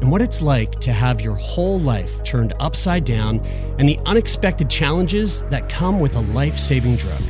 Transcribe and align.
and 0.00 0.10
what 0.10 0.22
it's 0.22 0.40
like 0.40 0.72
to 0.80 0.92
have 0.92 1.20
your 1.20 1.34
whole 1.34 1.78
life 1.80 2.22
turned 2.24 2.54
upside 2.60 3.04
down 3.04 3.40
and 3.78 3.88
the 3.88 3.98
unexpected 4.06 4.70
challenges 4.70 5.42
that 5.44 5.68
come 5.68 6.00
with 6.00 6.14
a 6.16 6.20
life 6.20 6.58
saving 6.58 6.96
drug. 6.96 7.20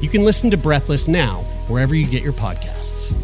You 0.00 0.08
can 0.08 0.24
listen 0.24 0.50
to 0.50 0.56
Breathless 0.56 1.08
now, 1.08 1.42
wherever 1.68 1.94
you 1.94 2.06
get 2.06 2.22
your 2.22 2.32
podcasts. 2.32 3.14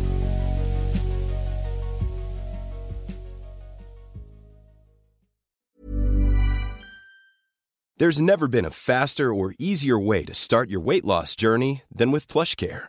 There's 7.98 8.20
never 8.20 8.46
been 8.46 8.66
a 8.66 8.70
faster 8.70 9.32
or 9.32 9.54
easier 9.58 9.98
way 9.98 10.22
to 10.26 10.34
start 10.34 10.68
your 10.68 10.80
weight 10.80 11.04
loss 11.04 11.34
journey 11.34 11.82
than 11.90 12.10
with 12.10 12.28
PlushCare. 12.28 12.88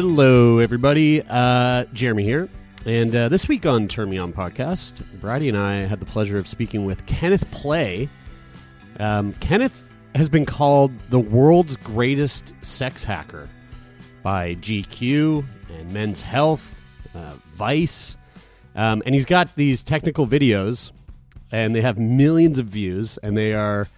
Hello, 0.00 0.60
everybody. 0.60 1.24
Uh, 1.28 1.84
Jeremy 1.92 2.22
here. 2.22 2.48
And 2.86 3.12
uh, 3.12 3.28
this 3.28 3.48
week 3.48 3.66
on 3.66 3.88
Turn 3.88 4.08
Me 4.08 4.16
On 4.16 4.32
podcast, 4.32 4.92
Bridie 5.20 5.48
and 5.48 5.58
I 5.58 5.86
had 5.86 5.98
the 5.98 6.06
pleasure 6.06 6.36
of 6.36 6.46
speaking 6.46 6.84
with 6.84 7.04
Kenneth 7.06 7.50
Play. 7.50 8.08
Um, 9.00 9.32
Kenneth 9.40 9.74
has 10.14 10.28
been 10.28 10.46
called 10.46 10.92
the 11.10 11.18
world's 11.18 11.76
greatest 11.78 12.54
sex 12.62 13.02
hacker 13.02 13.48
by 14.22 14.54
GQ 14.54 15.44
and 15.76 15.92
Men's 15.92 16.20
Health, 16.20 16.78
uh, 17.16 17.34
Vice. 17.54 18.16
Um, 18.76 19.02
and 19.04 19.16
he's 19.16 19.26
got 19.26 19.52
these 19.56 19.82
technical 19.82 20.28
videos, 20.28 20.92
and 21.50 21.74
they 21.74 21.80
have 21.80 21.98
millions 21.98 22.60
of 22.60 22.66
views, 22.66 23.18
and 23.18 23.36
they 23.36 23.52
are 23.52 23.88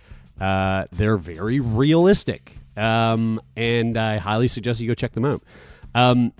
uh, 0.41 0.87
they're 0.93 1.19
very 1.19 1.61
realistic. 1.61 2.56
Um, 2.75 3.38
and 3.55 3.99
I 3.99 4.17
highly 4.17 4.49
suggest 4.49 4.81
you 4.81 4.88
go 4.88 4.94
check 4.94 5.12
them 5.12 5.27
out. 5.27 5.43
Um, 5.94 6.32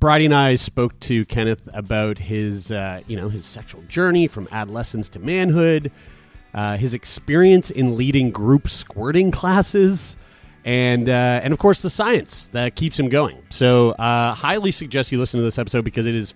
Bridie 0.00 0.24
and 0.24 0.34
I 0.34 0.56
spoke 0.56 0.98
to 1.00 1.26
Kenneth 1.26 1.68
about 1.74 2.18
his, 2.18 2.72
uh, 2.72 3.02
you 3.06 3.16
know, 3.16 3.28
his 3.28 3.44
sexual 3.44 3.82
journey 3.82 4.26
from 4.26 4.48
adolescence 4.50 5.10
to 5.10 5.18
manhood, 5.18 5.92
uh, 6.54 6.78
his 6.78 6.94
experience 6.94 7.70
in 7.70 7.96
leading 7.96 8.30
group 8.30 8.68
squirting 8.70 9.30
classes, 9.30 10.16
and 10.64 11.08
uh, 11.08 11.40
and 11.42 11.52
of 11.52 11.58
course 11.58 11.82
the 11.82 11.90
science 11.90 12.48
that 12.48 12.76
keeps 12.76 12.98
him 12.98 13.10
going. 13.10 13.42
So, 13.50 13.90
uh, 13.92 14.34
highly 14.34 14.72
suggest 14.72 15.12
you 15.12 15.18
listen 15.18 15.38
to 15.38 15.44
this 15.44 15.58
episode 15.58 15.84
because 15.84 16.06
it 16.06 16.14
is 16.14 16.32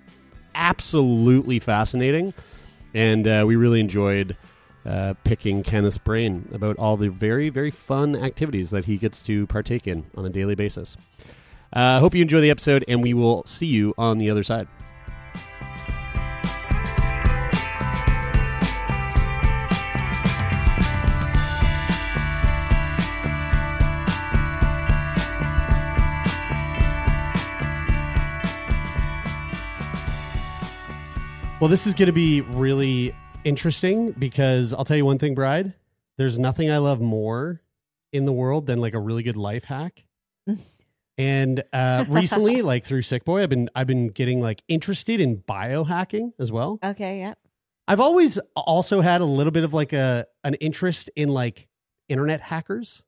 absolutely 0.54 1.58
fascinating, 1.58 2.34
and 2.92 3.26
uh, 3.26 3.44
we 3.46 3.56
really 3.56 3.81
enjoyed. 3.81 4.36
Uh, 4.86 5.14
picking 5.25 5.62
Kenneth's 5.62 5.96
brain 5.96 6.46
about 6.52 6.76
all 6.76 6.98
the 6.98 7.08
very, 7.08 7.48
very 7.48 7.70
fun 7.70 8.14
activities 8.14 8.69
that 8.69 8.84
he 8.84 8.98
gets 8.98 9.22
to 9.22 9.46
partake 9.46 9.86
in 9.86 10.04
on 10.14 10.26
a 10.26 10.28
daily 10.28 10.54
basis. 10.54 10.98
I 11.77 11.97
uh, 11.97 12.01
hope 12.01 12.15
you 12.15 12.23
enjoy 12.23 12.41
the 12.41 12.51
episode, 12.51 12.85
and 12.87 13.03
we 13.03 13.15
will 13.15 13.45
see 13.47 13.67
you 13.67 13.95
on 13.99 14.19
the 14.19 14.31
other 14.31 14.45
side. 14.45 14.69
Well, 31.61 31.69
this 31.69 31.89
is 31.89 31.95
going 31.95 32.06
to 32.06 32.12
be 32.12 32.43
really 32.43 33.12
interesting 33.43 34.12
because 34.12 34.73
I'll 34.73 34.85
tell 34.85 34.97
you 34.97 35.05
one 35.05 35.19
thing, 35.19 35.35
Bride. 35.35 35.73
There's 36.19 36.39
nothing 36.39 36.71
I 36.71 36.79
love 36.79 37.01
more 37.01 37.62
in 38.12 38.27
the 38.27 38.33
world 38.33 38.67
than 38.67 38.81
like 38.81 38.95
a 38.95 39.01
really 39.01 39.25
good 39.25 39.37
life 39.37 39.65
hack. 39.65 40.05
And 41.16 41.62
uh, 41.72 42.04
recently, 42.08 42.62
like 42.62 42.84
through 42.84 43.02
Sick 43.02 43.25
Boy, 43.25 43.42
I've 43.42 43.48
been 43.48 43.69
I've 43.75 43.86
been 43.86 44.08
getting 44.08 44.41
like 44.41 44.62
interested 44.69 45.20
in 45.20 45.38
biohacking 45.38 46.32
as 46.38 46.50
well. 46.50 46.78
Okay, 46.82 47.19
yeah. 47.19 47.34
I've 47.86 48.00
always 48.00 48.38
also 48.56 49.00
had 49.00 49.20
a 49.20 49.26
little 49.26 49.50
bit 49.50 49.64
of 49.64 49.75
like 49.75 49.92
a 49.92 50.26
an 50.42 50.54
interest 50.54 51.10
in 51.16 51.28
like 51.28 51.69
internet 52.08 52.41
hackers, 52.41 53.02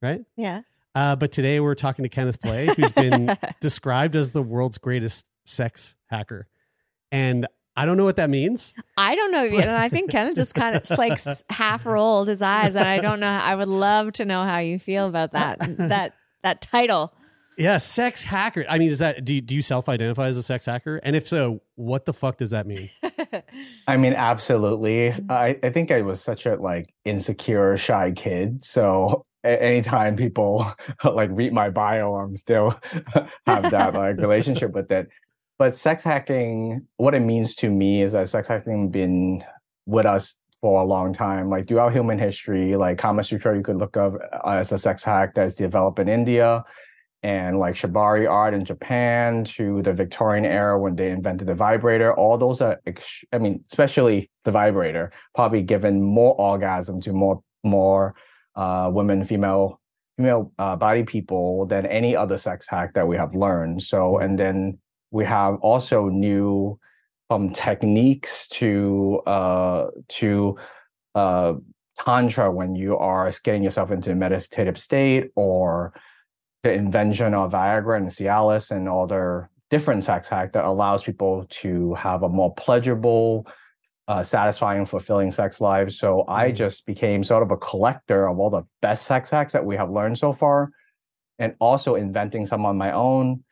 right? 0.00 0.22
Yeah. 0.36 0.62
Uh, 0.94 1.16
but 1.16 1.30
today 1.32 1.60
we're 1.60 1.74
talking 1.74 2.02
to 2.02 2.08
Kenneth 2.08 2.40
Play, 2.40 2.66
who's 2.66 2.92
been 2.92 3.36
described 3.60 4.16
as 4.16 4.32
the 4.32 4.42
world's 4.42 4.78
greatest 4.78 5.30
sex 5.44 5.96
hacker, 6.06 6.48
and 7.12 7.46
I 7.76 7.86
don't 7.86 7.96
know 7.96 8.04
what 8.04 8.16
that 8.16 8.30
means. 8.30 8.74
I 8.96 9.14
don't 9.14 9.30
know, 9.30 9.44
and 9.44 9.70
I 9.70 9.88
think 9.88 10.10
Kenneth 10.10 10.36
just 10.36 10.54
kind 10.54 10.76
of 10.76 10.98
like 10.98 11.18
half 11.48 11.86
rolled 11.86 12.28
his 12.28 12.42
eyes, 12.42 12.74
and 12.76 12.88
I 12.88 12.98
don't 12.98 13.20
know. 13.20 13.28
I 13.28 13.54
would 13.54 13.68
love 13.68 14.12
to 14.14 14.24
know 14.24 14.42
how 14.44 14.58
you 14.58 14.78
feel 14.78 15.06
about 15.06 15.32
that 15.32 15.58
that 15.78 16.14
that 16.42 16.60
title. 16.60 17.12
Yeah, 17.58 17.76
sex 17.78 18.22
hacker. 18.22 18.64
I 18.68 18.78
mean, 18.78 18.88
is 18.88 18.98
that 19.00 19.24
do 19.24 19.34
you, 19.34 19.40
do 19.40 19.54
you 19.54 19.62
self-identify 19.62 20.28
as 20.28 20.36
a 20.36 20.42
sex 20.42 20.66
hacker? 20.66 20.96
And 21.02 21.14
if 21.16 21.28
so, 21.28 21.60
what 21.74 22.06
the 22.06 22.12
fuck 22.12 22.38
does 22.38 22.50
that 22.50 22.66
mean? 22.66 22.90
I 23.86 23.96
mean, 23.96 24.14
absolutely. 24.14 25.10
Mm-hmm. 25.10 25.30
I, 25.30 25.58
I 25.62 25.70
think 25.70 25.90
I 25.90 26.02
was 26.02 26.22
such 26.22 26.46
a 26.46 26.56
like 26.56 26.94
insecure, 27.04 27.76
shy 27.76 28.12
kid. 28.12 28.64
So 28.64 29.26
a- 29.44 29.62
anytime 29.62 30.16
people 30.16 30.72
like 31.04 31.30
read 31.32 31.52
my 31.52 31.70
bio, 31.70 32.14
I'm 32.14 32.34
still 32.34 32.78
have 33.46 33.70
that 33.70 33.94
like 33.94 34.16
relationship 34.18 34.72
with 34.72 34.90
it. 34.90 35.08
But 35.58 35.76
sex 35.76 36.02
hacking, 36.02 36.86
what 36.96 37.14
it 37.14 37.20
means 37.20 37.54
to 37.56 37.68
me 37.68 38.02
is 38.02 38.12
that 38.12 38.28
sex 38.30 38.48
hacking 38.48 38.90
been 38.90 39.44
with 39.84 40.06
us 40.06 40.36
for 40.62 40.80
a 40.80 40.84
long 40.84 41.12
time. 41.12 41.50
Like 41.50 41.68
throughout 41.68 41.92
human 41.92 42.18
history, 42.18 42.76
like 42.76 42.96
Kama 42.96 43.22
Sutra, 43.22 43.56
you 43.56 43.62
could 43.62 43.76
look 43.76 43.96
up 43.96 44.14
uh, 44.32 44.48
as 44.50 44.72
a 44.72 44.78
sex 44.78 45.04
hack 45.04 45.34
that's 45.34 45.54
developed 45.54 45.98
in 45.98 46.08
India 46.08 46.64
and 47.22 47.58
like 47.58 47.74
shibari 47.74 48.28
art 48.28 48.54
in 48.54 48.64
Japan 48.64 49.44
to 49.44 49.82
the 49.82 49.92
Victorian 49.92 50.44
era 50.44 50.78
when 50.78 50.96
they 50.96 51.10
invented 51.10 51.46
the 51.46 51.54
vibrator. 51.54 52.14
All 52.14 52.38
those 52.38 52.62
are, 52.62 52.80
ex- 52.86 53.24
I 53.32 53.38
mean, 53.38 53.64
especially 53.70 54.30
the 54.44 54.50
vibrator, 54.50 55.12
probably 55.34 55.62
given 55.62 56.02
more 56.02 56.34
orgasm 56.34 57.00
to 57.02 57.12
more 57.12 57.42
more 57.62 58.14
uh, 58.56 58.90
women, 58.92 59.24
female 59.24 59.80
female 60.16 60.52
uh, 60.58 60.76
body 60.76 61.02
people 61.02 61.66
than 61.66 61.86
any 61.86 62.16
other 62.16 62.36
sex 62.36 62.66
hack 62.68 62.94
that 62.94 63.06
we 63.06 63.16
have 63.16 63.34
learned. 63.34 63.82
So, 63.82 64.18
and 64.18 64.38
then 64.38 64.78
we 65.10 65.24
have 65.24 65.56
also 65.60 66.08
new 66.08 66.78
from 67.28 67.50
techniques 67.52 68.48
to 68.48 69.20
uh, 69.26 69.86
to 70.08 70.56
uh, 71.14 71.54
tantra 71.98 72.50
when 72.50 72.74
you 72.74 72.96
are 72.96 73.30
getting 73.44 73.62
yourself 73.62 73.90
into 73.90 74.12
a 74.12 74.14
meditative 74.14 74.78
state 74.78 75.30
or 75.36 75.92
the 76.62 76.72
invention 76.72 77.34
of 77.34 77.52
Viagra 77.52 77.96
and 77.96 78.08
Cialis 78.08 78.70
and 78.70 78.88
all 78.88 79.04
other 79.04 79.50
different 79.70 80.04
sex 80.04 80.28
hack 80.28 80.52
that 80.52 80.64
allows 80.64 81.02
people 81.02 81.46
to 81.48 81.94
have 81.94 82.22
a 82.22 82.28
more 82.28 82.52
pleasurable, 82.54 83.46
uh, 84.08 84.22
satisfying, 84.22 84.84
fulfilling 84.84 85.30
sex 85.30 85.60
life. 85.60 85.92
So 85.92 86.24
I 86.26 86.50
just 86.50 86.84
became 86.86 87.22
sort 87.22 87.42
of 87.42 87.50
a 87.50 87.56
collector 87.56 88.26
of 88.26 88.38
all 88.38 88.50
the 88.50 88.64
best 88.82 89.06
sex 89.06 89.30
hacks 89.30 89.52
that 89.52 89.64
we 89.64 89.76
have 89.76 89.90
learned 89.90 90.18
so 90.18 90.32
far, 90.32 90.70
and 91.38 91.54
also 91.60 91.94
inventing 91.94 92.46
some 92.46 92.66
on 92.66 92.76
my 92.76 92.92
own. 92.92 93.44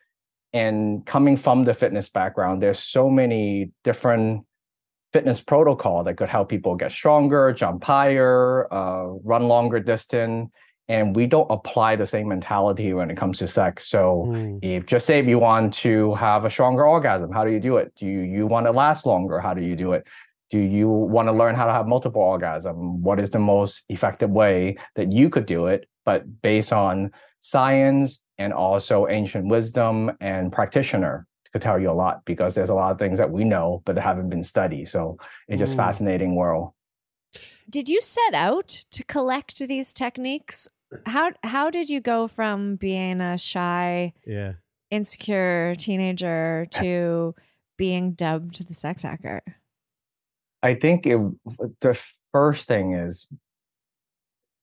And 0.52 1.06
coming 1.06 1.36
from 1.36 1.64
the 1.64 1.74
fitness 1.74 2.08
background, 2.08 2.62
there's 2.62 2.80
so 2.80 3.08
many 3.08 3.70
different 3.84 4.44
fitness 5.12 5.40
protocol 5.40 6.04
that 6.04 6.16
could 6.16 6.28
help 6.28 6.48
people 6.48 6.74
get 6.74 6.92
stronger, 6.92 7.52
jump 7.52 7.84
higher, 7.84 8.72
uh, 8.72 9.04
run 9.24 9.48
longer 9.48 9.80
distance. 9.80 10.50
And 10.88 11.14
we 11.14 11.26
don't 11.26 11.50
apply 11.50 11.96
the 11.96 12.06
same 12.06 12.28
mentality 12.28 12.94
when 12.94 13.10
it 13.10 13.16
comes 13.16 13.38
to 13.38 13.46
sex. 13.46 13.86
So, 13.86 14.24
Mm. 14.28 14.58
if 14.62 14.86
just 14.86 15.04
say 15.06 15.18
if 15.18 15.26
you 15.26 15.38
want 15.38 15.74
to 15.74 16.14
have 16.14 16.44
a 16.44 16.50
stronger 16.50 16.86
orgasm, 16.86 17.30
how 17.30 17.44
do 17.44 17.50
you 17.50 17.60
do 17.60 17.76
it? 17.76 17.92
Do 17.96 18.06
you, 18.06 18.20
you 18.20 18.46
want 18.46 18.66
to 18.66 18.72
last 18.72 19.04
longer? 19.04 19.38
How 19.40 19.52
do 19.54 19.62
you 19.62 19.76
do 19.76 19.92
it? 19.92 20.06
Do 20.50 20.58
you 20.58 20.88
want 20.88 21.28
to 21.28 21.32
learn 21.32 21.54
how 21.54 21.66
to 21.66 21.72
have 21.72 21.86
multiple 21.86 22.22
orgasm? 22.22 23.02
What 23.02 23.20
is 23.20 23.30
the 23.30 23.38
most 23.38 23.84
effective 23.90 24.30
way 24.30 24.78
that 24.96 25.12
you 25.12 25.28
could 25.28 25.44
do 25.44 25.66
it, 25.66 25.86
but 26.06 26.40
based 26.40 26.72
on 26.72 27.12
science 27.42 28.24
and 28.38 28.52
also 28.54 29.06
ancient 29.08 29.46
wisdom 29.48 30.10
and 30.20 30.50
practitioner 30.50 31.26
could 31.52 31.60
tell 31.62 31.78
you 31.78 31.90
a 31.90 31.92
lot 32.04 32.24
because 32.24 32.54
there's 32.54 32.68
a 32.70 32.74
lot 32.74 32.92
of 32.92 32.98
things 32.98 33.18
that 33.18 33.30
we 33.30 33.44
know 33.44 33.82
but 33.84 33.96
haven't 33.98 34.28
been 34.30 34.42
studied. 34.42 34.86
So 34.86 35.18
it's 35.48 35.58
just 35.58 35.74
Mm. 35.74 35.76
fascinating 35.76 36.34
world. 36.34 36.72
Did 37.68 37.88
you 37.88 38.00
set 38.00 38.32
out 38.32 38.68
to 38.92 39.04
collect 39.04 39.58
these 39.58 39.92
techniques? 39.92 40.68
How 41.06 41.32
how 41.42 41.70
did 41.70 41.88
you 41.88 42.00
go 42.00 42.28
from 42.28 42.76
being 42.76 43.20
a 43.20 43.36
shy, 43.38 44.12
Yeah. 44.26 44.54
insecure 44.90 45.74
teenager 45.76 46.66
to 46.72 47.34
being 47.76 48.12
dubbed 48.12 48.66
the 48.66 48.74
sex 48.74 49.02
hacker? 49.02 49.42
I 50.62 50.74
think 50.74 51.06
it, 51.06 51.18
the 51.80 52.00
first 52.32 52.66
thing 52.66 52.94
is 52.94 53.26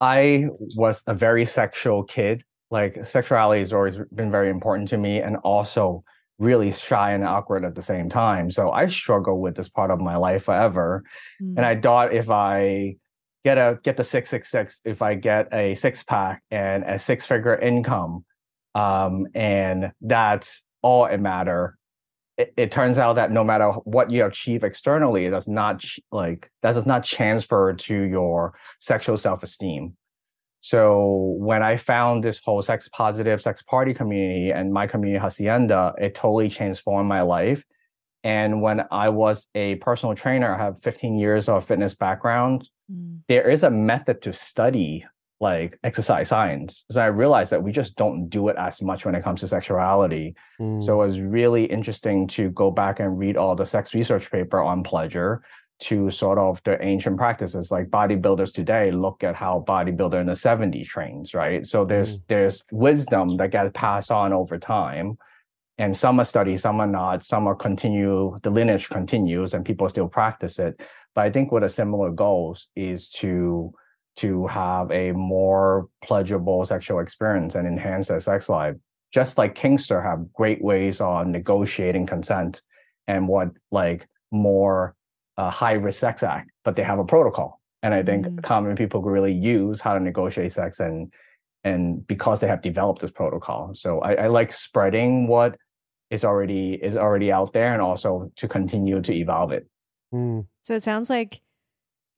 I 0.01 0.47
was 0.75 1.03
a 1.07 1.13
very 1.13 1.45
sexual 1.45 2.03
kid. 2.03 2.43
Like 2.71 3.05
sexuality 3.05 3.59
has 3.59 3.71
always 3.71 3.95
been 4.13 4.31
very 4.31 4.49
important 4.49 4.89
to 4.89 4.97
me 4.97 5.21
and 5.21 5.37
also 5.37 6.03
really 6.37 6.71
shy 6.71 7.13
and 7.13 7.23
awkward 7.23 7.63
at 7.63 7.75
the 7.75 7.81
same 7.81 8.09
time. 8.09 8.51
So 8.51 8.71
I 8.71 8.87
struggle 8.87 9.39
with 9.39 9.55
this 9.55 9.69
part 9.69 9.91
of 9.91 10.01
my 10.01 10.17
life 10.17 10.43
forever. 10.43 11.03
Mm. 11.41 11.57
And 11.57 11.65
I 11.65 11.79
thought 11.79 12.13
if 12.13 12.29
I 12.29 12.97
get 13.45 13.59
a 13.59 13.79
get 13.83 13.95
the 13.95 14.03
666, 14.03 14.81
if 14.83 15.01
I 15.01 15.13
get 15.13 15.47
a 15.53 15.75
six 15.75 16.03
pack 16.03 16.43
and 16.49 16.83
a 16.83 16.97
six 16.99 17.25
figure 17.25 17.55
income, 17.55 18.25
um, 18.73 19.27
and 19.35 19.91
that's 20.01 20.63
all 20.81 21.05
it 21.05 21.19
matter. 21.19 21.77
It, 22.37 22.53
it 22.57 22.71
turns 22.71 22.97
out 22.97 23.13
that 23.13 23.31
no 23.31 23.43
matter 23.43 23.69
what 23.85 24.09
you 24.09 24.25
achieve 24.25 24.63
externally, 24.63 25.25
it 25.25 25.29
does 25.29 25.47
not 25.47 25.85
like 26.11 26.49
that 26.63 26.73
does 26.73 26.87
not 26.87 27.05
transfer 27.05 27.73
to 27.73 28.01
your 28.01 28.57
sexual 28.79 29.15
self 29.15 29.43
esteem. 29.43 29.95
So 30.61 31.35
when 31.37 31.61
I 31.61 31.77
found 31.77 32.23
this 32.23 32.41
whole 32.43 32.63
sex 32.63 32.89
positive 32.89 33.39
sex 33.43 33.61
party 33.61 33.93
community 33.93 34.49
and 34.49 34.73
my 34.73 34.87
community 34.87 35.21
Hacienda, 35.23 35.93
it 35.99 36.15
totally 36.15 36.49
transformed 36.49 37.07
my 37.07 37.21
life. 37.21 37.63
And 38.23 38.63
when 38.63 38.81
I 38.89 39.09
was 39.09 39.47
a 39.53 39.75
personal 39.75 40.15
trainer, 40.15 40.55
I 40.55 40.63
have 40.63 40.81
15 40.81 41.19
years 41.19 41.47
of 41.47 41.63
fitness 41.63 41.93
background. 41.93 42.67
Mm. 42.91 43.21
There 43.27 43.49
is 43.49 43.63
a 43.63 43.69
method 43.69 44.21
to 44.23 44.33
study 44.33 45.05
like 45.41 45.77
exercise 45.83 46.29
science. 46.29 46.85
So 46.89 47.01
I 47.01 47.07
realized 47.07 47.51
that 47.51 47.61
we 47.61 47.71
just 47.71 47.97
don't 47.97 48.29
do 48.29 48.47
it 48.47 48.55
as 48.57 48.81
much 48.81 49.05
when 49.05 49.15
it 49.15 49.23
comes 49.23 49.41
to 49.41 49.47
sexuality. 49.47 50.35
Mm. 50.59 50.81
So 50.83 51.01
it 51.01 51.07
was 51.07 51.19
really 51.19 51.65
interesting 51.65 52.27
to 52.29 52.49
go 52.51 52.71
back 52.71 52.99
and 52.99 53.19
read 53.19 53.35
all 53.35 53.55
the 53.55 53.65
sex 53.65 53.93
research 53.93 54.31
paper 54.31 54.61
on 54.61 54.83
pleasure 54.83 55.43
to 55.77 56.09
sort 56.09 56.37
of 56.37 56.61
the 56.63 56.81
ancient 56.81 57.17
practices 57.17 57.69
like 57.69 57.87
bodybuilders 57.89 58.53
today 58.53 58.91
look 58.91 59.23
at 59.23 59.35
how 59.35 59.63
bodybuilder 59.67 60.21
in 60.21 60.27
the 60.27 60.33
70s 60.33 60.87
trains, 60.87 61.33
right? 61.33 61.65
So 61.65 61.83
there's 61.83 62.21
there's 62.21 62.63
wisdom 62.71 63.35
that 63.37 63.51
gets 63.51 63.71
passed 63.73 64.11
on 64.11 64.31
over 64.31 64.57
time. 64.57 65.17
And 65.77 65.93
some 65.93 66.21
are 66.21 66.23
studied, 66.23 66.61
some 66.61 66.79
are 66.79 66.87
not, 66.87 67.25
some 67.25 67.47
are 67.47 67.55
continue, 67.55 68.37
the 68.43 68.49
lineage 68.49 68.87
continues 68.87 69.53
and 69.53 69.65
people 69.65 69.89
still 69.89 70.07
practice 70.07 70.57
it. 70.57 70.79
But 71.15 71.21
I 71.25 71.31
think 71.31 71.51
what 71.51 71.63
a 71.63 71.69
similar 71.69 72.11
goals 72.11 72.67
is 72.75 73.09
to 73.21 73.73
to 74.17 74.47
have 74.47 74.91
a 74.91 75.11
more 75.11 75.87
pleasurable 76.01 76.63
sexual 76.63 76.99
experience 76.99 77.55
and 77.55 77.67
enhance 77.67 78.07
their 78.07 78.21
sex 78.21 78.47
life. 78.47 78.75
Just 79.11 79.37
like 79.37 79.55
Kinkster 79.55 80.01
have 80.03 80.31
great 80.33 80.61
ways 80.63 81.01
on 81.01 81.31
negotiating 81.31 82.05
consent 82.05 82.61
and 83.07 83.27
what 83.27 83.49
like 83.71 84.07
more 84.31 84.95
uh, 85.37 85.51
high 85.51 85.73
risk 85.73 85.99
sex 85.99 86.23
act, 86.23 86.49
but 86.63 86.75
they 86.77 86.83
have 86.83 86.99
a 86.99 87.03
protocol. 87.05 87.59
And 87.83 87.93
I 87.93 88.03
think 88.03 88.25
Mhm. 88.25 88.41
common 88.43 88.75
people 88.75 89.01
could 89.03 89.09
really 89.11 89.33
use 89.33 89.81
how 89.81 89.93
to 89.93 89.99
negotiate 89.99 90.51
sex 90.53 90.79
and 90.79 91.11
and 91.63 92.05
because 92.07 92.39
they 92.39 92.47
have 92.47 92.61
developed 92.61 93.01
this 93.01 93.11
protocol. 93.11 93.71
So 93.73 93.99
I, 93.99 94.13
I 94.25 94.27
like 94.27 94.53
spreading 94.53 95.27
what 95.27 95.57
is 96.11 96.23
already 96.23 96.73
is 96.81 96.95
already 96.95 97.31
out 97.31 97.53
there 97.53 97.73
and 97.73 97.81
also 97.81 98.31
to 98.37 98.47
continue 98.47 99.01
to 99.01 99.13
evolve 99.13 99.51
it. 99.51 99.67
Mm. 100.13 100.47
So 100.61 100.75
it 100.75 100.83
sounds 100.83 101.09
like 101.09 101.41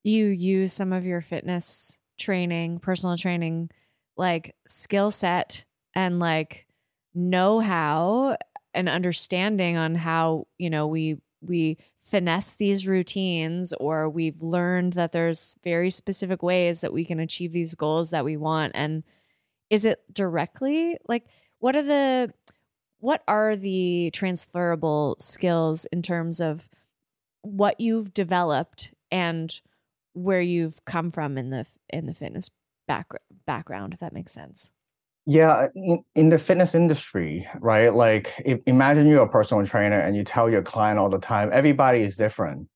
you 0.03 0.25
use 0.27 0.73
some 0.73 0.93
of 0.93 1.05
your 1.05 1.21
fitness 1.21 1.99
training, 2.17 2.79
personal 2.79 3.17
training, 3.17 3.69
like 4.15 4.55
skill 4.67 5.11
set 5.11 5.65
and 5.95 6.19
like 6.19 6.65
know 7.13 7.59
how 7.59 8.37
and 8.73 8.87
understanding 8.87 9.77
on 9.77 9.95
how, 9.95 10.47
you 10.57 10.69
know, 10.69 10.87
we 10.87 11.17
we 11.41 11.77
finesse 12.03 12.55
these 12.55 12.87
routines 12.87 13.73
or 13.73 14.09
we've 14.09 14.41
learned 14.41 14.93
that 14.93 15.11
there's 15.11 15.57
very 15.63 15.89
specific 15.89 16.41
ways 16.41 16.81
that 16.81 16.93
we 16.93 17.03
can 17.03 17.19
achieve 17.19 17.51
these 17.51 17.75
goals 17.75 18.11
that 18.11 18.23
we 18.23 18.37
want 18.37 18.71
and 18.75 19.03
is 19.69 19.83
it 19.83 20.01
directly 20.13 20.97
like 21.09 21.25
what 21.59 21.75
are 21.75 21.83
the 21.83 22.33
what 22.99 23.23
are 23.27 23.57
the 23.57 24.09
transferable 24.11 25.17
skills 25.19 25.83
in 25.91 26.01
terms 26.01 26.39
of 26.39 26.69
what 27.47 27.79
you've 27.79 28.13
developed 28.13 28.93
and 29.11 29.61
where 30.13 30.41
you've 30.41 30.83
come 30.85 31.11
from 31.11 31.37
in 31.37 31.49
the 31.51 31.65
in 31.89 32.05
the 32.07 32.13
fitness 32.13 32.49
back, 32.87 33.07
background 33.45 33.93
if 33.93 33.99
that 33.99 34.13
makes 34.13 34.31
sense 34.33 34.71
Yeah, 35.25 35.67
in, 35.75 36.03
in 36.15 36.29
the 36.29 36.39
fitness 36.39 36.73
industry, 36.73 37.47
right? 37.59 37.93
Like, 37.93 38.33
if, 38.45 38.61
imagine 38.65 39.07
you're 39.07 39.23
a 39.23 39.29
personal 39.29 39.65
trainer 39.65 39.99
and 39.99 40.15
you 40.15 40.23
tell 40.23 40.49
your 40.49 40.61
client 40.61 40.99
all 40.99 41.09
the 41.09 41.19
time, 41.19 41.49
everybody 41.51 42.01
is 42.01 42.15
different. 42.15 42.69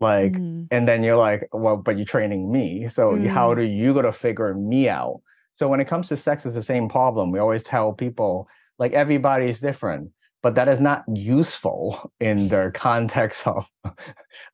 Like, 0.00 0.34
Mhm. 0.34 0.68
and 0.70 0.88
then 0.88 1.02
you're 1.04 1.16
like, 1.18 1.48
well, 1.52 1.76
but 1.76 1.96
you're 1.96 2.06
training 2.06 2.52
me. 2.52 2.88
So 2.88 3.14
you- 3.16 3.30
how 3.30 3.54
Mm. 3.54 3.56
do 3.56 3.62
you 3.62 3.94
gonna 3.94 4.12
figure 4.12 4.54
me 4.54 4.88
out? 4.88 5.20
So 5.54 5.68
when 5.68 5.80
it 5.80 5.86
comes 5.88 6.08
to 6.08 6.16
sex, 6.16 6.46
it's 6.46 6.56
the 6.56 6.62
same 6.62 6.88
problem. 6.88 7.32
We 7.32 7.38
always 7.40 7.64
tell 7.64 7.92
people, 7.92 8.48
like, 8.78 8.92
everybody 8.92 9.48
is 9.48 9.60
different, 9.60 10.10
but 10.44 10.56
that 10.56 10.68
is 10.68 10.78
not 10.78 11.04
useful 11.10 12.12
in 12.20 12.48
the 12.48 12.70
context 12.74 13.46
of 13.46 13.66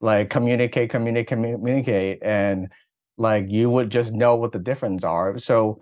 like 0.01 0.29
communicate, 0.29 0.89
communicate, 0.89 1.27
communicate, 1.27 2.19
and 2.23 2.69
like 3.17 3.47
you 3.49 3.69
would 3.69 3.89
just 3.89 4.13
know 4.13 4.37
what 4.37 4.53
the 4.53 4.57
difference 4.57 5.03
are. 5.03 5.37
So 5.37 5.81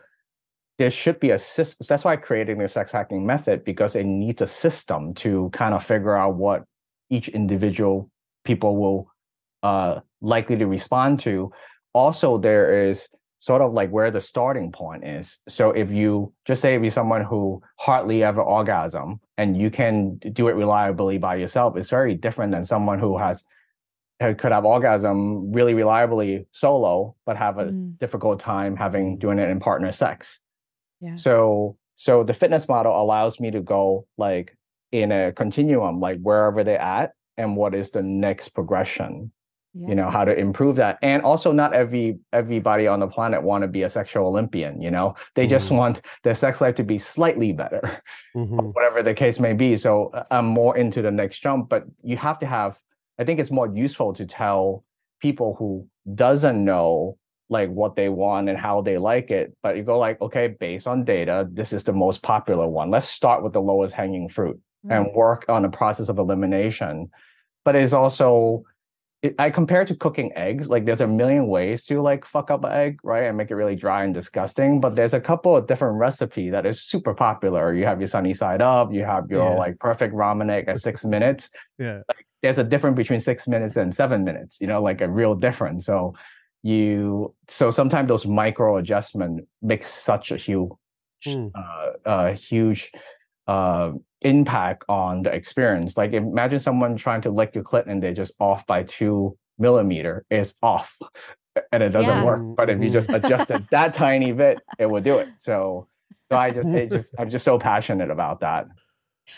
there 0.79 0.89
should 0.89 1.19
be 1.19 1.29
a 1.29 1.37
system. 1.37 1.85
That's 1.87 2.03
why 2.03 2.15
creating 2.15 2.57
the 2.57 2.67
sex 2.67 2.91
hacking 2.91 3.23
method 3.23 3.63
because 3.63 3.95
it 3.95 4.05
needs 4.05 4.41
a 4.41 4.47
system 4.47 5.13
to 5.13 5.51
kind 5.53 5.75
of 5.75 5.85
figure 5.85 6.17
out 6.17 6.37
what 6.37 6.63
each 7.11 7.27
individual 7.27 8.09
people 8.43 8.77
will 8.77 9.11
uh, 9.61 9.99
likely 10.21 10.57
to 10.57 10.65
respond 10.65 11.19
to. 11.19 11.51
Also, 11.93 12.39
there 12.39 12.89
is 12.89 13.09
sort 13.39 13.61
of 13.61 13.73
like 13.73 13.89
where 13.89 14.11
the 14.11 14.19
starting 14.21 14.71
point 14.71 15.05
is. 15.05 15.39
So 15.47 15.71
if 15.71 15.89
you 15.89 16.33
just 16.45 16.61
say 16.61 16.75
if 16.75 16.81
you're 16.81 16.91
someone 16.91 17.23
who 17.23 17.61
hardly 17.77 18.21
ever 18.23 18.41
orgasm 18.41 19.19
and 19.37 19.57
you 19.57 19.71
can 19.71 20.17
do 20.17 20.49
it 20.49 20.53
reliably 20.53 21.17
by 21.17 21.35
yourself, 21.35 21.77
it's 21.77 21.89
very 21.89 22.15
different 22.15 22.51
than 22.51 22.65
someone 22.65 22.99
who 22.99 23.17
has 23.17 23.43
who 24.21 24.35
could 24.35 24.51
have 24.51 24.65
orgasm 24.65 25.53
really 25.53 25.73
reliably 25.73 26.45
solo, 26.51 27.15
but 27.25 27.37
have 27.37 27.57
a 27.57 27.65
Mm. 27.67 27.97
difficult 27.99 28.37
time 28.41 28.75
having 28.75 29.17
doing 29.17 29.39
it 29.39 29.49
in 29.49 29.59
partner 29.61 29.91
sex. 29.93 30.39
Yeah. 30.99 31.15
So 31.15 31.77
So 31.95 32.23
the 32.23 32.33
fitness 32.33 32.69
model 32.69 32.93
allows 32.95 33.41
me 33.41 33.51
to 33.51 33.59
go 33.61 34.05
like 34.17 34.55
in 34.91 35.11
a 35.11 35.33
continuum, 35.33 35.99
like 35.99 36.19
wherever 36.21 36.63
they're 36.63 36.79
at 36.81 37.11
and 37.35 37.57
what 37.57 37.75
is 37.75 37.91
the 37.91 38.01
next 38.01 38.49
progression 38.49 39.31
you 39.75 39.93
know 39.93 40.09
how 40.09 40.25
to 40.25 40.35
improve 40.37 40.75
that. 40.77 40.97
And 41.03 41.21
also 41.21 41.51
not 41.51 41.73
every 41.73 42.17
everybody 42.33 42.87
on 42.87 42.99
the 42.99 43.07
planet 43.07 43.43
want 43.43 43.61
to 43.61 43.67
be 43.67 43.83
a 43.83 43.89
sexual 43.89 44.25
olympian 44.27 44.81
you 44.81 44.89
know? 44.91 45.15
They 45.35 45.43
Mm-hmm. 45.43 45.49
just 45.49 45.71
want 45.71 46.01
their 46.23 46.33
sex 46.35 46.59
life 46.59 46.75
to 46.75 46.83
be 46.83 46.97
slightly 46.97 47.51
better 47.53 48.01
Mhm. 48.35 48.73
whatever 48.73 49.03
the 49.03 49.13
case 49.13 49.39
may 49.39 49.53
be. 49.53 49.77
So 49.77 50.09
uh, 50.13 50.23
i'm 50.31 50.45
more 50.47 50.75
into 50.77 51.01
the 51.01 51.11
next 51.11 51.39
jump 51.39 51.69
but 51.69 51.83
you 52.03 52.17
have 52.17 52.39
to 52.39 52.45
have 52.47 52.79
i 53.19 53.23
think 53.23 53.39
it's 53.39 53.51
more 53.51 53.67
useful 53.85 54.13
to 54.13 54.25
tell 54.25 54.83
people 55.21 55.55
who 55.59 55.87
doesn't 56.15 56.63
know 56.65 57.17
like 57.49 57.69
what 57.69 57.95
they 57.95 58.09
want 58.09 58.49
and 58.49 58.57
how 58.57 58.81
they 58.81 58.97
like 58.97 59.29
it 59.31 59.55
but 59.63 59.75
you 59.77 59.83
go 59.83 59.97
like 59.99 60.19
okay 60.21 60.47
based 60.47 60.87
on 60.87 61.03
data 61.03 61.47
this 61.51 61.73
is 61.73 61.83
the 61.83 61.93
most 61.93 62.21
popular 62.23 62.67
one. 62.67 62.89
Let's 62.89 63.07
start 63.07 63.43
with 63.43 63.53
the 63.53 63.61
lowest 63.61 63.93
hanging 63.93 64.29
fruit 64.29 64.59
and 64.89 65.01
work 65.13 65.45
on 65.49 65.61
the 65.63 65.69
process 65.69 66.07
of 66.09 66.17
elimination. 66.19 67.09
But 67.65 67.75
it's 67.75 67.91
also 67.93 68.63
it, 69.21 69.35
I 69.37 69.49
compare 69.49 69.83
to 69.85 69.95
cooking 69.95 70.31
eggs. 70.35 70.69
Like 70.69 70.85
there's 70.85 71.01
a 71.01 71.07
million 71.07 71.47
ways 71.47 71.85
to 71.85 72.01
like 72.01 72.25
fuck 72.25 72.49
up 72.51 72.63
an 72.63 72.71
egg, 72.71 72.99
right, 73.03 73.23
and 73.23 73.35
make 73.37 73.51
it 73.51 73.55
really 73.55 73.75
dry 73.75 74.03
and 74.03 74.13
disgusting. 74.13 74.79
But 74.79 74.95
there's 74.95 75.13
a 75.13 75.19
couple 75.19 75.55
of 75.57 75.67
different 75.67 75.97
recipe 75.97 76.49
that 76.51 76.65
is 76.65 76.81
super 76.81 77.13
popular. 77.13 77.73
You 77.73 77.85
have 77.85 77.99
your 77.99 78.07
sunny 78.07 78.33
side 78.33 78.61
up. 78.61 78.93
You 78.93 79.03
have 79.03 79.29
your 79.29 79.43
Yeah. 79.51 79.57
like 79.57 79.79
perfect 79.79 80.13
ramen 80.13 80.49
egg 80.49 80.69
at 80.69 80.79
six 80.79 81.03
minutes. 81.03 81.49
Yeah. 81.77 82.01
There's 82.41 82.57
a 82.59 82.63
difference 82.63 82.95
between 82.95 83.19
six 83.19 83.47
minutes 83.47 83.75
and 83.75 83.93
seven 83.93 84.23
minutes. 84.23 84.61
You 84.61 84.67
know, 84.67 84.81
like 84.81 85.01
a 85.01 85.09
real 85.09 85.35
difference. 85.35 85.85
So 85.85 86.13
you 86.63 87.33
so 87.47 87.71
sometimes 87.71 88.07
those 88.07 88.25
micro 88.25 88.77
adjustment 88.77 89.47
makes 89.61 89.89
such 89.89 90.31
a 90.31 90.37
huge 90.37 90.71
Mm. 91.27 91.51
uh, 91.53 92.07
uh 92.09 92.33
huge 92.33 92.93
uh 93.49 93.91
impact 94.21 94.83
on 94.89 95.23
the 95.23 95.31
experience 95.33 95.95
like 96.01 96.11
imagine 96.13 96.59
someone 96.59 96.95
trying 96.97 97.21
to 97.21 97.29
lick 97.39 97.55
your 97.55 97.63
clit 97.63 97.85
and 97.87 98.03
they're 98.03 98.13
just 98.23 98.33
off 98.39 98.61
by 98.67 98.83
two 98.83 99.37
millimeter 99.57 100.25
it's 100.29 100.55
off 100.61 100.89
and 101.71 101.81
it 101.81 101.89
doesn't 101.89 102.17
Yeah. 102.19 102.25
work 102.25 102.41
but 102.59 102.69
if 102.69 102.77
you 102.83 102.89
just 102.89 103.09
adjust 103.09 103.49
it 103.49 103.63
that 103.71 103.93
tiny 103.93 104.31
bit 104.33 104.59
it 104.77 104.87
will 104.91 105.01
do 105.01 105.17
it 105.19 105.29
so 105.37 105.87
so 106.29 106.37
i 106.37 106.51
just 106.51 106.67
it 106.69 106.89
just 106.91 107.13
i'm 107.17 107.29
just 107.29 107.45
so 107.45 107.57
passionate 107.57 108.11
about 108.11 108.41
that 108.41 108.67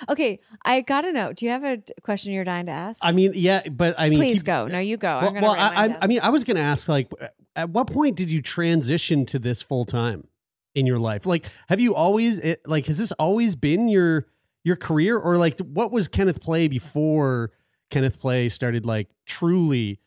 Okay, 0.09 0.39
I 0.63 0.79
gotta 0.81 1.11
know. 1.11 1.33
Do 1.33 1.43
you 1.45 1.51
have 1.51 1.65
a 1.65 1.77
question 2.01 2.31
you're 2.31 2.45
dying 2.45 2.67
to 2.67 2.71
ask? 2.71 3.01
I 3.03 3.11
mean, 3.11 3.33
yeah, 3.35 3.61
but 3.69 3.93
I 3.97 4.07
mean, 4.07 4.19
Please 4.19 4.39
keep- 4.41 4.45
go. 4.45 4.67
No, 4.67 4.79
you 4.79 4.95
go. 4.95 5.17
I'm 5.17 5.33
Well, 5.33 5.41
well 5.43 5.51
I, 5.51 5.87
I. 5.87 5.97
I 6.03 6.07
mean, 6.07 6.21
I 6.23 6.29
was 6.29 6.45
going 6.45 6.55
to 6.55 6.63
ask, 6.63 6.87
like, 6.87 7.11
at 7.57 7.71
what 7.71 7.87
point 7.87 8.15
did 8.15 8.31
you 8.31 8.41
transition 8.41 9.25
to 9.25 9.37
this 9.37 9.61
full 9.61 9.83
time 9.83 10.27
in 10.75 10.85
your 10.85 10.99
life? 10.99 11.25
Like, 11.25 11.47
have 11.67 11.79
you 11.79 11.93
always, 11.95 12.37
it, 12.39 12.61
like, 12.65 12.85
has 12.85 12.97
this 12.97 13.11
always 13.13 13.55
been 13.55 13.87
your 13.87 14.27
your 14.63 14.75
career, 14.75 15.17
or 15.17 15.37
like, 15.37 15.59
what 15.59 15.91
was 15.91 16.07
Kenneth 16.07 16.39
Play 16.39 16.67
before 16.67 17.51
Kenneth 17.89 18.19
Play 18.19 18.47
started 18.47 18.85
like 18.85 19.09
truly 19.25 19.99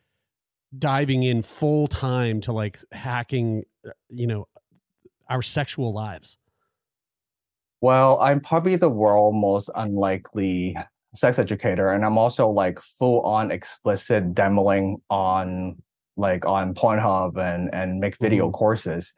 diving 0.78 1.22
in 1.22 1.42
full 1.42 1.88
time 1.88 2.40
to 2.42 2.52
like 2.52 2.78
hacking, 2.92 3.64
uh, 3.86 3.90
you 4.08 4.26
know, 4.26 4.46
our 5.28 5.42
sexual 5.42 5.92
lives? 5.92 6.36
Well, 7.80 8.18
I'm 8.20 8.40
probably 8.40 8.76
the 8.76 8.88
world 8.88 9.34
most 9.34 9.70
unlikely 9.74 10.76
sex 11.14 11.38
educator, 11.38 11.90
and 11.90 12.04
I'm 12.04 12.16
also 12.16 12.48
like 12.48 12.80
full 12.80 13.20
on 13.20 13.50
explicit 13.50 14.34
demoing 14.34 14.96
on 15.10 15.82
like 16.16 16.46
on 16.46 16.74
Pornhub 16.74 17.36
and 17.36 17.74
and 17.74 18.00
make 18.00 18.16
video 18.18 18.50
courses. 18.50 19.12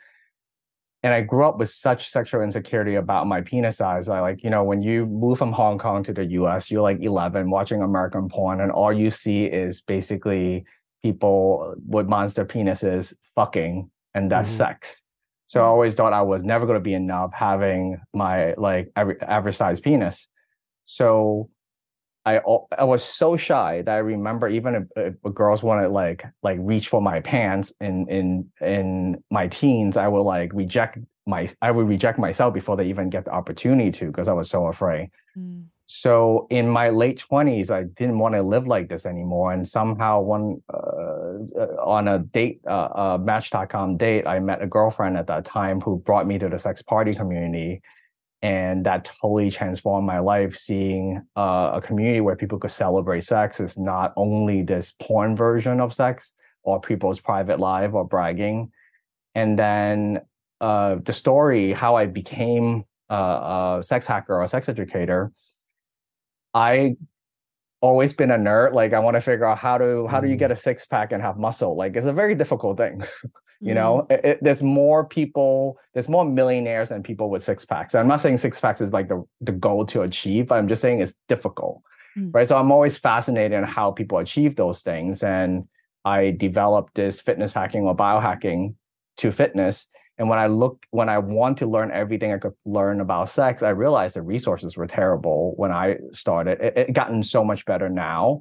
And 1.07 1.15
I 1.15 1.21
grew 1.21 1.45
up 1.47 1.59
with 1.59 1.71
such 1.71 2.09
sexual 2.09 2.43
insecurity 2.43 2.97
about 2.97 3.29
my 3.29 3.41
penis 3.41 3.77
size. 3.77 4.09
I 4.09 4.19
like, 4.19 4.43
you 4.43 4.51
know, 4.51 4.65
when 4.65 4.83
you 4.83 5.07
move 5.07 5.39
from 5.39 5.53
Hong 5.53 5.79
Kong 5.79 6.03
to 6.03 6.13
the 6.13 6.25
US, 6.41 6.69
you're 6.69 6.83
like 6.83 6.99
11 7.01 7.49
watching 7.49 7.81
American 7.81 8.29
porn, 8.29 8.61
and 8.61 8.73
all 8.73 8.93
you 8.93 9.11
see 9.11 9.45
is 9.45 9.81
basically 9.81 10.65
people 11.05 11.77
with 11.87 12.09
monster 12.09 12.45
penises 12.45 13.15
fucking, 13.37 13.89
and 14.15 14.33
that's 14.33 14.51
Mhm. 14.51 14.57
sex. 14.57 15.01
So 15.47 15.63
I 15.63 15.67
always 15.67 15.95
thought 15.95 16.13
I 16.13 16.23
was 16.23 16.43
never 16.43 16.67
going 16.67 16.75
to 16.83 16.83
be 16.83 16.95
enough 16.95 17.33
having 17.33 18.01
my 18.13 18.55
like 18.55 18.91
aver- 18.97 19.23
average 19.23 19.55
size 19.55 19.81
penis. 19.81 20.27
So 20.87 21.51
I 22.26 22.40
I 22.76 22.85
was 22.85 23.04
so 23.04 23.37
shy 23.37 23.83
that 23.83 23.95
I 23.95 23.99
remember 23.99 24.49
even 24.49 24.75
if, 24.75 25.14
if 25.25 25.35
girls 25.35 25.62
want 25.62 25.83
to 25.83 25.88
like 25.88 26.25
like 26.42 26.59
reach 26.61 26.88
for 26.88 27.00
my 27.00 27.21
pants 27.21 27.73
in 27.80 28.09
in 28.09 28.50
in 28.61 29.23
my 29.30 29.47
teens, 29.47 29.97
I 29.97 30.09
would 30.09 30.23
like 30.23 30.50
reject 30.52 30.99
my 31.25 31.47
I 31.62 31.71
would 31.71 31.87
reject 31.87 32.18
myself 32.18 32.52
before 32.52 32.76
they 32.76 32.87
even 32.87 33.11
get 33.11 33.26
the 33.26 33.30
opportunity 33.30 33.92
to 33.92 34.06
because 34.06 34.26
I 34.26 34.33
was 34.33 34.50
so 34.50 34.66
afraid. 34.66 35.11
Mm. 35.38 35.66
So 35.87 36.49
in 36.50 36.68
my 36.68 36.90
late 36.90 37.18
twenties, 37.18 37.71
I 37.71 37.85
didn't 37.85 38.18
want 38.18 38.35
to 38.35 38.42
live 38.42 38.66
like 38.66 38.88
this 38.88 39.06
anymore. 39.06 39.52
And 39.52 39.66
somehow 39.66 40.21
one 40.21 40.61
uh, 40.68 41.61
uh, 41.62 41.76
on 41.85 42.09
a 42.09 42.18
date, 42.18 42.61
uh, 42.66 42.88
uh, 43.02 43.18
Match.com 43.23 43.97
date, 43.97 44.26
I 44.26 44.40
met 44.40 44.62
a 44.62 44.66
girlfriend 44.66 45.16
at 45.16 45.28
that 45.28 45.45
time 45.45 45.80
who 45.80 45.99
brought 45.99 46.26
me 46.26 46.38
to 46.40 46.49
the 46.49 46.59
sex 46.59 46.83
party 46.83 47.14
community, 47.14 47.83
and 48.47 48.87
that 48.87 49.05
totally 49.05 49.50
transformed 49.50 50.07
my 50.07 50.21
life. 50.21 50.57
Seeing 50.57 51.21
uh, 51.37 51.73
a 51.75 51.81
community 51.81 52.21
where 52.21 52.37
people 52.37 52.61
could 52.61 52.71
celebrate 52.71 53.25
sex 53.25 53.59
is 53.59 53.76
not 53.76 54.12
only 54.17 54.62
this 54.62 54.95
porn 55.03 55.35
version 55.35 55.81
of 55.81 55.93
sex 55.93 56.33
or 56.62 56.81
people's 56.81 57.19
private 57.19 57.59
life 57.59 57.93
or 57.93 58.05
bragging, 58.05 58.71
and 59.35 59.59
then 59.59 60.21
uh, 60.61 60.95
the 61.05 61.12
story 61.12 61.73
how 61.73 61.97
I 61.97 62.07
became 62.07 62.85
a, 63.09 63.17
a 63.17 63.83
sex 63.83 64.07
hacker 64.07 64.35
or 64.35 64.45
a 64.45 64.49
sex 64.49 64.69
educator. 64.69 65.33
I 66.55 66.95
always 67.81 68.15
been 68.15 68.31
a 68.31 68.38
nerd. 68.38 68.75
Like 68.75 68.93
I 68.93 69.00
want 69.00 69.17
to 69.17 69.21
figure 69.21 69.47
out 69.47 69.59
how 69.59 69.76
to 69.76 70.07
how 70.07 70.21
do 70.21 70.29
you 70.29 70.37
get 70.37 70.53
a 70.53 70.57
six 70.57 70.87
pack 70.87 71.11
and 71.11 71.21
have 71.21 71.37
muscle? 71.37 71.76
Like 71.76 71.97
it's 71.97 72.07
a 72.07 72.12
very 72.12 72.37
difficult 72.37 72.76
thing. 72.76 73.03
you 73.61 73.75
know, 73.75 74.07
It- 74.11 74.25
it- 74.25 74.39
there's 74.43 74.63
more 74.63 75.05
people, 75.05 75.79
there's 75.95 76.09
more 76.09 76.25
millionaires 76.25 76.91
than 76.91 77.03
people 77.03 77.31
with 77.31 77.43
six 77.43 77.65
packs. 77.65 77.95
I'm 77.95 78.09
not 78.09 78.21
saying 78.21 78.39
six 78.39 78.61
packs 78.61 78.81
is 78.81 78.93
like 78.93 79.09
the 79.09 79.25
the 79.41 79.53
goal 79.53 79.87
to 79.87 80.03
achieve. 80.03 80.49
But 80.49 80.57
I'm 80.59 80.69
just 80.69 80.83
saying 80.83 81.01
it's 81.01 81.15
difficult, 81.29 81.83
Mm. 82.17 82.35
right? 82.35 82.47
So 82.47 82.57
I'm 82.59 82.71
always 82.71 82.97
fascinated 82.99 83.53
in 83.53 83.65
how 83.65 83.91
people 83.93 84.19
achieve 84.19 84.57
those 84.57 84.83
things, 84.83 85.23
and 85.23 85.65
I 86.05 86.31
developed 86.31 86.95
this 86.95 87.21
fitness 87.21 87.53
hacking 87.53 87.83
or 87.85 87.95
biohacking 87.97 88.75
to 89.19 89.33
fitness. 89.33 89.89
And 90.19 90.29
when 90.31 90.39
I 90.39 90.47
look, 90.47 90.87
when 90.93 91.09
I 91.11 91.19
want 91.19 91.59
to 91.59 91.67
learn 91.67 91.91
everything 91.91 92.33
I 92.33 92.39
could 92.39 92.55
learn 92.65 93.01
about 93.03 93.29
sex, 93.29 93.63
I 93.63 93.69
realized 93.71 94.17
the 94.17 94.23
resources 94.23 94.75
were 94.77 94.87
terrible 94.87 95.53
when 95.57 95.73
I 95.73 95.99
started. 96.13 96.59
It, 96.61 96.73
it 96.77 96.93
gotten 96.95 97.23
so 97.23 97.45
much 97.45 97.67
better 97.67 97.91
now, 97.91 98.41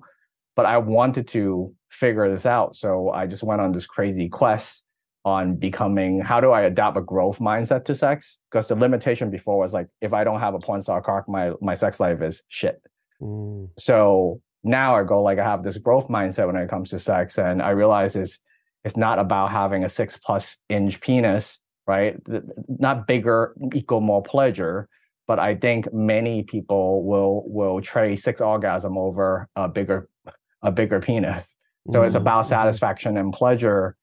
but 0.56 0.66
I 0.66 0.78
wanted 0.78 1.28
to 1.30 1.74
figure 1.90 2.30
this 2.30 2.46
out. 2.46 2.78
So 2.78 3.10
I 3.10 3.28
just 3.28 3.44
went 3.44 3.60
on 3.62 3.74
this 3.74 3.86
crazy 3.88 4.30
quest 4.30 4.85
on 5.26 5.56
becoming 5.56 6.22
how 6.22 6.40
do 6.40 6.52
I 6.52 6.62
adopt 6.62 6.98
a 6.98 7.02
growth 7.02 7.40
mindset 7.40 7.84
to 7.86 7.96
sex? 7.96 8.40
Because 8.50 8.68
the 8.68 8.76
limitation 8.76 9.32
before 9.32 9.58
was 9.58 9.74
like, 9.74 9.88
if 10.00 10.14
I 10.14 10.24
don't 10.24 10.40
have 10.40 10.54
a 10.54 10.60
porn 10.60 10.82
star 10.82 11.02
cock, 11.02 11.28
my 11.28 11.52
my 11.62 11.74
sex 11.76 12.00
life 12.00 12.22
is 12.22 12.44
shit. 12.48 12.82
Mm. 13.22 13.70
So 13.78 14.42
now 14.64 14.96
I 14.96 15.04
go 15.04 15.22
like 15.22 15.40
I 15.40 15.44
have 15.44 15.64
this 15.64 15.78
growth 15.78 16.08
mindset 16.08 16.48
when 16.48 16.56
it 16.56 16.70
comes 16.70 16.92
to 16.92 17.00
sex, 17.00 17.38
and 17.38 17.62
I 17.62 17.72
realize 17.72 18.16
it's 18.16 18.40
it's 18.84 18.96
not 18.96 19.18
about 19.20 19.52
having 19.52 19.84
a 19.84 19.90
six 19.90 20.16
plus 20.16 20.58
inch 20.70 21.02
penis, 21.02 21.60
right? 21.88 22.16
Not 22.68 23.08
bigger 23.08 23.56
equal 23.74 24.02
more 24.02 24.22
pleasure, 24.22 24.88
but 25.28 25.40
I 25.40 25.56
think 25.56 25.92
many 25.92 26.44
people 26.44 27.04
will 27.04 27.44
will 27.48 27.82
trade 27.82 28.18
six 28.18 28.42
orgasm 28.42 28.96
over 28.96 29.50
a 29.56 29.68
bigger 29.68 30.08
a 30.62 30.72
bigger 30.72 31.00
penis. 31.00 31.54
So 31.90 32.02
it's 32.04 32.16
Mhm, 32.16 32.22
about 32.22 32.46
mhm. 32.46 32.50
satisfaction 32.50 33.18
and 33.18 33.34
pleasure. 33.34 33.96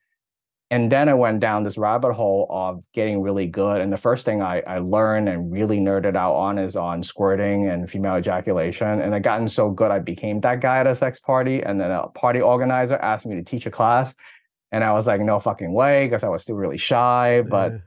And 0.72 0.90
then 0.90 1.10
I 1.10 1.12
went 1.12 1.40
down 1.40 1.64
this 1.64 1.76
rabbit 1.76 2.14
hole 2.14 2.46
of 2.48 2.82
getting 2.94 3.20
really 3.20 3.46
good. 3.46 3.82
And 3.82 3.92
the 3.92 3.98
first 3.98 4.24
thing 4.24 4.40
I, 4.40 4.62
I 4.66 4.78
learned 4.78 5.28
and 5.28 5.52
really 5.52 5.78
nerded 5.78 6.16
out 6.16 6.32
on 6.32 6.58
is 6.58 6.76
on 6.76 7.02
squirting 7.02 7.68
and 7.68 7.90
female 7.90 8.16
ejaculation. 8.16 9.02
And 9.02 9.14
I 9.14 9.18
gotten 9.18 9.48
so 9.48 9.68
good, 9.68 9.90
I 9.90 9.98
became 9.98 10.40
that 10.40 10.60
guy 10.60 10.78
at 10.78 10.86
a 10.86 10.94
sex 10.94 11.20
party. 11.20 11.62
And 11.62 11.78
then 11.78 11.90
a 11.90 12.06
party 12.08 12.40
organizer 12.40 12.96
asked 12.96 13.26
me 13.26 13.34
to 13.34 13.42
teach 13.42 13.66
a 13.66 13.70
class. 13.70 14.16
And 14.70 14.82
I 14.82 14.94
was 14.94 15.06
like, 15.06 15.20
no 15.20 15.38
fucking 15.40 15.74
way, 15.74 16.06
because 16.06 16.24
I 16.24 16.30
was 16.30 16.40
still 16.40 16.56
really 16.56 16.78
shy. 16.78 17.42
But 17.42 17.72
Yeah. 17.72 17.78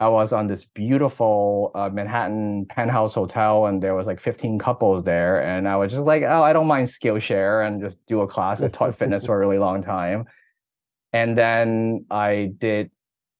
I 0.00 0.08
was 0.08 0.32
on 0.32 0.48
this 0.48 0.64
beautiful 0.64 1.70
uh, 1.76 1.90
Manhattan 1.90 2.66
penthouse 2.66 3.14
hotel, 3.14 3.66
and 3.66 3.80
there 3.80 3.94
was 3.94 4.08
like 4.08 4.18
15 4.18 4.58
couples 4.58 5.04
there, 5.04 5.40
and 5.40 5.68
I 5.68 5.76
was 5.76 5.92
just 5.92 6.02
like, 6.04 6.24
"Oh, 6.24 6.42
I 6.42 6.52
don't 6.52 6.66
mind 6.66 6.88
Skillshare 6.88 7.64
and 7.64 7.80
just 7.80 8.04
do 8.06 8.20
a 8.20 8.26
class." 8.26 8.60
I 8.60 8.66
taught 8.66 8.96
fitness 8.96 9.26
for 9.26 9.36
a 9.36 9.38
really 9.38 9.58
long 9.58 9.80
time, 9.80 10.24
and 11.12 11.36
then 11.36 12.06
I 12.10 12.52
did 12.58 12.90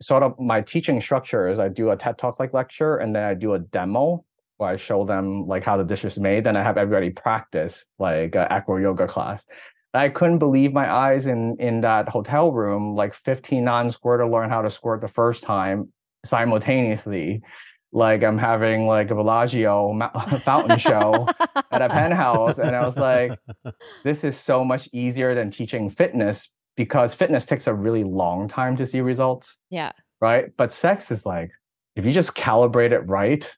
sort 0.01 0.23
of 0.23 0.39
my 0.39 0.61
teaching 0.61 1.01
structure 1.01 1.49
is 1.49 1.61
I 1.61 1.69
do 1.69 1.91
a 1.91 1.97
TED 1.97 2.19
Talk 2.19 2.39
like 2.39 2.53
lecture, 2.53 2.97
and 2.97 3.15
then 3.15 3.25
I 3.25 3.35
do 3.35 3.55
a 3.55 3.59
demo 3.59 4.25
where 4.57 4.71
I 4.71 4.77
show 4.77 5.05
them 5.05 5.47
like 5.47 5.65
how 5.65 5.77
the 5.77 5.85
dish 5.85 6.05
is 6.05 6.19
made. 6.19 6.45
Then 6.45 6.57
I 6.57 6.63
have 6.63 6.77
everybody 6.77 7.11
practice 7.11 7.87
like 7.99 8.35
an 8.35 8.47
acro 8.51 8.77
yoga 8.79 9.07
class. 9.07 9.47
I 9.95 10.09
couldn't 10.09 10.39
believe 10.39 10.73
my 10.73 10.91
eyes 10.91 11.27
in 11.27 11.57
in 11.59 11.83
that 11.83 12.09
hotel 12.09 12.51
room. 12.53 12.95
Like 12.95 13.15
15 13.15 13.65
non-squirter 13.65 14.29
learn 14.29 14.51
how 14.51 14.63
to 14.63 14.71
squirt 14.71 15.01
the 15.01 15.09
first 15.09 15.45
time 15.45 15.93
simultaneously 16.25 17.43
like 17.93 18.23
I'm 18.25 18.39
having 18.39 18.87
like 18.87 19.11
a 19.11 19.15
Bellagio 19.15 19.99
fountain 20.41 20.79
show 20.79 21.29
at 21.71 21.83
a 21.83 21.89
penthouse. 21.91 22.59
And 22.59 22.75
I 22.75 22.85
was 22.85 22.97
like, 22.97 23.39
this 24.05 24.25
is 24.25 24.37
so 24.37 24.65
much 24.65 24.89
easier 24.93 25.35
than 25.35 25.51
teaching 25.51 25.91
fitness 25.91 26.49
because 26.77 27.15
fitness 27.15 27.47
takes 27.47 27.67
a 27.67 27.75
really 27.75 28.05
long 28.05 28.49
time 28.49 28.77
to 28.77 28.87
see 28.87 29.01
results. 29.01 29.57
Yeah. 29.71 29.93
Right. 30.21 30.47
But 30.57 30.73
sex 30.73 31.11
is 31.11 31.27
like, 31.27 31.51
if 31.97 32.07
you 32.07 32.13
just 32.13 32.35
calibrate 32.35 32.93
it 32.93 33.01
right, 33.01 33.51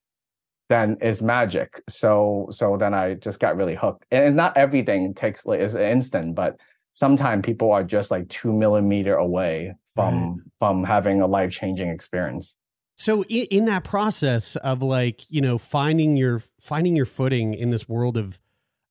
then 0.68 0.96
it's 1.00 1.20
magic. 1.20 1.82
So 1.88 2.48
so 2.50 2.76
then 2.78 2.94
I 2.94 3.14
just 3.14 3.38
got 3.38 3.56
really 3.56 3.74
hooked. 3.74 4.06
And 4.10 4.34
not 4.34 4.56
everything 4.56 5.14
takes 5.14 5.46
like 5.46 5.60
is 5.60 5.74
instant, 5.74 6.34
but 6.34 6.58
sometimes 6.92 7.44
people 7.44 7.70
are 7.70 7.84
just 7.84 8.10
like 8.10 8.28
two 8.28 8.52
millimeter 8.52 9.14
away 9.14 9.74
from 9.94 10.14
right. 10.14 10.40
from 10.58 10.84
having 10.84 11.20
a 11.20 11.26
life 11.26 11.50
changing 11.50 11.88
experience 11.88 12.54
so 12.96 13.24
in, 13.24 13.46
in, 13.50 13.64
that 13.66 13.84
process 13.84 14.56
of 14.56 14.82
like 14.82 15.30
you 15.30 15.40
know 15.40 15.58
finding 15.58 16.16
your 16.16 16.40
finding 16.60 16.96
your 16.96 17.06
footing 17.06 17.54
in 17.54 17.70
this 17.70 17.88
world 17.88 18.16
of 18.16 18.40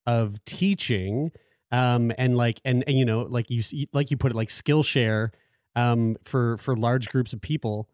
of 0.06 0.44
teaching 0.46 1.32
um 1.74 2.14
and 2.18 2.38
like 2.38 2.62
and, 2.64 2.86
and 2.88 2.98
you 2.98 3.04
know 3.04 3.24
like 3.24 3.50
you 3.50 3.62
like 3.92 4.10
you 4.12 4.16
put 4.16 4.32
it 4.32 4.36
like 4.36 4.48
skillshare 4.48 5.32
um 5.76 6.16
for 6.24 6.58
for 6.58 6.78
large 6.78 7.10
groups 7.10 7.34
of 7.34 7.42
people 7.42 7.90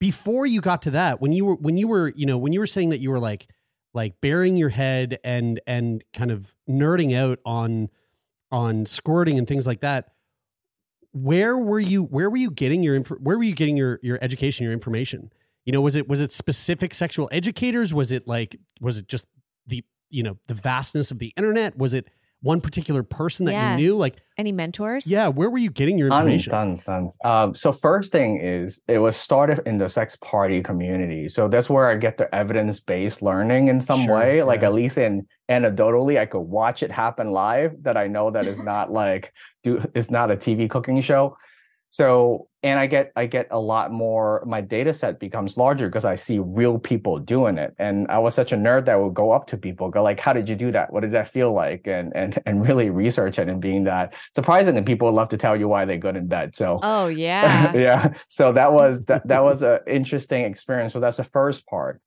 before 0.00 0.46
you 0.46 0.62
got 0.62 0.80
to 0.80 0.90
that 0.90 1.20
when 1.20 1.32
you 1.32 1.44
were 1.44 1.56
when 1.56 1.76
you 1.76 1.86
were 1.86 2.12
you 2.16 2.24
know 2.24 2.38
when 2.38 2.54
you 2.54 2.60
were 2.60 2.66
saying 2.66 2.88
that 2.88 2.98
you 2.98 3.10
were 3.10 3.18
like 3.18 3.48
like 3.92 4.18
burying 4.22 4.56
your 4.56 4.70
head 4.70 5.18
and 5.22 5.60
and 5.66 6.02
kind 6.14 6.30
of 6.30 6.54
nerding 6.70 7.14
out 7.14 7.38
on 7.44 7.90
on 8.50 8.86
squirting 8.86 9.36
and 9.36 9.46
things 9.46 9.66
like 9.66 9.80
that 9.80 10.12
where 11.12 11.58
were 11.58 11.80
you 11.80 12.04
where 12.04 12.30
were 12.30 12.36
you 12.38 12.50
getting 12.50 12.82
your 12.82 12.98
where 13.00 13.36
were 13.36 13.44
you 13.44 13.54
getting 13.54 13.76
your 13.76 13.98
your 14.02 14.18
education 14.22 14.64
your 14.64 14.72
information 14.72 15.30
you 15.66 15.72
know, 15.72 15.80
was 15.80 15.96
it 15.96 16.08
was 16.08 16.20
it 16.20 16.32
specific 16.32 16.94
sexual 16.94 17.28
educators? 17.32 17.92
Was 17.92 18.12
it 18.12 18.26
like 18.26 18.58
was 18.80 18.98
it 18.98 19.08
just 19.08 19.26
the 19.66 19.84
you 20.08 20.22
know 20.22 20.38
the 20.46 20.54
vastness 20.54 21.10
of 21.10 21.18
the 21.18 21.34
internet? 21.36 21.76
Was 21.76 21.92
it 21.92 22.08
one 22.46 22.60
particular 22.60 23.02
person 23.02 23.44
that 23.46 23.52
yeah. 23.52 23.72
you 23.72 23.76
knew? 23.76 23.96
Like 23.96 24.16
any 24.38 24.52
mentors? 24.52 25.10
Yeah, 25.10 25.28
where 25.28 25.50
were 25.50 25.58
you 25.58 25.68
getting 25.68 25.98
your 25.98 26.06
information? 26.06 26.52
Tons, 26.52 26.84
tons, 26.84 27.16
tons. 27.16 27.18
Um, 27.24 27.54
so 27.54 27.72
first 27.72 28.12
thing 28.12 28.40
is 28.40 28.80
it 28.86 28.98
was 28.98 29.16
started 29.16 29.62
in 29.66 29.78
the 29.78 29.88
sex 29.88 30.16
party 30.16 30.62
community. 30.62 31.28
So 31.28 31.48
that's 31.48 31.68
where 31.68 31.90
I 31.90 31.96
get 31.96 32.18
the 32.18 32.32
evidence 32.32 32.78
based 32.78 33.20
learning 33.20 33.66
in 33.68 33.80
some 33.80 34.04
sure, 34.04 34.14
way. 34.14 34.42
Like 34.44 34.62
at 34.62 34.72
least 34.72 34.96
in 34.96 35.26
anecdotally, 35.50 36.18
I 36.20 36.26
could 36.26 36.40
watch 36.40 36.84
it 36.84 36.92
happen 36.92 37.30
live. 37.30 37.82
That 37.82 37.96
I 37.96 38.06
know 38.06 38.30
that 38.30 38.46
is 38.46 38.62
not 38.62 38.92
like 38.92 39.32
do 39.64 39.84
it's 39.94 40.10
not 40.10 40.30
a 40.30 40.36
TV 40.36 40.70
cooking 40.70 41.00
show 41.00 41.36
so 41.88 42.48
and 42.62 42.80
i 42.80 42.86
get 42.86 43.12
i 43.16 43.26
get 43.26 43.46
a 43.50 43.58
lot 43.58 43.92
more 43.92 44.42
my 44.46 44.60
data 44.60 44.92
set 44.92 45.20
becomes 45.20 45.56
larger 45.56 45.88
because 45.88 46.04
i 46.04 46.14
see 46.14 46.38
real 46.38 46.78
people 46.78 47.18
doing 47.18 47.58
it. 47.58 47.74
And 47.78 48.06
i 48.08 48.18
was 48.18 48.34
such 48.34 48.52
a 48.52 48.56
nerd 48.56 48.86
that 48.86 49.00
would 49.00 49.14
go 49.14 49.30
up 49.30 49.46
to 49.48 49.56
people 49.56 49.90
go 49.90 50.02
like 50.02 50.20
how 50.20 50.32
did 50.32 50.48
you 50.48 50.56
do 50.56 50.72
that? 50.72 50.92
What 50.92 51.00
did 51.00 51.12
that 51.12 51.28
feel 51.28 51.52
like? 51.52 51.86
And 51.86 52.12
and 52.14 52.38
and 52.46 52.66
really 52.66 52.90
research 52.90 53.38
it 53.38 53.48
and 53.48 53.60
being 53.60 53.84
that 53.84 54.14
surprising 54.34 54.74
that 54.74 54.86
people 54.86 55.10
love 55.12 55.28
to 55.30 55.36
tell 55.36 55.56
you 55.56 55.68
why 55.68 55.84
they're 55.84 55.98
good 55.98 56.16
in 56.16 56.26
bed. 56.26 56.56
So 56.56 56.80
oh 56.82 57.06
yeah. 57.26 57.74
yeah. 57.74 58.14
So 58.28 58.52
that 58.52 58.72
was 58.78 59.04
that, 59.04 59.26
that 59.26 59.42
was 59.42 59.62
an 59.62 59.80
interesting 59.86 60.44
experience. 60.44 60.92
So 60.92 61.00
that's 61.00 61.18
the 61.18 61.24
first 61.24 61.66
part. 61.66 62.00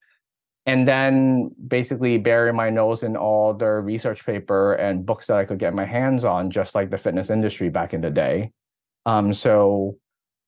And 0.66 0.88
then 0.88 1.50
basically 1.68 2.20
bury 2.20 2.54
my 2.54 2.70
nose 2.70 3.02
in 3.02 3.18
all 3.18 3.56
the 3.56 3.66
research 3.66 4.24
paper 4.24 4.74
and 4.74 5.04
books 5.06 5.26
that 5.28 5.38
i 5.38 5.46
could 5.46 5.58
get 5.58 5.74
my 5.74 5.86
hands 5.86 6.24
on 6.24 6.52
just 6.52 6.76
like 6.76 6.92
the 6.92 6.98
fitness 6.98 7.32
industry 7.32 7.70
back 7.70 7.94
in 7.94 8.02
the 8.02 8.12
day 8.12 8.52
um, 9.10 9.34
so, 9.34 9.98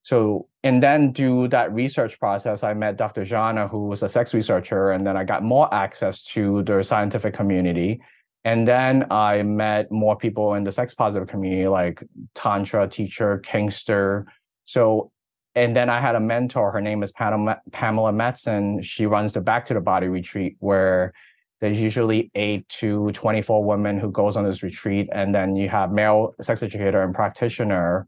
so 0.03 0.48
and 0.63 0.84
then 0.84 1.12
do 1.12 1.48
that 1.48 1.74
research 1.74 2.20
process. 2.20 2.63
I 2.63 2.74
met 2.74 2.96
Dr. 2.96 3.24
Zhana, 3.24 3.70
who 3.70 3.88
was 3.88 4.03
a 4.03 4.10
sex 4.10 4.34
researcher, 4.34 4.91
and 4.91 5.06
then 5.06 5.18
I 5.18 5.24
got 5.24 5.44
more 5.44 5.74
access 5.74 6.24
to 6.36 6.62
the 6.63 6.84
scientific 6.84 7.34
community. 7.34 8.01
And 8.44 8.68
then 8.68 9.06
I 9.12 9.44
met 9.44 9.91
more 9.91 10.15
people 10.15 10.53
in 10.53 10.63
the 10.63 10.72
sex 10.72 10.94
positive 10.94 11.27
community, 11.27 11.68
like 11.68 12.03
Tantra 12.36 12.88
teacher, 12.88 13.41
Kinkster. 13.44 14.25
So, 14.66 15.12
and 15.55 15.75
then 15.75 15.90
I 15.90 16.00
had 16.00 16.16
a 16.16 16.20
mentor. 16.20 16.72
Her 16.72 16.81
name 16.81 17.01
is 17.03 17.12
Pamela, 17.12 17.57
Madsen. 17.72 18.83
She 18.83 19.05
runs 19.05 19.33
the 19.33 19.42
Back 19.42 19.66
to 19.68 19.74
the 19.74 19.81
Body 19.81 20.07
retreat, 20.07 20.55
where 20.59 21.14
there's 21.62 21.79
usually 21.79 22.31
eight 22.36 22.68
to 22.70 23.12
24 23.12 23.64
women 23.64 24.00
who 24.00 24.12
goes 24.12 24.36
on 24.36 24.44
this 24.44 24.64
retreat. 24.64 25.09
And 25.12 25.33
then 25.33 25.55
you 25.55 25.70
have 25.70 25.92
male 25.92 26.33
sex 26.42 26.64
educator 26.64 27.01
and 27.03 27.14
practitioner 27.14 28.07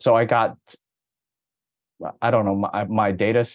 so 0.00 0.16
I 0.16 0.24
got, 0.24 0.56
I 2.20 2.30
don't 2.30 2.44
know, 2.44 2.56
my, 2.56 2.84
my 2.84 3.12
data. 3.12 3.48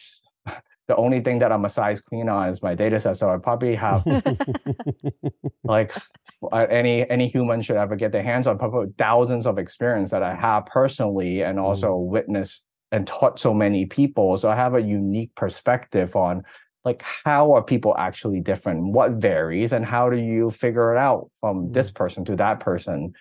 The 0.88 0.96
only 0.98 1.20
thing 1.22 1.40
that 1.40 1.52
I'm 1.52 1.66
a 1.66 1.70
size 1.70 2.00
queen 2.00 2.30
on 2.30 2.48
is 2.50 2.62
my 2.62 2.76
data 2.76 3.00
set. 3.00 3.18
So 3.18 3.34
I 3.34 3.38
probably 3.38 3.74
have 3.74 4.06
like 5.64 5.92
any 6.54 7.10
any 7.10 7.28
human 7.28 7.64
should 7.64 7.78
ever 7.78 7.96
get 7.96 8.12
their 8.12 8.22
hands 8.22 8.46
on 8.46 8.60
probably 8.60 8.94
thousands 8.96 9.48
of 9.48 9.58
experience 9.58 10.12
that 10.12 10.22
I 10.22 10.36
have 10.36 10.68
personally 10.68 11.42
and 11.42 11.60
also 11.60 11.94
mm. 11.94 12.06
witnessed 12.06 12.64
and 12.92 13.08
taught 13.08 13.40
so 13.40 13.52
many 13.52 13.88
people. 13.88 14.38
So 14.38 14.52
I 14.52 14.56
have 14.56 14.76
a 14.76 14.80
unique 14.80 15.34
perspective 15.34 16.16
on 16.16 16.44
like 16.84 17.02
how 17.02 17.54
are 17.54 17.64
people 17.64 17.96
actually 17.98 18.40
different 18.40 18.94
what 18.94 19.14
varies 19.14 19.74
and 19.74 19.84
how 19.84 20.10
do 20.10 20.18
you 20.18 20.52
figure 20.52 20.96
it 20.96 21.00
out 21.00 21.32
from 21.42 21.72
this 21.72 21.92
person 21.92 22.24
to 22.26 22.36
that 22.36 22.60
person 22.60 23.14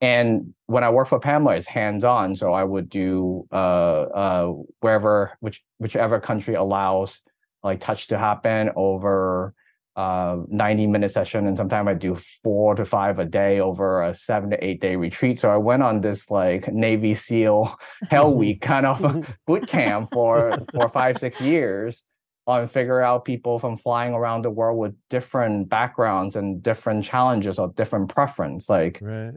and 0.00 0.54
when 0.66 0.84
I 0.84 0.90
work 0.90 1.08
for 1.08 1.18
Pamela, 1.18 1.56
it's 1.56 1.66
hands 1.66 2.04
on. 2.04 2.36
So 2.36 2.52
I 2.52 2.62
would 2.62 2.88
do 2.88 3.46
uh, 3.50 3.54
uh, 4.02 4.52
wherever, 4.80 5.32
which 5.40 5.62
whichever 5.78 6.20
country 6.20 6.54
allows 6.54 7.20
like 7.64 7.80
touch 7.80 8.06
to 8.08 8.18
happen 8.18 8.70
over 8.76 9.54
uh, 9.96 10.36
90 10.46 10.86
minute 10.86 11.10
session. 11.10 11.48
And 11.48 11.56
sometimes 11.56 11.88
I 11.88 11.94
do 11.94 12.16
four 12.44 12.76
to 12.76 12.84
five 12.84 13.18
a 13.18 13.24
day 13.24 13.58
over 13.58 14.02
a 14.02 14.14
seven 14.14 14.50
to 14.50 14.64
eight 14.64 14.80
day 14.80 14.94
retreat. 14.94 15.40
So 15.40 15.50
I 15.50 15.56
went 15.56 15.82
on 15.82 16.00
this 16.00 16.30
like 16.30 16.72
Navy 16.72 17.14
SEAL 17.14 17.76
Hell 18.10 18.32
Week 18.32 18.60
kind 18.60 18.86
of 18.86 19.26
boot 19.46 19.66
camp 19.66 20.10
for 20.12 20.56
for 20.72 20.88
five, 20.88 21.18
six 21.18 21.40
years 21.40 22.04
on 22.48 22.66
figure 22.66 23.00
out 23.00 23.24
people 23.24 23.58
from 23.58 23.76
flying 23.76 24.14
around 24.14 24.44
the 24.44 24.50
world 24.50 24.78
with 24.78 24.94
different 25.10 25.68
backgrounds 25.68 26.34
and 26.34 26.62
different 26.62 27.04
challenges 27.04 27.58
or 27.58 27.68
different 27.76 28.08
preference 28.08 28.68
like 28.68 28.98
right. 29.00 29.34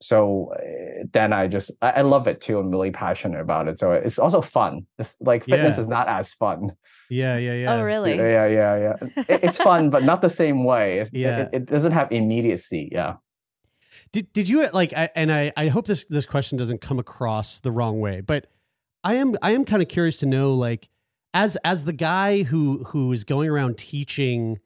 so 0.00 0.54
eh, 0.62 1.02
then 1.12 1.32
i 1.32 1.46
just 1.46 1.72
I, 1.82 2.02
love 2.02 2.26
it 2.26 2.40
too 2.40 2.58
i'm 2.58 2.70
really 2.70 2.90
passionate 2.90 3.40
about 3.40 3.68
it. 3.68 3.78
So 3.78 3.92
it's 3.92 4.18
also 4.18 4.40
fun. 4.40 4.86
It's 4.98 5.16
like 5.20 5.44
fitness 5.44 5.76
yeah. 5.76 5.80
is 5.82 5.88
not 5.88 6.08
as 6.08 6.34
fun. 6.34 6.72
Yeah 7.10 7.36
yeah 7.38 7.54
yeah. 7.54 7.74
oh 7.74 7.82
really? 7.82 8.16
Yeah 8.16 8.46
yeah 8.46 8.76
yeah 8.76 9.08
it, 9.28 9.44
it's 9.44 9.58
fun 9.58 9.90
but 9.90 10.04
not 10.04 10.22
the 10.22 10.30
same 10.30 10.64
way. 10.64 11.00
It's, 11.00 11.12
yeah. 11.12 11.42
it, 11.42 11.50
it 11.52 11.66
doesn't 11.66 11.92
have 11.92 12.10
immediacy 12.10 12.88
yeah. 12.90 13.14
Did, 14.10 14.32
did 14.32 14.48
you 14.48 14.68
like 14.72 14.92
I, 14.92 15.08
and 15.14 15.30
I, 15.30 15.52
I 15.56 15.68
hope 15.68 15.86
this 15.86 16.04
this 16.06 16.26
question 16.26 16.58
doesn't 16.58 16.80
come 16.80 16.98
across 16.98 17.60
the 17.60 17.70
wrong 17.70 18.00
way 18.00 18.20
but 18.20 18.46
i 19.04 19.14
am 19.14 19.36
i 19.40 19.52
am 19.52 19.64
kind 19.64 19.80
of 19.80 19.88
curious 19.88 20.16
to 20.18 20.26
know 20.26 20.52
like 20.52 20.88
as 21.34 21.56
as 21.64 21.84
the 21.84 21.92
guy 21.92 22.44
who 22.44 22.84
who 22.84 23.12
is 23.12 23.24
going 23.24 23.50
around 23.50 23.76
teaching 23.76 24.60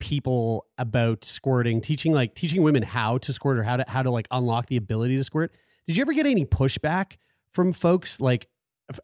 people 0.00 0.66
about 0.76 1.24
squirting, 1.24 1.80
teaching 1.80 2.12
like 2.12 2.34
teaching 2.34 2.62
women 2.62 2.82
how 2.82 3.18
to 3.18 3.32
squirt 3.32 3.58
or 3.58 3.62
how 3.62 3.76
to 3.76 3.84
how 3.88 4.02
to 4.02 4.10
like 4.10 4.28
unlock 4.30 4.66
the 4.66 4.76
ability 4.76 5.16
to 5.16 5.24
squirt. 5.24 5.54
Did 5.86 5.96
you 5.96 6.02
ever 6.02 6.12
get 6.12 6.26
any 6.26 6.44
pushback 6.44 7.16
from 7.50 7.72
folks 7.72 8.20
like 8.20 8.48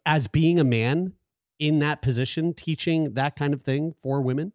as 0.05 0.27
being 0.27 0.59
a 0.59 0.63
man 0.63 1.13
in 1.57 1.79
that 1.79 2.01
position 2.01 2.53
teaching 2.53 3.13
that 3.13 3.35
kind 3.35 3.53
of 3.53 3.61
thing 3.61 3.93
for 4.01 4.21
women? 4.21 4.51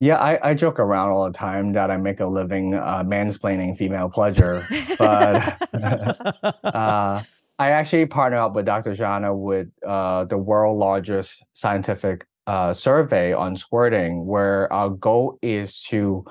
Yeah, 0.00 0.16
I, 0.16 0.50
I 0.50 0.54
joke 0.54 0.80
around 0.80 1.10
all 1.10 1.24
the 1.24 1.32
time 1.32 1.72
that 1.72 1.90
I 1.90 1.96
make 1.96 2.20
a 2.20 2.26
living 2.26 2.74
uh, 2.74 3.02
mansplaining 3.04 3.78
female 3.78 4.10
pleasure, 4.10 4.66
but 4.98 5.56
uh, 6.64 7.22
I 7.58 7.70
actually 7.70 8.06
partner 8.06 8.38
up 8.38 8.54
with 8.54 8.66
Dr. 8.66 8.92
Zhana 8.92 9.36
with 9.36 9.68
uh, 9.86 10.24
the 10.24 10.38
world 10.38 10.78
largest 10.78 11.44
scientific 11.54 12.26
uh, 12.46 12.72
survey 12.72 13.32
on 13.32 13.56
squirting, 13.56 14.26
where 14.26 14.72
our 14.72 14.90
goal 14.90 15.38
is 15.40 15.80
to 15.84 16.24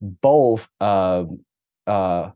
both 0.00 0.68
uh, 0.80 1.24
uh 1.86 2.30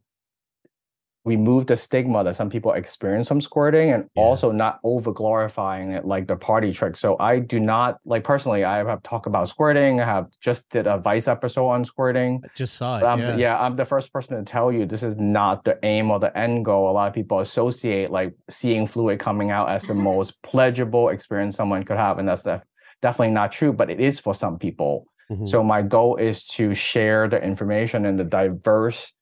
remove 1.29 1.67
the 1.67 1.77
stigma 1.77 2.25
that 2.25 2.35
some 2.35 2.49
people 2.49 2.73
experience 2.73 3.29
from 3.29 3.41
squirting 3.41 3.93
and 3.93 4.09
yeah. 4.17 4.23
also 4.23 4.51
not 4.51 4.81
over 4.83 5.13
glorifying 5.13 5.93
it 5.93 6.05
like 6.05 6.27
the 6.27 6.37
party 6.37 6.73
trick. 6.73 6.97
So 6.97 7.17
I 7.21 7.39
do 7.39 7.61
not 7.61 7.99
like 8.05 8.25
personally, 8.25 8.65
I 8.65 8.79
have 8.79 9.03
talked 9.03 9.27
about 9.27 9.49
squirting. 9.49 10.01
I 10.01 10.07
have 10.07 10.27
just 10.41 10.71
did 10.71 10.87
a 10.87 10.99
Vice 10.99 11.29
episode 11.29 11.69
on 11.69 11.85
squirting. 11.85 12.41
I 12.45 12.49
just 12.57 12.75
saw 12.75 12.99
it. 12.99 13.05
I'm, 13.05 13.21
yeah. 13.21 13.37
yeah, 13.37 13.61
I'm 13.61 13.77
the 13.77 13.85
first 13.85 14.13
person 14.13 14.37
to 14.37 14.51
tell 14.51 14.73
you 14.73 14.87
this 14.87 15.03
is 15.03 15.19
not 15.19 15.65
the 15.65 15.79
aim 15.83 16.11
or 16.11 16.19
the 16.19 16.37
end 16.37 16.65
goal. 16.65 16.91
A 16.91 16.93
lot 16.93 17.09
of 17.09 17.15
people 17.15 17.41
associate 17.41 18.11
like 18.11 18.35
seeing 18.49 18.87
fluid 18.87 19.21
coming 19.21 19.51
out 19.51 19.69
as 19.69 19.85
the 19.85 19.95
most 20.11 20.43
pleasurable 20.43 21.11
experience 21.11 21.57
someone 21.57 21.85
could 21.85 21.99
have. 21.99 22.19
And 22.19 22.27
that's 22.27 22.43
def- 22.43 22.63
definitely 23.03 23.35
not 23.35 23.53
true, 23.53 23.73
but 23.73 23.91
it 23.91 24.01
is 24.01 24.19
for 24.19 24.35
some 24.35 24.59
people. 24.59 25.07
Mm-hmm. 25.31 25.47
So 25.47 25.63
my 25.63 25.83
goal 25.83 26.17
is 26.17 26.47
to 26.57 26.73
share 26.73 27.29
the 27.29 27.43
information 27.43 28.07
and 28.07 28.19
the 28.19 28.25
diverse 28.25 29.13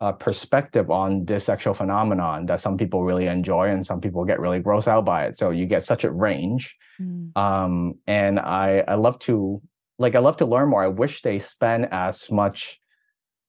uh, 0.00 0.12
perspective 0.12 0.90
on 0.90 1.24
this 1.26 1.44
sexual 1.44 1.74
phenomenon 1.74 2.46
that 2.46 2.60
some 2.60 2.76
people 2.76 3.04
really 3.04 3.26
enjoy 3.26 3.68
and 3.68 3.84
some 3.84 4.00
people 4.00 4.24
get 4.24 4.40
really 4.40 4.60
grossed 4.60 4.88
out 4.88 5.04
by 5.04 5.26
it. 5.26 5.36
So 5.36 5.50
you 5.50 5.66
get 5.66 5.84
such 5.84 6.04
a 6.04 6.10
range. 6.10 6.76
Mm. 7.00 7.36
Um, 7.36 7.94
and 8.06 8.40
I, 8.40 8.82
I 8.88 8.94
love 8.94 9.18
to 9.20 9.60
like 9.98 10.14
I 10.14 10.20
love 10.20 10.38
to 10.38 10.46
learn 10.46 10.70
more. 10.70 10.82
I 10.82 10.88
wish 10.88 11.20
they 11.22 11.38
spend 11.38 11.88
as 11.92 12.30
much 12.30 12.80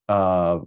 uh 0.09 0.59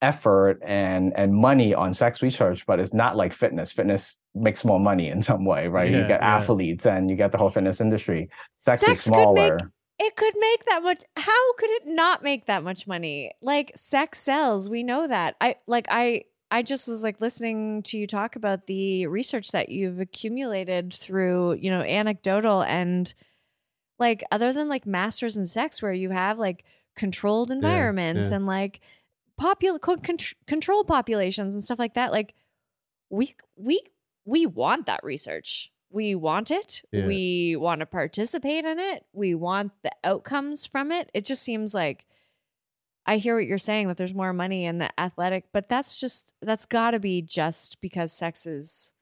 effort 0.00 0.60
and 0.64 1.12
and 1.16 1.34
money 1.34 1.74
on 1.74 1.92
sex 1.92 2.22
research, 2.22 2.64
but 2.66 2.78
it's 2.78 2.94
not 2.94 3.16
like 3.16 3.32
fitness. 3.32 3.72
Fitness 3.72 4.16
makes 4.34 4.64
more 4.64 4.78
money 4.78 5.08
in 5.08 5.22
some 5.22 5.44
way, 5.44 5.66
right? 5.66 5.90
Yeah, 5.90 6.02
you 6.02 6.08
get 6.08 6.20
yeah. 6.20 6.36
athletes 6.36 6.86
and 6.86 7.10
you 7.10 7.16
get 7.16 7.32
the 7.32 7.38
whole 7.38 7.50
fitness 7.50 7.80
industry. 7.80 8.30
Sex, 8.56 8.80
Sex 8.80 9.00
is 9.06 9.10
could 9.10 9.32
make- 9.32 9.48
smaller. 9.48 9.72
It 10.02 10.16
could 10.16 10.34
make 10.38 10.64
that 10.66 10.82
much 10.82 11.02
how 11.16 11.52
could 11.54 11.70
it 11.70 11.82
not 11.86 12.22
make 12.22 12.46
that 12.46 12.62
much 12.62 12.86
money? 12.86 13.32
Like 13.40 13.72
sex 13.76 14.18
sells 14.18 14.68
we 14.68 14.82
know 14.82 15.06
that. 15.06 15.36
I 15.40 15.56
like 15.66 15.86
i 15.90 16.24
i 16.50 16.62
just 16.62 16.86
was 16.86 17.02
like 17.02 17.20
listening 17.20 17.82
to 17.82 17.98
you 17.98 18.06
talk 18.06 18.36
about 18.36 18.66
the 18.66 19.06
research 19.06 19.50
that 19.52 19.70
you've 19.70 19.98
accumulated 19.98 20.92
through 20.92 21.54
you 21.54 21.70
know 21.70 21.80
anecdotal 21.80 22.62
and 22.62 23.14
like 23.98 24.22
other 24.30 24.52
than 24.52 24.68
like 24.68 24.86
masters 24.86 25.36
in 25.36 25.46
sex 25.46 25.82
where 25.82 25.92
you 25.92 26.10
have 26.10 26.38
like 26.38 26.64
controlled 26.94 27.50
environments 27.50 28.30
yeah. 28.30 28.36
and 28.36 28.46
like 28.46 28.80
popul 29.40 29.80
co- 29.80 29.96
contr- 29.96 30.34
controlled 30.46 30.86
populations 30.86 31.54
and 31.54 31.64
stuff 31.64 31.78
like 31.78 31.94
that 31.94 32.12
like 32.12 32.34
we 33.08 33.34
we 33.56 33.80
we 34.24 34.46
want 34.46 34.86
that 34.86 35.00
research 35.02 35.70
we 35.92 36.14
want 36.14 36.50
it 36.50 36.82
Yeah. 36.92 37.06
we 37.06 37.56
want 37.56 37.80
to 37.80 37.86
participate 37.86 38.64
in 38.64 38.78
it 38.78 39.04
we 39.12 39.34
want 39.34 39.72
the 39.82 39.92
outcomes 40.04 40.66
from 40.66 40.90
it 40.92 41.10
it 41.14 41.24
just 41.24 41.42
seems 41.42 41.74
like 41.74 42.04
i 43.06 43.16
hear 43.18 43.36
what 43.36 43.46
you're 43.46 43.58
saying 43.58 43.88
that 43.88 43.96
there's 43.96 44.14
more 44.14 44.32
money 44.32 44.64
in 44.64 44.78
the 44.78 44.88
athletic 45.00 45.44
but 45.52 45.68
that's 45.68 46.00
just 46.00 46.34
that's 46.42 46.66
got 46.66 46.92
to 46.92 47.00
be 47.00 47.20
just 47.22 47.80
because 47.80 48.12
sex 48.12 48.46
is 48.46 48.94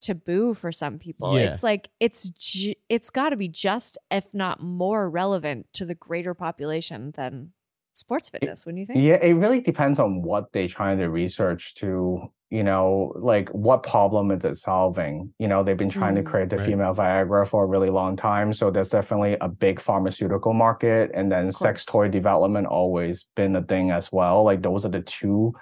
taboo 0.00 0.52
for 0.52 0.72
some 0.72 0.98
people 0.98 1.38
Yeah. 1.38 1.44
it's 1.50 1.62
like 1.62 1.88
it's 2.00 2.30
ju- 2.30 2.74
it's 2.88 3.10
got 3.10 3.30
to 3.30 3.36
be 3.36 3.48
just 3.48 3.98
if 4.10 4.32
not 4.34 4.60
more 4.60 5.08
relevant 5.08 5.66
to 5.74 5.84
the 5.84 5.94
greater 5.94 6.34
population 6.34 7.12
than 7.16 7.52
sports 7.94 8.28
fitness 8.28 8.66
wouldn't 8.66 8.80
you 8.80 8.86
think 8.86 9.00
Yeah, 9.00 9.14
it 9.22 9.34
really 9.34 9.60
depends 9.60 9.98
on 10.00 10.22
what 10.22 10.52
they're 10.52 10.66
trying 10.66 10.98
to 10.98 11.08
research 11.08 11.74
to, 11.76 12.32
you 12.52 12.62
know, 12.62 13.12
like 13.16 13.48
what 13.48 13.82
problem 13.82 14.30
is 14.30 14.44
it 14.44 14.56
solving? 14.56 15.32
You 15.38 15.48
know, 15.48 15.62
they've 15.64 15.74
been 15.84 15.88
trying 15.88 16.16
to 16.16 16.22
Mm. 16.22 16.26
create 16.26 16.50
the 16.50 16.58
Right. 16.58 16.66
female 16.66 16.94
Viagra 16.94 17.48
for 17.48 17.64
a 17.64 17.66
really 17.66 17.88
long 17.88 18.14
time. 18.14 18.52
So 18.52 18.70
there's 18.70 18.90
definitely 18.90 19.38
a 19.40 19.48
big 19.48 19.80
pharmaceutical 19.80 20.52
market. 20.52 21.10
And 21.14 21.32
then 21.32 21.50
sex 21.50 21.86
toy 21.86 22.08
development 22.08 22.66
always 22.66 23.24
been 23.36 23.56
a 23.56 23.62
thing 23.62 23.90
as 23.90 24.12
well. 24.12 24.44
Like 24.44 24.60
those 24.62 24.84
are 24.84 24.90
the 24.90 25.00
two 25.00 25.54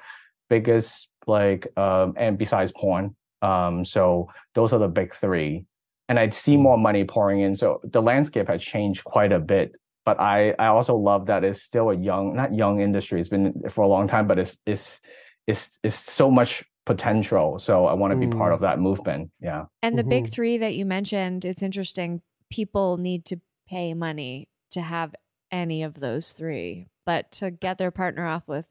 biggest, 0.49 1.09
like, 1.29 1.69
um, 1.79 2.15
and 2.17 2.37
besides 2.37 2.73
porn. 2.73 3.15
Um, 3.41 3.85
so 3.85 4.29
those 4.57 4.73
are 4.73 4.81
the 4.81 4.89
big 4.89 5.15
three. 5.15 5.67
And 6.09 6.19
I'd 6.19 6.35
see 6.35 6.57
Mm. 6.57 6.63
more 6.63 6.77
money 6.79 7.05
pouring 7.05 7.39
in. 7.41 7.55
So 7.55 7.81
the 7.85 8.03
landscape 8.03 8.49
has 8.49 8.63
changed 8.63 9.05
quite 9.05 9.33
a 9.33 9.39
bit 9.39 9.77
but 10.07 10.19
I 10.19 10.55
I 10.59 10.67
also 10.69 10.97
love 10.97 11.27
that 11.27 11.45
it's 11.45 11.63
still 11.63 11.91
a 11.91 11.95
young 11.95 12.35
not 12.35 12.53
young 12.55 12.81
industry. 12.81 13.21
It's 13.21 13.29
been 13.29 13.63
for 13.69 13.83
a 13.85 13.87
long 13.89 14.09
time, 14.09 14.27
but 14.27 14.39
it's 14.39 14.59
it's 14.67 15.01
it's 15.47 15.79
it's 15.85 15.95
so 15.95 16.31
much 16.31 16.65
potential. 16.87 17.59
So 17.59 17.87
I 17.87 17.93
want 17.95 18.13
to 18.13 18.17
be 18.17 18.27
part 18.27 18.53
Mm. 18.53 18.55
of 18.55 18.61
that 18.63 18.79
movement. 18.79 19.31
Yeah. 19.41 19.67
And 19.83 19.99
the 19.99 20.05
big 20.05 20.25
Mhm. 20.25 20.33
three 20.33 20.59
that 20.59 20.75
you 20.75 20.85
mentioned, 20.87 21.45
it's 21.45 21.63
interesting. 21.63 22.23
People 22.51 22.97
need 22.97 23.25
to 23.27 23.41
pay 23.69 23.95
money 23.95 24.49
to 24.73 24.81
have 24.81 25.15
any 25.53 25.83
of 25.83 25.95
those 26.01 26.33
three, 26.33 26.89
but 27.05 27.31
to 27.33 27.51
get 27.51 27.79
their 27.79 27.91
partner 27.91 28.27
off 28.27 28.47
with, 28.49 28.67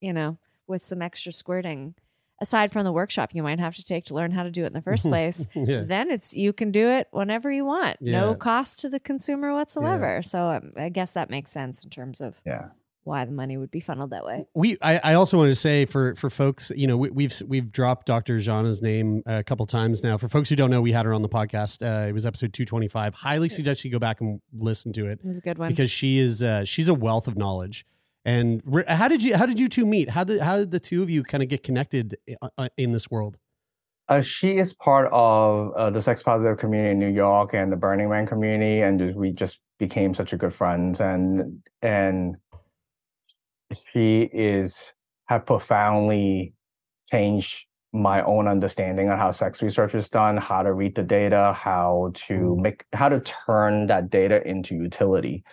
you 0.00 0.12
know, 0.12 0.38
with 0.66 0.82
some 0.82 1.02
extra 1.02 1.32
squirting, 1.32 1.94
aside 2.40 2.70
from 2.72 2.84
the 2.84 2.92
workshop 2.92 3.34
you 3.34 3.42
might 3.42 3.58
have 3.58 3.74
to 3.74 3.84
take 3.84 4.04
to 4.04 4.14
learn 4.14 4.30
how 4.32 4.42
to 4.42 4.50
do 4.50 4.64
it 4.64 4.68
in 4.68 4.72
the 4.72 4.82
first 4.82 5.04
place, 5.08 5.46
yeah. 5.54 5.82
then 5.82 6.10
it's 6.10 6.34
you 6.36 6.52
can 6.52 6.70
do 6.72 6.88
it 6.88 7.06
whenever 7.10 7.50
you 7.52 7.64
want, 7.64 7.96
Yeah. 8.00 8.20
no 8.20 8.34
cost 8.34 8.80
to 8.80 8.88
the 8.88 9.00
consumer 9.00 9.52
whatsoever. 9.52 10.22
So 10.22 10.48
um, 10.50 10.70
I 10.76 10.88
guess 10.88 11.12
that 11.14 11.30
makes 11.30 11.50
sense 11.50 11.82
in 11.84 11.90
terms 11.90 12.20
of 12.20 12.40
Yeah. 12.44 12.68
Why 13.06 13.24
the 13.24 13.30
money 13.32 13.56
would 13.56 13.70
be 13.70 13.78
funneled 13.80 14.10
that 14.10 14.24
way. 14.24 14.46
We, 14.54 14.76
I, 14.82 14.98
I 15.02 15.14
also 15.14 15.36
wanted 15.38 15.50
to 15.50 15.54
say 15.54 15.84
for 15.86 16.14
for 16.16 16.28
folks, 16.28 16.72
you 16.74 16.86
know, 16.88 16.96
we, 16.96 17.10
we've 17.10 17.40
we've 17.46 17.70
dropped 17.70 18.06
Dr. 18.06 18.38
Zhana's 18.38 18.82
name 18.82 19.22
a 19.26 19.44
couple 19.44 19.64
times 19.64 20.02
now. 20.02 20.18
For 20.18 20.28
folks 20.28 20.48
who 20.48 20.56
don't 20.56 20.70
know, 20.70 20.82
we 20.82 20.90
had 20.92 21.06
her 21.06 21.14
on 21.14 21.22
the 21.22 21.28
podcast. 21.28 21.80
Uh, 21.82 22.08
it 22.08 22.12
was 22.12 22.26
episode 22.26 22.52
two 22.52 22.64
twenty 22.64 22.88
five. 22.88 23.14
Highly 23.14 23.48
suggest 23.48 23.84
you 23.84 23.90
go 23.92 24.00
back 24.00 24.20
and 24.20 24.40
listen 24.52 24.92
to 24.94 25.06
it 25.06 25.20
It 25.22 25.26
was 25.26 25.38
a 25.38 25.40
good 25.40 25.56
one. 25.56 25.68
because 25.68 25.90
she 25.90 26.18
is 26.18 26.42
uh, 26.42 26.64
she's 26.64 26.88
a 26.88 26.94
wealth 26.94 27.28
of 27.28 27.36
knowledge. 27.36 27.86
And 28.24 28.60
re- 28.64 28.82
how 28.88 29.06
did 29.06 29.22
you 29.22 29.36
how 29.36 29.46
did 29.46 29.60
you 29.60 29.68
two 29.68 29.86
meet? 29.86 30.10
How 30.10 30.24
did 30.24 30.40
how 30.40 30.56
did 30.58 30.72
the 30.72 30.80
two 30.80 31.02
of 31.04 31.08
you 31.08 31.22
kind 31.22 31.44
of 31.44 31.48
get 31.48 31.62
connected 31.62 32.16
uh, 32.58 32.68
in 32.76 32.90
this 32.90 33.08
world? 33.08 33.38
Uh, 34.08 34.20
she 34.20 34.56
is 34.56 34.72
part 34.72 35.08
of 35.12 35.72
uh, 35.74 35.90
the 35.90 36.00
sex 36.00 36.22
positive 36.22 36.58
community 36.58 36.90
in 36.92 36.98
New 36.98 37.08
York 37.12 37.54
and 37.54 37.72
the 37.72 37.76
Burning 37.76 38.08
Man 38.08 38.24
community, 38.26 38.80
and 38.80 39.14
we 39.16 39.32
just 39.32 39.60
became 39.78 40.14
such 40.14 40.32
a 40.32 40.36
good 40.36 40.54
friends. 40.54 41.00
And 41.00 41.60
and 41.82 42.36
she 43.92 44.28
is 44.32 44.92
have 45.26 45.46
profoundly 45.46 46.54
changed 47.10 47.66
my 47.92 48.22
own 48.22 48.46
understanding 48.46 49.08
on 49.08 49.18
how 49.18 49.30
sex 49.30 49.62
research 49.62 49.94
is 49.94 50.08
done, 50.08 50.36
how 50.36 50.62
to 50.62 50.72
read 50.72 50.94
the 50.94 51.02
data, 51.02 51.52
how 51.54 52.10
to 52.14 52.34
mm-hmm. 52.34 52.62
make 52.62 52.84
how 52.92 53.08
to 53.08 53.20
turn 53.20 53.86
that 53.86 54.10
data 54.10 54.46
into 54.46 54.74
utility. 54.74 55.44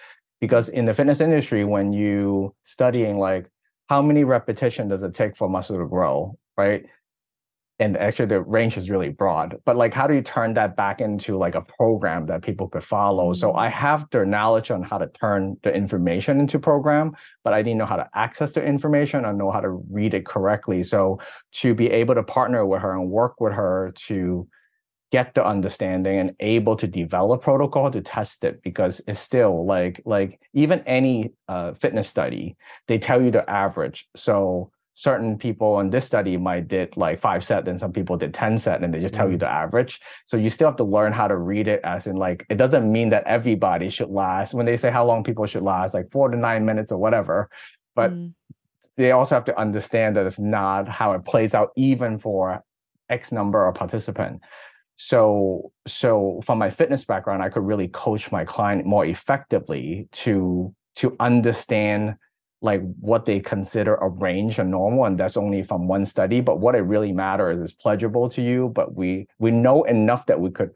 Because 0.42 0.68
in 0.68 0.86
the 0.86 0.94
fitness 0.94 1.22
industry, 1.22 1.64
when 1.64 1.94
you 1.94 2.54
studying 2.64 3.18
like 3.18 3.50
how 3.88 4.02
many 4.02 4.24
repetition 4.24 4.88
does 4.88 5.04
it 5.04 5.14
take 5.14 5.38
for 5.38 5.50
muscle 5.50 5.78
to 5.78 5.88
grow, 5.88 6.38
right? 6.58 6.86
And 7.80 7.98
actually 7.98 8.28
the 8.28 8.42
range 8.42 8.78
is 8.78 8.90
really 8.90 9.10
broad 9.10 9.58
but 9.66 9.76
like 9.76 9.94
how 9.94 10.08
do 10.08 10.14
you 10.14 10.22
turn 10.22 10.54
that 10.54 10.76
back 10.76 11.02
into 11.02 11.38
like 11.38 11.56
a 11.56 11.62
program 11.62 12.26
that 12.28 12.42
people 12.42 12.68
could 12.68 12.84
follow? 12.84 13.34
So 13.34 13.54
i 13.54 13.70
have 13.70 14.06
the 14.12 14.26
knowledge 14.26 14.72
on 14.72 14.84
how 14.84 14.98
to 14.98 15.08
turn 15.08 15.58
the 15.64 15.74
information 15.74 16.40
into 16.40 16.60
program 16.60 17.14
but 17.44 17.54
i 17.54 17.62
didn't 17.62 17.78
know 17.78 17.86
how 17.86 17.98
to 17.98 18.10
access 18.14 18.54
the 18.54 18.64
information 18.64 19.26
or 19.26 19.34
know 19.34 19.52
how 19.52 19.62
to 19.62 19.70
read 19.70 20.14
it 20.14 20.26
correctly. 20.26 20.84
So 20.84 21.20
to 21.54 21.74
be 21.74 21.90
able 21.90 22.16
to 22.16 22.24
partner 22.24 22.66
with 22.66 22.82
her 22.82 22.94
and 22.94 23.10
work 23.10 23.40
with 23.40 23.54
her 23.54 23.94
to 24.08 24.48
get 25.12 25.36
the 25.36 25.46
understanding 25.46 26.18
and 26.18 26.36
able 26.40 26.76
to 26.76 26.88
develop 26.88 27.44
protocol 27.44 27.92
to 27.92 28.02
test 28.02 28.44
it 28.44 28.64
because 28.64 29.00
it's 29.08 29.20
still 29.20 29.64
like 29.66 30.02
like 30.06 30.40
even 30.54 30.80
any 30.88 31.32
uh, 31.48 31.74
fitness 31.74 32.10
study 32.10 32.58
they 32.88 32.98
tell 32.98 33.22
you 33.22 33.30
the 33.30 33.48
average. 33.48 34.08
So 34.16 34.72
certain 34.94 35.38
people 35.38 35.80
in 35.80 35.90
this 35.90 36.06
study 36.06 36.38
might 36.38 36.68
did 36.68 36.96
like 36.96 37.20
five 37.20 37.44
set 37.44 37.68
and 37.68 37.80
some 37.80 37.92
people 37.92 38.16
did 38.16 38.34
10 38.34 38.58
set 38.58 38.84
and 38.84 38.94
they 38.94 39.00
just 39.00 39.14
tell 39.14 39.30
you 39.30 39.38
the 39.38 39.48
average. 39.48 40.00
So 40.26 40.38
you 40.38 40.50
still 40.50 40.68
have 40.68 40.78
to 40.78 40.84
learn 40.84 41.14
how 41.14 41.28
to 41.28 41.36
read 41.36 41.68
it 41.68 41.82
as 41.84 42.06
in 42.08 42.16
like 42.16 42.46
it 42.50 42.56
doesn't 42.58 42.92
mean 42.92 43.10
that 43.10 43.24
everybody 43.26 43.90
should 43.90 44.10
last. 44.10 44.54
When 44.54 44.66
they 44.66 44.78
say 44.78 44.92
how 44.92 45.06
long 45.06 45.24
people 45.24 45.46
should 45.48 45.64
last 45.64 45.94
like 45.94 46.12
four 46.12 46.30
to 46.30 46.38
nine 46.38 46.66
minutes 46.66 46.92
or 46.92 46.98
whatever 47.00 47.50
but 47.96 48.12
Mm. 48.12 48.34
they 48.98 49.12
also 49.12 49.36
have 49.36 49.46
to 49.46 49.60
understand 49.60 50.16
that 50.16 50.26
it's 50.26 50.40
not 50.40 50.88
how 50.88 51.14
it 51.14 51.26
plays 51.26 51.56
out 51.56 51.72
even 51.76 52.20
for 52.20 52.64
x 53.10 53.32
number 53.32 53.66
of 53.66 53.76
participant. 53.76 54.42
So 54.96 55.72
so 55.88 56.40
from 56.46 56.60
my 56.60 56.70
fitness 56.70 57.04
background 57.04 57.42
i 57.42 57.50
could 57.50 57.64
really 57.64 57.88
coach 57.88 58.32
my 58.32 58.46
client 58.46 58.86
more 58.86 59.06
effectively 59.06 60.08
to 60.12 60.74
to 60.98 61.16
understand 61.20 62.16
like 62.64 62.82
what 63.00 63.26
they 63.26 63.40
consider 63.40 63.96
a 63.96 64.10
range 64.10 64.58
or 64.58 64.64
normal 64.64 65.06
and 65.06 65.20
that's 65.20 65.38
only 65.38 65.62
from 65.62 65.88
one 65.88 66.06
study 66.06 66.42
but 66.42 66.60
what 66.60 66.76
it 66.76 66.80
really 66.80 67.12
matters 67.12 67.60
is 67.60 67.74
pleasurable 67.74 68.30
to 68.30 68.42
you 68.42 68.72
but 68.74 68.96
we 68.96 69.28
we 69.38 69.52
know 69.52 69.84
enough 69.84 70.26
that 70.26 70.40
we 70.40 70.50
could 70.50 70.72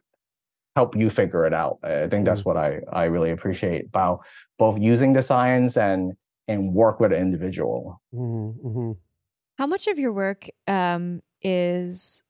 help 0.75 0.95
you 0.95 1.09
figure 1.09 1.45
it 1.47 1.53
out 1.53 1.79
i 1.83 2.07
think 2.07 2.25
that's 2.25 2.45
what 2.45 2.57
i 2.57 2.79
i 2.93 3.05
really 3.05 3.31
appreciate 3.31 3.85
about 3.85 4.19
both 4.59 4.79
using 4.79 5.13
the 5.13 5.21
science 5.21 5.77
and 5.77 6.13
and 6.47 6.73
work 6.73 6.99
with 6.99 7.11
an 7.11 7.19
individual 7.19 7.99
Mm-hmm. 8.13 8.91
How 9.57 9.65
much 9.65 9.87
of 9.87 9.97
your 9.97 10.13
work 10.13 10.49
um, 10.67 11.21
is 11.41 12.23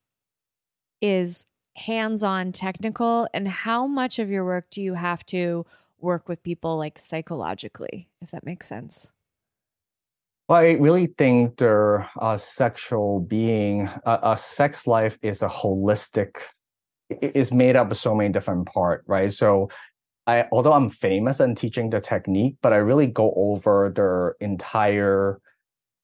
is 1.01 1.45
hands-on 1.75 2.53
technical, 2.53 3.27
and 3.33 3.47
how 3.47 3.85
much 3.85 4.17
of 4.17 4.29
your 4.29 4.45
work 4.45 4.69
do 4.69 4.81
you 4.81 4.93
have 4.93 5.25
to 5.27 5.65
work 5.99 6.29
with 6.29 6.41
people 6.41 6.77
like 6.77 6.97
psychologically, 6.97 8.09
if 8.21 8.31
that 8.31 8.45
makes 8.45 8.67
sense? 8.67 9.11
Well, 10.47 10.59
I 10.59 10.71
really 10.73 11.07
think 11.07 11.57
their 11.57 12.09
uh, 12.21 12.37
sexual 12.37 13.19
being, 13.19 13.89
uh, 14.05 14.19
a 14.23 14.37
sex 14.37 14.87
life 14.87 15.17
is 15.21 15.41
a 15.41 15.47
holistic, 15.49 16.35
is 17.09 17.51
made 17.51 17.75
up 17.75 17.91
of 17.91 17.97
so 17.97 18.15
many 18.15 18.31
different 18.31 18.67
parts, 18.67 19.03
right? 19.07 19.31
So, 19.31 19.69
I 20.27 20.45
although 20.51 20.73
I'm 20.73 20.89
famous 20.89 21.39
in 21.39 21.55
teaching 21.55 21.89
the 21.89 22.01
technique, 22.01 22.57
but 22.61 22.73
I 22.73 22.77
really 22.77 23.07
go 23.07 23.33
over 23.35 23.91
their 23.95 24.35
entire, 24.41 25.39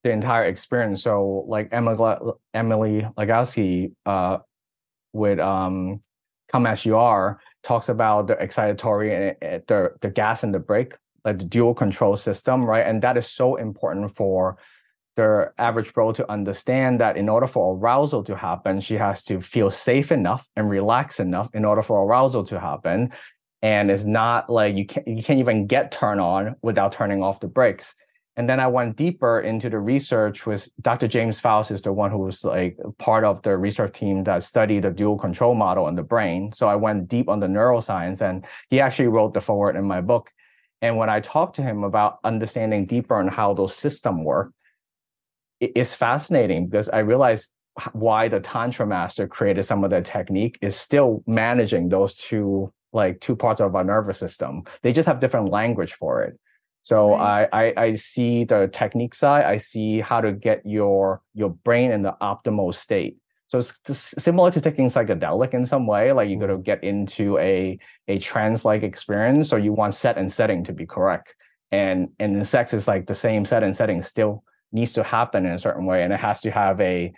the 0.04 0.12
entire 0.12 0.46
experience. 0.46 1.04
So, 1.04 1.46
like 1.48 1.70
Emily 1.74 1.98
Nagoski, 3.18 3.92
uh, 4.06 4.38
with 5.14 5.40
um, 5.40 6.02
"Come 6.52 6.66
as 6.68 6.86
You 6.86 6.98
Are" 6.98 7.40
talks 7.64 7.90
about 7.90 8.28
the 8.28 8.36
excitatory 8.36 9.36
and 9.42 9.54
uh, 9.56 9.60
the 9.68 9.92
the 10.02 10.10
gas 10.10 10.44
and 10.44 10.54
the 10.54 10.60
brake 10.60 10.96
like 11.26 11.40
the 11.40 11.46
dual 11.46 11.74
control 11.74 12.16
system, 12.16 12.66
right? 12.66 12.86
And 12.86 13.02
that 13.02 13.18
is 13.18 13.28
so 13.28 13.56
important 13.56 14.16
for 14.16 14.58
the 15.16 15.52
average 15.58 15.94
bro 15.94 16.12
to 16.12 16.30
understand 16.32 17.00
that 17.00 17.18
in 17.18 17.30
order 17.30 17.48
for 17.48 17.76
arousal 17.78 18.24
to 18.24 18.36
happen, 18.36 18.82
she 18.82 18.96
has 18.96 19.24
to 19.26 19.42
feel 19.42 19.70
safe 19.70 20.12
enough 20.12 20.48
and 20.56 20.70
relax 20.70 21.20
enough 21.20 21.50
in 21.54 21.66
order 21.66 21.84
for 21.84 22.04
arousal 22.04 22.44
to 22.46 22.60
happen. 22.60 23.12
and 23.62 23.90
it's 23.90 24.04
not 24.04 24.50
like 24.50 24.76
you 24.76 24.86
can't 24.86 25.08
you 25.08 25.24
can't 25.24 25.40
even 25.40 25.68
get 25.68 25.92
turn 25.92 26.20
on 26.20 26.56
without 26.62 26.92
turning 26.92 27.24
off 27.24 27.40
the 27.40 27.48
brakes. 27.48 27.96
And 28.36 28.50
then 28.50 28.60
I 28.60 28.68
went 28.68 28.98
deeper 28.98 29.40
into 29.40 29.70
the 29.70 29.80
research 29.80 30.46
with 30.46 30.68
Dr. 30.82 31.08
James 31.08 31.40
Pfaus 31.40 31.72
is 31.72 31.82
the 31.84 31.94
one 31.94 32.12
who 32.12 32.18
was 32.18 32.44
like 32.44 32.78
part 32.98 33.24
of 33.24 33.42
the 33.44 33.56
research 33.58 33.94
team 33.94 34.24
that 34.24 34.44
studied 34.44 34.84
the 34.84 34.90
dual 34.90 35.18
control 35.18 35.54
model 35.56 35.88
in 35.88 35.96
the 35.96 36.04
brain. 36.04 36.52
So 36.52 36.68
I 36.68 36.76
went 36.76 37.08
deep 37.08 37.30
on 37.30 37.40
the 37.40 37.48
neuroscience 37.48 38.22
and 38.22 38.44
he 38.70 38.80
actually 38.82 39.08
wrote 39.08 39.34
the 39.34 39.42
forward 39.42 39.76
in 39.76 39.86
my 39.86 40.02
book. 40.02 40.32
And 40.84 40.98
when 40.98 41.10
I 41.10 41.22
talk 41.22 41.54
to 41.54 41.62
him 41.62 41.86
about 41.86 42.20
understanding 42.26 42.86
deeper 42.86 43.16
on 43.16 43.30
how 43.30 43.54
those 43.54 43.74
systems 43.74 44.26
work, 44.26 44.52
it's 45.62 45.96
fascinating 45.96 46.68
because 46.68 46.90
I 46.90 47.00
realize 47.00 47.52
why 47.94 48.28
the 48.28 48.42
Tantra 48.42 48.86
master 48.86 49.26
created 49.26 49.64
some 49.64 49.86
of 49.86 49.92
the 49.92 50.02
technique 50.02 50.60
is 50.62 50.76
still 50.76 51.24
managing 51.26 51.88
those 51.88 52.14
two 52.16 52.72
like 52.92 53.22
two 53.22 53.36
parts 53.36 53.62
of 53.62 53.74
our 53.76 53.84
nervous 53.84 54.20
system. 54.20 54.64
They 54.84 54.92
just 54.92 55.08
have 55.08 55.22
different 55.22 55.50
language 55.50 55.94
for 55.94 56.22
it. 56.24 56.38
So 56.82 57.12
right. 57.12 57.48
I, 57.52 57.68
I, 57.68 57.84
I 57.86 57.94
see 57.94 58.44
the 58.44 58.70
technique 58.72 59.16
side. 59.16 59.46
I 59.46 59.58
see 59.58 60.02
how 60.02 60.20
to 60.20 60.34
get 60.34 60.66
your 60.66 61.22
your 61.34 61.52
brain 61.52 61.92
in 61.94 62.02
the 62.02 62.16
optimal 62.22 62.76
state. 62.76 63.16
So 63.48 63.60
it's 63.60 64.24
similar 64.24 64.52
to 64.52 64.62
taking 64.62 64.88
psychedelic 64.88 65.54
in 65.54 65.66
some 65.66 65.86
way. 65.86 66.12
Like 66.12 66.30
you 66.30 66.40
got 66.40 66.48
to 66.48 66.58
mm. 66.58 66.64
get 66.64 66.84
into 66.84 67.38
a 67.38 67.78
a 68.08 68.20
trance 68.20 68.66
like 68.66 68.84
experience. 68.84 69.54
or 69.54 69.60
you 69.60 69.74
want 69.74 69.94
set 69.94 70.18
and 70.18 70.32
setting 70.32 70.64
to 70.66 70.74
be 70.74 70.86
correct. 70.86 71.36
And 71.72 72.10
and 72.20 72.36
in 72.38 72.44
sex 72.44 72.74
is 72.74 72.88
like 72.88 73.08
the 73.08 73.16
same 73.16 73.46
set 73.46 73.64
and 73.64 73.76
setting 73.76 74.02
still 74.02 74.44
needs 74.72 74.94
to 74.94 75.04
happen 75.04 75.46
in 75.46 75.54
a 75.54 75.60
certain 75.60 75.86
way, 75.86 76.04
and 76.04 76.12
it 76.14 76.20
has 76.20 76.42
to 76.42 76.52
have 76.52 76.80
a 76.82 77.14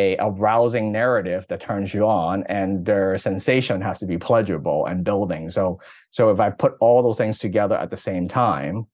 a 0.00 0.16
arousing 0.20 0.92
narrative 0.92 1.44
that 1.48 1.60
turns 1.60 1.92
you 1.92 2.06
on 2.06 2.44
and 2.48 2.86
their 2.86 3.18
sensation 3.18 3.80
has 3.80 3.98
to 3.98 4.06
be 4.06 4.16
pleasurable 4.16 4.86
and 4.86 5.02
building 5.02 5.50
so 5.50 5.80
so 6.10 6.30
if 6.30 6.38
i 6.38 6.48
put 6.50 6.74
all 6.78 7.02
those 7.02 7.18
things 7.18 7.40
together 7.40 7.74
at 7.74 7.90
the 7.90 7.96
same 7.96 8.28
time 8.28 8.86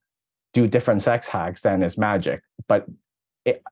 do 0.55 0.66
different 0.66 1.03
sex 1.03 1.29
hacks, 1.29 1.61
then 1.61 1.83
it's 1.83 1.99
magic. 1.99 2.42
But 2.66 2.87
it 3.44 3.62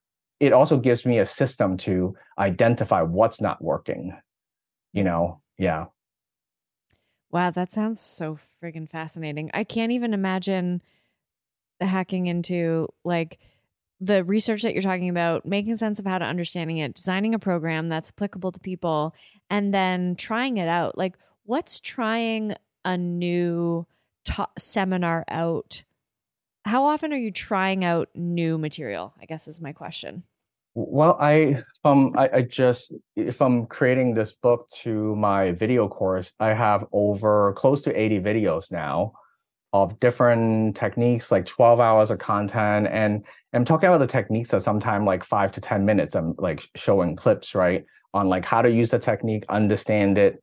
it 0.42 0.52
also 0.52 0.76
gives 0.76 1.06
me 1.06 1.20
a 1.20 1.24
system 1.24 1.76
to 1.76 2.16
identify 2.36 3.00
what's 3.00 3.40
not 3.40 3.62
working. 3.62 4.12
You 4.92 5.04
know, 5.04 5.40
yeah. 5.56 5.86
Wow, 7.30 7.50
that 7.50 7.70
sounds 7.70 8.00
so 8.00 8.36
friggin' 8.60 8.90
fascinating. 8.90 9.52
I 9.54 9.62
can't 9.62 9.92
even 9.92 10.12
imagine 10.12 10.82
hacking 11.80 12.26
into 12.26 12.88
like 13.04 13.38
the 14.00 14.24
research 14.24 14.62
that 14.62 14.72
you're 14.72 14.82
talking 14.82 15.08
about, 15.08 15.46
making 15.46 15.76
sense 15.76 16.00
of 16.00 16.06
how 16.06 16.18
to 16.18 16.24
understanding 16.24 16.78
it, 16.78 16.94
designing 16.94 17.34
a 17.34 17.38
program 17.38 17.88
that's 17.88 18.10
applicable 18.10 18.50
to 18.50 18.58
people, 18.58 19.14
and 19.48 19.72
then 19.72 20.16
trying 20.16 20.56
it 20.56 20.66
out. 20.66 20.98
Like, 20.98 21.14
what's 21.44 21.78
trying 21.78 22.56
a 22.84 22.98
new 22.98 23.86
ta- 24.24 24.50
seminar 24.58 25.24
out 25.28 25.84
how 26.64 26.84
often 26.84 27.12
are 27.12 27.16
you 27.16 27.30
trying 27.30 27.84
out 27.84 28.08
new 28.14 28.58
material? 28.58 29.14
I 29.20 29.26
guess 29.26 29.48
is 29.48 29.60
my 29.60 29.72
question. 29.72 30.22
Well, 30.74 31.16
I 31.20 31.62
um 31.84 32.14
I, 32.16 32.30
I, 32.32 32.42
just 32.42 32.94
if 33.14 33.42
I'm 33.42 33.66
creating 33.66 34.14
this 34.14 34.32
book 34.32 34.68
to 34.82 35.14
my 35.16 35.52
video 35.52 35.88
course, 35.88 36.32
I 36.40 36.54
have 36.54 36.86
over 36.92 37.52
close 37.54 37.82
to 37.82 37.98
80 37.98 38.20
videos 38.20 38.72
now 38.72 39.12
of 39.74 39.98
different 40.00 40.76
techniques, 40.76 41.30
like 41.30 41.46
12 41.46 41.80
hours 41.80 42.10
of 42.10 42.18
content. 42.18 42.88
And 42.90 43.24
I'm 43.52 43.64
talking 43.64 43.88
about 43.88 43.98
the 43.98 44.06
techniques 44.06 44.50
that 44.50 44.62
sometimes 44.62 45.06
like 45.06 45.24
five 45.24 45.52
to 45.52 45.60
10 45.60 45.84
minutes. 45.84 46.14
I'm 46.14 46.34
like 46.38 46.62
showing 46.74 47.16
clips, 47.16 47.54
right? 47.54 47.84
On 48.14 48.28
like 48.28 48.44
how 48.44 48.62
to 48.62 48.70
use 48.70 48.90
the 48.90 48.98
technique, 48.98 49.44
understand 49.48 50.18
it, 50.18 50.42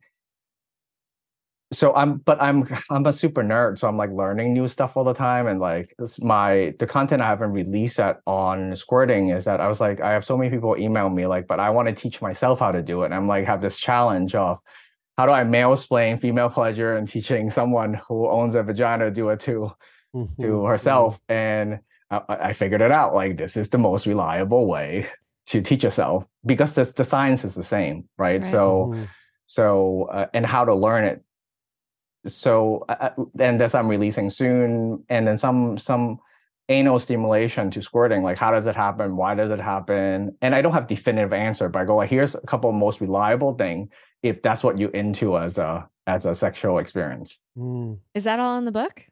so 1.72 1.94
i'm 1.94 2.16
but 2.18 2.40
i'm 2.42 2.66
i'm 2.90 3.06
a 3.06 3.12
super 3.12 3.42
nerd 3.42 3.78
so 3.78 3.86
i'm 3.86 3.96
like 3.96 4.10
learning 4.10 4.52
new 4.52 4.66
stuff 4.66 4.96
all 4.96 5.04
the 5.04 5.14
time 5.14 5.46
and 5.46 5.60
like 5.60 5.94
my 6.20 6.74
the 6.78 6.86
content 6.86 7.22
i 7.22 7.26
haven't 7.26 7.52
released 7.52 7.98
yet 7.98 8.20
on 8.26 8.74
squirting 8.74 9.28
is 9.28 9.44
that 9.44 9.60
i 9.60 9.68
was 9.68 9.80
like 9.80 10.00
i 10.00 10.10
have 10.12 10.24
so 10.24 10.36
many 10.36 10.50
people 10.50 10.76
email 10.76 11.08
me 11.08 11.26
like 11.26 11.46
but 11.46 11.60
i 11.60 11.70
want 11.70 11.86
to 11.86 11.94
teach 11.94 12.20
myself 12.20 12.58
how 12.58 12.72
to 12.72 12.82
do 12.82 13.02
it 13.02 13.06
and 13.06 13.14
i'm 13.14 13.28
like 13.28 13.46
have 13.46 13.60
this 13.60 13.78
challenge 13.78 14.34
of 14.34 14.58
how 15.16 15.26
do 15.26 15.32
i 15.32 15.44
male 15.44 15.72
explain 15.72 16.18
female 16.18 16.50
pleasure 16.50 16.96
and 16.96 17.08
teaching 17.08 17.50
someone 17.50 17.94
who 17.94 18.28
owns 18.28 18.54
a 18.56 18.62
vagina 18.62 19.04
to 19.04 19.10
do 19.10 19.28
it 19.28 19.38
to 19.38 19.72
mm-hmm. 20.14 20.42
to 20.42 20.64
herself 20.64 21.20
and 21.28 21.78
I, 22.10 22.22
I 22.28 22.52
figured 22.52 22.80
it 22.80 22.90
out 22.90 23.14
like 23.14 23.36
this 23.36 23.56
is 23.56 23.70
the 23.70 23.78
most 23.78 24.06
reliable 24.06 24.66
way 24.66 25.08
to 25.46 25.62
teach 25.62 25.84
yourself 25.84 26.26
because 26.44 26.74
this, 26.74 26.92
the 26.92 27.04
science 27.04 27.44
is 27.44 27.54
the 27.54 27.62
same 27.62 28.08
right, 28.18 28.42
right. 28.42 28.44
so 28.44 28.90
mm-hmm. 28.92 29.04
so 29.46 30.08
uh, 30.12 30.26
and 30.34 30.44
how 30.44 30.64
to 30.64 30.74
learn 30.74 31.04
it 31.04 31.22
so 32.26 32.84
uh, 32.88 33.10
and 33.38 33.60
as 33.60 33.74
I'm 33.74 33.88
releasing 33.88 34.30
soon, 34.30 35.04
and 35.08 35.26
then 35.26 35.38
some 35.38 35.78
some 35.78 36.20
anal 36.70 36.98
stimulation 36.98 37.70
to 37.72 37.82
squirting. 37.82 38.22
Like, 38.22 38.38
how 38.38 38.52
does 38.52 38.66
it 38.66 38.76
happen? 38.76 39.16
Why 39.16 39.34
does 39.34 39.50
it 39.50 39.60
happen? 39.60 40.36
And 40.40 40.54
I 40.54 40.62
don't 40.62 40.72
have 40.72 40.86
definitive 40.86 41.32
answer, 41.32 41.68
but 41.68 41.80
I 41.80 41.84
go 41.84 41.96
like, 41.96 42.08
here's 42.08 42.36
a 42.36 42.40
couple 42.42 42.70
most 42.72 43.00
reliable 43.00 43.54
thing 43.54 43.90
if 44.22 44.40
that's 44.40 44.62
what 44.62 44.78
you 44.78 44.88
into 44.94 45.36
as 45.36 45.58
a 45.58 45.88
as 46.06 46.24
a 46.24 46.34
sexual 46.34 46.78
experience. 46.78 47.40
Mm. 47.58 47.98
Is 48.14 48.24
that 48.24 48.40
all 48.40 48.56
in 48.56 48.64
the 48.64 48.72
book? 48.72 49.04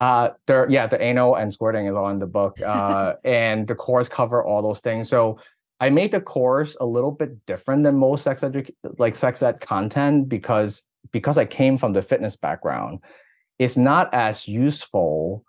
Uh, 0.00 0.30
there, 0.46 0.70
yeah, 0.70 0.86
the 0.86 1.00
anal 1.00 1.34
and 1.34 1.52
squirting 1.52 1.86
is 1.86 1.94
all 1.94 2.08
in 2.08 2.18
the 2.18 2.26
book, 2.26 2.60
uh, 2.62 3.14
and 3.24 3.66
the 3.66 3.74
course 3.74 4.08
cover 4.08 4.42
all 4.42 4.62
those 4.62 4.80
things. 4.80 5.08
So 5.08 5.38
I 5.78 5.90
made 5.90 6.12
the 6.12 6.20
course 6.20 6.76
a 6.80 6.86
little 6.86 7.10
bit 7.10 7.44
different 7.46 7.84
than 7.84 7.96
most 7.96 8.24
sex 8.24 8.42
edu- 8.42 8.74
like 8.98 9.16
sex 9.16 9.42
ed 9.42 9.60
content 9.60 10.28
because 10.28 10.84
because 11.12 11.38
I 11.38 11.44
came 11.44 11.78
from 11.78 11.92
the 11.92 12.02
fitness 12.02 12.36
background, 12.36 13.00
it's 13.58 13.76
not 13.76 14.12
as 14.14 14.48
useful 14.48 15.44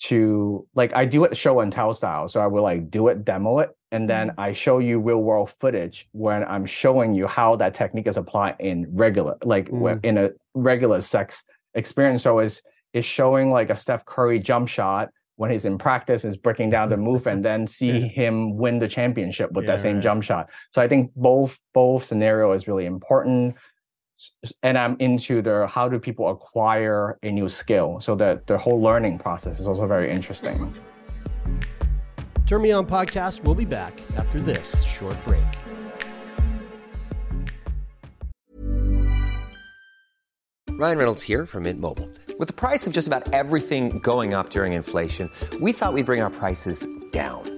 to 0.00 0.66
like 0.74 0.94
I 0.94 1.04
do 1.04 1.24
it 1.24 1.36
show 1.36 1.60
and 1.60 1.72
tell 1.72 1.92
style. 1.92 2.28
So 2.28 2.40
I 2.40 2.46
will 2.46 2.62
like 2.62 2.90
do 2.90 3.08
it, 3.08 3.24
demo 3.24 3.58
it, 3.58 3.70
and 3.90 4.08
then 4.08 4.28
mm-hmm. 4.28 4.40
I 4.40 4.52
show 4.52 4.78
you 4.78 5.00
real 5.00 5.22
world 5.22 5.50
footage 5.58 6.08
when 6.12 6.44
I'm 6.44 6.66
showing 6.66 7.14
you 7.14 7.26
how 7.26 7.56
that 7.56 7.74
technique 7.74 8.06
is 8.06 8.16
applied 8.16 8.56
in 8.60 8.86
regular, 8.90 9.36
like 9.42 9.68
mm. 9.70 9.98
in 10.04 10.18
a 10.18 10.30
regular 10.54 11.00
sex 11.00 11.44
experience. 11.74 12.22
So 12.22 12.38
is 12.38 12.62
is 12.92 13.04
showing 13.04 13.50
like 13.50 13.70
a 13.70 13.76
Steph 13.76 14.04
Curry 14.04 14.38
jump 14.38 14.68
shot 14.68 15.08
when 15.36 15.52
he's 15.52 15.64
in 15.64 15.78
practice 15.78 16.24
is 16.24 16.36
breaking 16.36 16.68
down 16.68 16.88
the 16.88 16.96
move 16.96 17.26
and 17.26 17.44
then 17.44 17.66
see 17.78 17.92
yeah. 17.92 18.06
him 18.08 18.56
win 18.56 18.78
the 18.78 18.88
championship 18.88 19.52
with 19.52 19.64
yeah, 19.64 19.72
that 19.72 19.80
same 19.80 19.96
right. 19.96 20.02
jump 20.02 20.22
shot. 20.22 20.50
So 20.72 20.82
I 20.82 20.88
think 20.88 21.12
both 21.16 21.58
both 21.72 22.04
scenario 22.04 22.52
is 22.52 22.68
really 22.68 22.86
important 22.86 23.56
and 24.62 24.76
I'm 24.78 24.96
into 24.98 25.42
the 25.42 25.66
how 25.66 25.88
do 25.88 25.98
people 25.98 26.28
acquire 26.30 27.18
a 27.22 27.30
new 27.30 27.48
skill. 27.48 28.00
So 28.00 28.14
that 28.16 28.46
the 28.46 28.58
whole 28.58 28.80
learning 28.80 29.18
process 29.18 29.60
is 29.60 29.66
also 29.66 29.86
very 29.86 30.10
interesting. 30.10 30.74
Turn 32.46 32.62
Me 32.62 32.72
On 32.72 32.86
podcast 32.86 33.44
We'll 33.44 33.54
be 33.54 33.66
back 33.66 34.00
after 34.16 34.40
this 34.40 34.82
short 34.84 35.16
break. 35.24 35.44
Ryan 40.78 40.96
Reynolds 40.96 41.24
here 41.24 41.44
from 41.44 41.64
Mint 41.64 41.80
Mobile. 41.80 42.08
With 42.38 42.46
the 42.46 42.54
price 42.54 42.86
of 42.86 42.92
just 42.92 43.08
about 43.08 43.34
everything 43.34 43.98
going 43.98 44.32
up 44.32 44.50
during 44.50 44.74
inflation, 44.74 45.28
we 45.60 45.72
thought 45.72 45.92
we'd 45.92 46.06
bring 46.06 46.20
our 46.20 46.30
prices 46.30 46.86
down. 47.10 47.57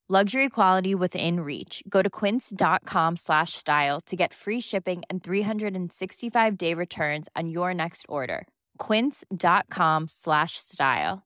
Luxury 0.11 0.49
quality 0.49 0.93
within 0.93 1.39
reach. 1.39 1.81
Go 1.87 2.01
to 2.01 2.09
quince.com 2.09 3.15
slash 3.15 3.53
style 3.53 4.01
to 4.07 4.15
get 4.17 4.33
free 4.33 4.59
shipping 4.59 5.03
and 5.09 5.23
365 5.23 6.57
day 6.57 6.73
returns 6.73 7.29
on 7.33 7.47
your 7.47 7.73
next 7.73 8.05
order. 8.09 8.45
Quince.com 8.77 10.09
slash 10.09 10.57
style. 10.57 11.23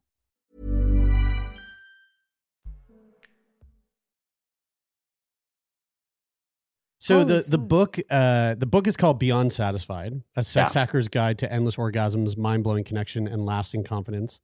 So 6.98 7.20
Oh, 7.20 7.24
the 7.24 7.46
the 7.50 7.58
one. 7.58 7.68
book 7.68 7.98
uh 8.10 8.56
the 8.56 8.66
book 8.66 8.88
is 8.88 8.98
called 8.98 9.20
Beyond 9.20 9.52
Satisfied: 9.52 10.22
A 10.36 10.44
Sex 10.44 10.74
Yeah. 10.76 10.82
Hacker's 10.82 11.08
Guide 11.08 11.38
to 11.40 11.52
Endless 11.52 11.76
Orgasms, 11.76 12.38
Mind 12.38 12.64
Blowing 12.64 12.84
Connection, 12.84 13.28
and 13.28 13.46
Lasting 13.46 13.84
Confidence. 13.84 14.42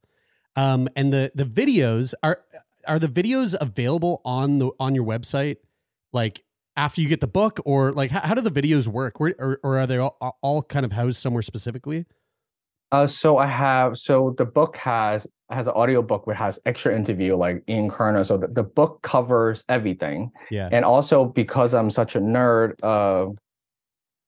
Um, 0.54 0.88
and 0.94 1.12
the 1.12 1.32
the 1.34 1.44
videos 1.44 2.14
are 2.22 2.42
are 2.86 2.98
the 2.98 3.08
videos 3.08 3.54
available 3.60 4.20
on 4.24 4.58
the 4.58 4.70
on 4.78 4.94
your 4.94 5.04
website, 5.04 5.56
like 6.12 6.44
after 6.76 7.00
you 7.00 7.08
get 7.08 7.20
the 7.20 7.26
book, 7.26 7.60
or 7.64 7.92
like 7.92 8.10
how, 8.10 8.20
how 8.20 8.34
do 8.34 8.40
the 8.40 8.50
videos 8.50 8.86
work? 8.86 9.20
Where, 9.20 9.34
or, 9.38 9.60
or 9.62 9.78
are 9.78 9.86
they 9.86 9.98
all, 9.98 10.36
all 10.42 10.62
kind 10.62 10.84
of 10.84 10.92
housed 10.92 11.20
somewhere 11.20 11.42
specifically? 11.42 12.06
Uh, 12.92 13.06
so 13.06 13.38
I 13.38 13.46
have 13.46 13.96
so 13.96 14.34
the 14.36 14.44
book 14.44 14.76
has 14.76 15.26
has 15.50 15.66
an 15.66 15.72
audio 15.74 16.02
book 16.02 16.26
which 16.26 16.36
has 16.36 16.60
extra 16.66 16.94
interview 16.94 17.36
like 17.36 17.62
Ian 17.68 17.90
Kerner. 17.90 18.24
So 18.24 18.36
the, 18.36 18.48
the 18.48 18.62
book 18.62 19.02
covers 19.02 19.64
everything. 19.68 20.30
Yeah. 20.50 20.68
And 20.70 20.84
also 20.84 21.24
because 21.24 21.74
I'm 21.74 21.90
such 21.90 22.16
a 22.16 22.20
nerd, 22.20 22.74
uh 22.82 23.32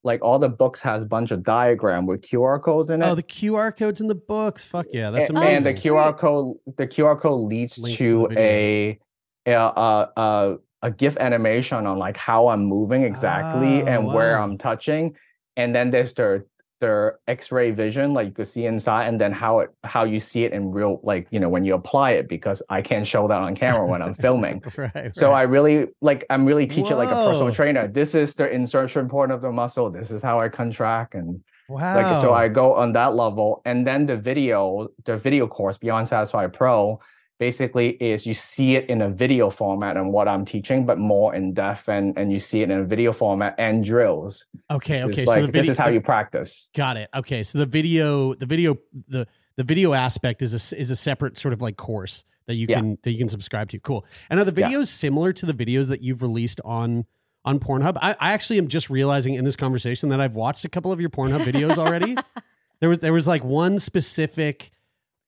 like 0.05 0.23
all 0.23 0.39
the 0.39 0.49
books 0.49 0.81
has 0.83 1.03
a 1.03 1.07
bunch 1.07 1.31
of 1.31 1.43
diagram 1.43 2.07
with 2.07 2.21
QR 2.23 2.63
codes 2.63 2.91
in 2.91 3.03
it. 3.03 3.07
Oh, 3.07 3.15
the 3.15 3.23
QR 3.23 3.77
codes 3.77 4.01
in 4.01 4.07
the 4.07 4.15
books. 4.15 4.63
Fuck 4.63 4.87
yeah, 4.93 5.11
that's 5.11 5.31
and, 5.31 5.39
amazing. 5.39 5.57
and 5.57 5.65
the 5.65 5.71
QR 5.71 6.17
code 6.17 6.57
the 6.77 6.87
QR 6.87 7.19
code 7.19 7.49
leads 7.49 7.79
Links 7.79 7.99
to 7.99 8.29
to 8.29 8.39
a 8.39 8.99
a, 9.47 9.53
a 9.53 10.09
a 10.17 10.57
a 10.83 10.91
GIF 10.91 11.17
animation 11.17 11.87
on 11.87 11.99
like 11.99 12.17
how 12.17 12.49
I'm 12.49 12.65
moving 12.67 13.03
exactly 13.05 13.83
Oh, 13.83 13.87
and 13.87 14.07
where. 14.07 14.39
I'm 14.39 14.59
touching, 14.59 15.17
and 15.57 15.75
then 15.75 15.91
there's 15.91 16.13
the 16.13 16.45
the 16.85 17.15
X-ray 17.29 17.71
vision, 17.71 18.13
like 18.13 18.27
you 18.27 18.33
could 18.33 18.49
see 18.49 18.67
inside, 18.67 19.07
and 19.09 19.21
then 19.21 19.33
how 19.33 19.61
it 19.61 19.71
how 19.85 20.05
you 20.05 20.21
see 20.21 20.45
it 20.45 20.53
in 20.53 20.71
real, 20.71 21.01
like 21.03 21.27
you 21.31 21.41
know 21.41 21.49
when 21.49 21.65
you 21.65 21.75
apply 21.75 22.11
it, 22.13 22.29
because 22.29 22.63
I 22.69 22.83
can't 22.83 23.07
show 23.07 23.27
that 23.29 23.41
on 23.41 23.55
camera 23.55 23.87
when 23.87 24.03
I'm 24.03 24.15
filming. 24.27 24.63
right. 24.77 25.15
So 25.15 25.31
right. 25.31 25.41
I 25.41 25.43
really 25.43 25.89
like 26.01 26.25
I'm 26.29 26.45
really 26.45 26.67
teaching 26.67 26.97
like 26.97 27.09
a 27.09 27.25
personal 27.29 27.53
trainer. 27.55 27.89
This 27.89 28.15
is 28.15 28.35
the 28.35 28.51
insertion 28.51 29.09
point 29.09 29.33
of 29.33 29.41
the 29.41 29.51
muscle. 29.51 29.91
This 29.91 30.11
is 30.11 30.23
how 30.23 30.39
I 30.39 30.49
contract 30.49 31.15
and 31.15 31.43
wow. 31.69 31.97
like 31.97 32.17
so 32.17 32.35
I 32.35 32.49
go 32.49 32.75
on 32.75 32.93
that 32.93 33.15
level. 33.15 33.63
And 33.65 33.87
then 33.87 34.05
the 34.07 34.17
video, 34.17 34.89
the 35.05 35.17
video 35.17 35.47
course 35.47 35.79
Beyond 35.79 36.07
Satisfied 36.09 36.53
Pro 36.53 37.01
basically 37.39 37.91
is 37.91 38.27
you 38.27 38.35
see 38.35 38.77
it 38.77 38.89
in 38.89 39.03
a 39.03 39.09
video 39.09 39.51
format 39.51 39.97
and 39.97 40.13
what 40.13 40.29
I'm 40.29 40.45
teaching, 40.45 40.87
but 40.87 40.99
more 40.99 41.35
in 41.35 41.55
depth 41.55 41.89
and 41.89 42.17
and 42.19 42.33
you 42.33 42.41
see 42.41 42.63
it 42.63 42.71
in 42.71 42.79
a 42.79 42.85
video 42.85 43.13
format 43.13 43.55
and 43.59 43.85
drills. 43.85 44.45
okay. 44.71 44.99
It's 45.01 45.13
Okay. 45.19 45.25
like 45.27 45.41
so 45.41 45.47
the 45.47 45.53
video, 45.53 45.63
this 45.63 45.71
is 45.71 45.79
how 45.79 45.89
you 45.89 46.01
practice. 46.01 46.69
Got 46.75 46.97
it. 46.97 47.09
Okay, 47.15 47.43
so 47.43 47.59
the 47.59 47.67
video, 47.67 48.35
the 48.35 48.47
video, 48.47 48.79
the 49.09 49.27
the 49.57 49.65
video 49.65 49.93
aspect 49.93 50.43
is 50.43 50.53
a 50.53 50.77
is 50.79 50.91
a 50.91 50.97
separate 50.97 51.37
sort 51.39 51.53
of 51.55 51.61
like 51.63 51.77
course 51.77 52.25
that 52.47 52.55
you 52.55 52.67
Yeah. 52.69 52.79
can 52.81 52.99
that 53.03 53.11
you 53.13 53.19
can 53.19 53.29
subscribe 53.29 53.69
to. 53.71 53.79
Cool. 53.81 54.05
And 54.31 54.39
are 54.41 54.45
the 54.45 54.59
Yeah. 54.61 54.69
videos 54.71 54.89
similar 54.89 55.33
to 55.33 55.47
the 55.47 55.55
videos 55.55 55.89
that 55.89 56.03
you've 56.03 56.23
released 56.23 56.61
on 56.65 57.07
on 57.45 57.59
Pornhub? 57.59 57.97
I, 58.01 58.17
I 58.21 58.33
actually 58.33 58.59
am 58.59 58.69
just 58.69 58.89
realizing 58.91 59.35
in 59.35 59.45
this 59.45 59.57
conversation 59.57 60.09
that 60.11 60.21
I've 60.21 60.35
watched 60.35 60.65
a 60.65 60.69
couple 60.69 60.93
of 60.93 61.01
your 61.01 61.11
Pornhub 61.11 61.41
videos 61.45 61.77
already. 61.79 62.17
there 62.81 62.89
was 62.89 62.99
there 63.01 63.13
was 63.13 63.27
like 63.27 63.45
one 63.45 63.79
specific 63.79 64.71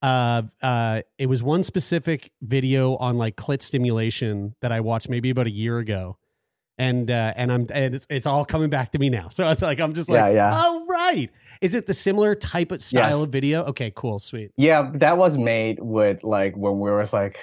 uh 0.07 0.43
uh 0.63 1.03
it 1.19 1.27
was 1.27 1.43
one 1.43 1.63
specific 1.63 2.31
video 2.41 2.97
on 2.97 3.19
like 3.19 3.37
clit 3.37 3.61
stimulation 3.63 4.55
that 4.63 4.71
I 4.73 4.81
watched 4.81 5.09
maybe 5.09 5.31
about 5.31 5.47
a 5.47 5.51
year 5.51 5.79
ago. 5.79 6.17
And 6.79 7.11
uh 7.11 7.33
and 7.37 7.51
I'm 7.51 7.67
and 7.73 7.95
it's 7.95 8.07
it's 8.11 8.27
all 8.27 8.45
coming 8.45 8.71
back 8.71 8.93
to 8.93 8.99
me 8.99 9.09
now. 9.11 9.29
So 9.37 9.49
it's 9.49 9.63
like 9.63 9.81
I'm 9.81 9.95
just 9.95 10.09
like, 10.11 10.19
Yeah, 10.19 10.29
yeah. 10.53 10.63
oh 10.63 10.87
right. 10.89 11.29
Is 11.61 11.75
it 11.75 11.87
the 11.87 11.95
similar 11.95 12.35
type 12.35 12.71
of 12.71 12.81
style 12.83 13.19
Yes. 13.19 13.25
of 13.27 13.31
video? 13.33 13.65
Okay, 13.65 13.91
cool, 13.97 14.19
sweet. 14.19 14.51
Yeah, 14.57 14.91
that 14.95 15.17
was 15.19 15.37
made 15.39 15.79
with 15.81 16.23
like 16.23 16.55
when 16.57 16.79
we 16.79 16.91
was 16.91 17.13
like 17.13 17.39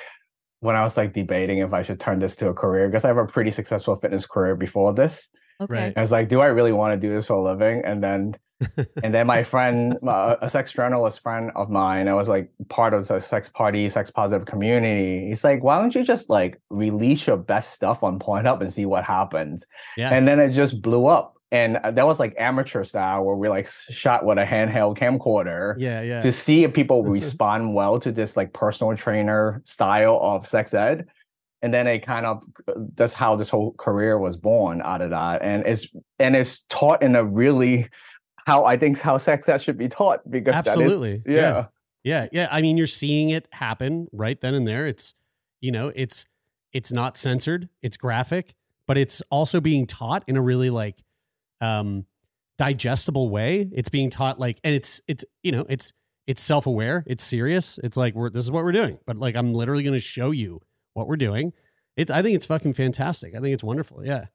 when 0.62 0.76
I 0.76 0.84
was 0.84 0.95
like 0.95 1.13
debating 1.13 1.58
if 1.58 1.73
I 1.73 1.82
should 1.82 1.99
turn 1.99 2.19
this 2.19 2.36
to 2.38 2.47
a 2.47 2.54
career 2.54 2.88
because 2.88 3.04
I 3.04 3.10
have 3.10 3.17
a 3.17 3.26
pretty 3.26 3.52
successful 3.52 3.95
fitness 3.97 4.26
career 4.26 4.56
before 4.56 4.93
this. 4.93 5.30
Okay. 5.60 5.73
Right. 5.73 5.93
I 5.97 6.02
was 6.02 6.12
like, 6.12 6.30
do 6.30 6.39
I 6.39 6.47
really 6.47 6.71
want 6.71 6.91
to 6.93 7.08
do 7.08 7.13
this 7.13 7.28
for 7.28 7.34
a 7.34 7.43
living? 7.43 7.82
And 7.84 8.04
then, 8.04 8.36
and 9.04 9.13
then 9.13 9.28
my 9.28 9.43
friend, 9.43 9.97
uh, 10.08 10.36
a 10.41 10.49
sex 10.49 10.71
journalist 10.71 11.21
friend 11.21 11.52
of 11.56 11.69
mine, 11.69 12.08
I 12.08 12.13
was 12.13 12.28
like 12.28 12.49
part 12.69 12.93
of 12.93 13.08
the 13.08 13.19
sex 13.19 13.49
party, 13.49 13.88
sex 13.89 14.12
positive 14.12 14.45
community. 14.45 15.28
He's 15.28 15.43
like, 15.43 15.63
why 15.63 15.80
don't 15.80 15.93
you 15.93 16.04
just 16.04 16.30
like 16.30 16.60
release 16.69 17.28
your 17.28 17.38
best 17.38 17.73
stuff 17.73 18.04
on 18.04 18.19
Pornhub 18.19 18.62
and 18.62 18.73
see 18.73 18.86
what 18.86 19.04
happens? 19.04 19.65
Yeah. 19.97 20.10
And 20.10 20.28
then 20.28 20.39
it 20.39 20.49
just 20.52 20.82
blew 20.82 21.08
up. 21.08 21.38
And 21.52 21.78
uh, 21.78 21.91
that 21.91 22.06
was 22.06 22.19
like 22.19 22.34
amateur 22.39 22.84
style 22.84 23.23
where 23.23 23.36
we 23.36 23.47
like 23.47 23.69
shot 23.89 24.26
with 24.26 24.39
a 24.39 24.45
handheld 24.45 24.97
camcorder 24.97 25.76
yeah, 25.78 26.02
yeah. 26.02 26.19
to 26.21 26.32
see 26.32 26.63
if 26.63 26.73
people 26.73 27.04
respond 27.04 27.76
well 27.76 27.99
to 27.99 28.12
this 28.12 28.36
like 28.36 28.54
personal 28.54 28.95
trainer 28.95 29.62
style 29.65 30.19
of 30.21 30.47
sex 30.47 30.73
ed 30.73 31.06
and 31.63 31.73
then 31.73 31.88
it 31.88 31.99
kind 31.99 32.26
of 32.26 32.43
that's 32.95 33.13
how 33.13 33.36
this 33.36 33.49
whole 33.49 33.73
career 33.73 34.19
was 34.19 34.38
born 34.38 34.82
out 34.84 35.02
of 35.02 35.10
that 35.10 35.41
and 35.41 35.65
it's 35.65 35.88
and 36.19 36.36
it's 36.36 36.65
taught 36.65 37.02
in 37.02 37.15
a 37.15 37.23
really 37.23 37.88
how 38.45 38.65
i 38.65 38.75
think 38.77 38.99
how 38.99 39.17
sex 39.17 39.47
ed 39.49 39.58
should 39.60 39.77
be 39.77 39.88
taught 39.89 40.19
because 40.29 40.53
Absolutely. 40.56 41.17
that 41.25 41.29
is, 41.32 41.36
yeah, 41.36 41.65
Yeah, 42.03 42.27
yeah. 42.34 42.47
I 42.51 42.62
mean, 42.62 42.77
you're 42.77 42.86
seeing 42.88 43.29
it 43.29 43.47
happen 43.53 44.08
right 44.12 44.39
then 44.41 44.53
and 44.53 44.67
there. 44.67 44.86
It's, 44.88 45.13
you 45.62 45.71
know, 45.71 45.91
it's 45.95 46.25
it's 46.73 46.91
not 46.91 47.15
censored. 47.15 47.69
It's 47.82 47.95
graphic, 47.95 48.56
but 48.88 48.97
it's 48.97 49.21
also 49.29 49.62
being 49.62 49.88
taught 49.88 50.23
in 50.27 50.36
a 50.36 50.41
really 50.41 50.69
like 50.69 50.97
um 51.62 52.06
digestible 52.58 53.29
way. 53.29 53.69
It's 53.71 53.88
being 53.89 54.10
taught 54.10 54.38
like, 54.39 54.60
and 54.65 54.75
it's 54.75 54.99
it's 55.08 55.23
you 55.43 55.53
know, 55.53 55.65
it's 55.69 55.93
it's 56.27 56.41
self 56.41 56.67
aware. 56.67 57.06
It's 57.08 57.23
serious. 57.23 57.79
It's 57.82 57.95
like 57.95 58.15
we're 58.15 58.29
this 58.29 58.43
is 58.43 58.51
what 58.51 58.65
we're 58.65 58.73
doing. 58.73 58.99
But 59.06 59.15
like, 59.17 59.38
I'm 59.38 59.53
literally 59.53 59.84
going 59.84 59.93
to 59.93 59.99
show 60.01 60.32
you 60.32 60.60
what 60.95 61.08
we're 61.08 61.15
doing. 61.15 61.53
It's 61.95 62.12
I 62.12 62.21
think 62.21 62.36
it's 62.36 62.45
fucking 62.47 62.73
fantastic. 62.73 63.34
I 63.34 63.39
think 63.39 63.53
it's 63.53 63.63
wonderful. 63.63 64.06
Yeah. 64.06 64.25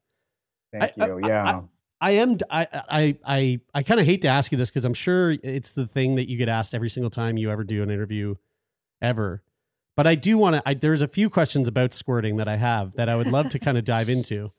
thank 0.73 0.93
I- 0.99 1.07
you 1.07 1.21
I- 1.23 1.29
yeah 1.29 1.45
I 1.45 1.61
am. 2.01 2.39
I 2.51 2.67
I 2.73 3.19
I 3.25 3.61
I 3.75 3.83
kind 3.83 4.01
of 4.01 4.07
hate 4.07 4.23
to 4.23 4.29
ask 4.29 4.53
you 4.53 4.59
this 4.59 4.71
because 4.71 4.85
I'm 4.85 4.95
sure 4.95 5.37
it's 5.43 5.73
the 5.73 5.87
thing 5.87 6.15
that 6.15 6.29
you 6.29 6.37
get 6.37 6.49
asked 6.49 6.75
every 6.75 6.89
single 6.89 7.11
time 7.11 7.37
you 7.37 7.51
ever 7.51 7.65
do 7.65 7.83
an 7.83 7.91
interview, 7.91 8.37
ever. 9.03 9.43
But 9.97 10.07
I 10.07 10.15
do 10.15 10.39
want 10.39 10.65
to. 10.65 10.75
There's 10.77 11.03
a 11.03 11.09
few 11.09 11.29
questions 11.29 11.67
about 11.67 11.93
squirting 11.93 12.37
that 12.37 12.47
I 12.47 12.57
have 12.57 12.95
that 12.95 13.09
I 13.09 13.17
would 13.17 13.27
love 13.27 13.49
to 13.51 13.59
kind 13.59 13.77
of 13.77 13.85
dive 13.85 14.09
into. 14.09 14.53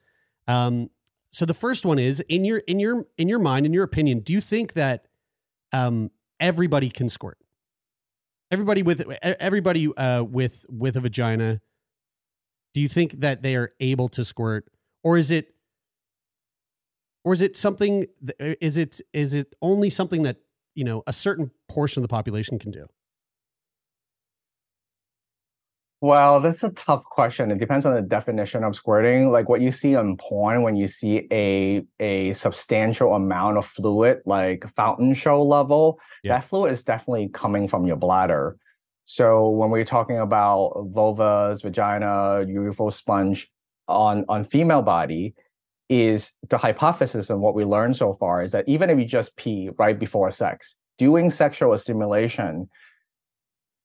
Um, 0.48 0.90
so 1.32 1.46
the 1.46 1.54
first 1.54 1.86
one 1.86 2.00
is 2.00 2.20
in 2.22 2.44
your 2.44 2.58
in 2.60 2.80
your 2.80 3.06
in 3.18 3.30
your 3.30 3.40
mind, 3.40 3.66
in 3.66 3.74
your 3.74 3.84
opinion, 3.84 4.20
do 4.20 4.34
you 4.34 4.42
think 4.42 4.74
that 4.74 5.06
um 5.72 6.12
everybody 6.40 6.90
can 6.90 7.08
squirt? 7.08 7.38
Everybody 8.52 8.84
with 8.84 9.02
everybody 9.22 9.88
uh 9.96 10.24
with 10.24 10.66
with 10.68 10.98
a 10.98 11.02
vagina. 11.02 11.62
Do 12.74 12.82
you 12.82 12.88
think 12.88 13.20
that 13.22 13.42
they 13.42 13.56
are 13.56 13.72
able 13.80 14.10
to 14.10 14.26
squirt, 14.26 14.70
or 15.04 15.18
is 15.18 15.32
it 15.32 15.54
or 17.24 17.34
is 17.34 17.42
it 17.42 17.56
something 17.58 18.06
uh, 18.40 18.56
is 18.62 18.78
it 18.78 19.00
is 19.14 19.34
it 19.34 19.54
only 19.62 19.90
something 19.90 20.24
that 20.24 20.38
you 20.76 20.84
know 20.84 21.04
a 21.08 21.14
certain 21.14 21.52
portion 21.68 22.02
of 22.02 22.04
the 22.04 22.12
population 22.14 22.60
can 22.60 22.72
do 22.72 22.86
Well, 26.02 26.40
that's 26.40 26.64
a 26.64 26.72
tough 26.72 27.04
question. 27.04 27.52
It 27.52 27.58
depends 27.58 27.86
on 27.86 27.94
the 27.94 28.02
definition 28.02 28.64
of 28.64 28.74
squirting. 28.76 29.32
Like 29.32 29.50
what 29.50 29.60
you 29.60 29.70
see 29.70 29.96
on 29.96 30.16
porn 30.16 30.62
when 30.64 30.78
you 30.78 30.88
see 30.88 31.28
a 31.32 31.86
a 32.00 32.32
substantial 32.34 33.14
amount 33.16 33.58
of 33.58 33.66
fluid, 33.66 34.22
like 34.26 34.66
fountain 34.76 35.14
show 35.14 35.44
level, 35.44 36.00
Yeah. 36.24 36.36
that 36.36 36.46
fluid 36.46 36.72
is 36.72 36.84
definitely 36.84 37.28
coming 37.34 37.68
from 37.68 37.86
your 37.86 37.98
bladder. 37.98 38.56
So 39.06 39.50
when 39.50 39.72
we're 39.72 39.84
talking 39.84 40.20
about 40.20 40.72
vulvas, 40.94 41.64
vagina, 41.64 42.46
urethral 42.48 42.94
sponge 42.94 43.52
on 43.90 44.24
on 44.30 44.46
female 44.46 44.82
body, 44.82 45.34
is 45.90 46.36
the 46.50 46.58
hypothesis 46.58 47.30
and 47.30 47.42
what 47.42 47.56
we 47.56 47.66
learned 47.66 47.98
so 47.98 48.14
far 48.14 48.44
is 48.44 48.52
that 48.52 48.68
even 48.68 48.90
if 48.90 49.00
you 49.00 49.06
just 49.06 49.36
pee 49.36 49.70
right 49.78 49.98
before 49.98 50.30
sex, 50.30 50.76
doing 50.98 51.32
sexual 51.32 51.76
stimulation, 51.78 52.70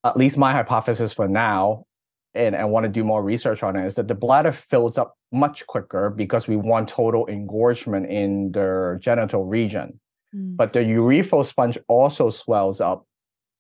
at 0.05 0.17
least 0.17 0.37
my 0.37 0.53
hypothesis 0.53 1.15
for 1.15 1.27
now, 1.27 1.87
and 2.35 2.55
I 2.55 2.65
want 2.65 2.85
to 2.85 2.91
do 2.91 3.05
more 3.05 3.23
research 3.23 3.63
on 3.63 3.77
it, 3.77 3.87
is 3.87 3.95
that 3.95 4.09
the 4.09 4.15
bladder 4.15 4.53
fills 4.53 4.99
up 4.99 5.17
much 5.33 5.67
quicker 5.67 6.11
because 6.11 6.47
we 6.47 6.57
want 6.57 6.89
total 6.89 7.27
engorgement 7.27 8.11
in 8.11 8.53
the 8.53 8.99
genital 9.01 9.45
region. 9.45 10.01
Mm. 10.35 10.57
But 10.57 10.73
the 10.73 10.81
urethral 10.81 11.47
sponge 11.47 11.79
also 11.89 12.29
swells 12.29 12.81
up 12.81 13.07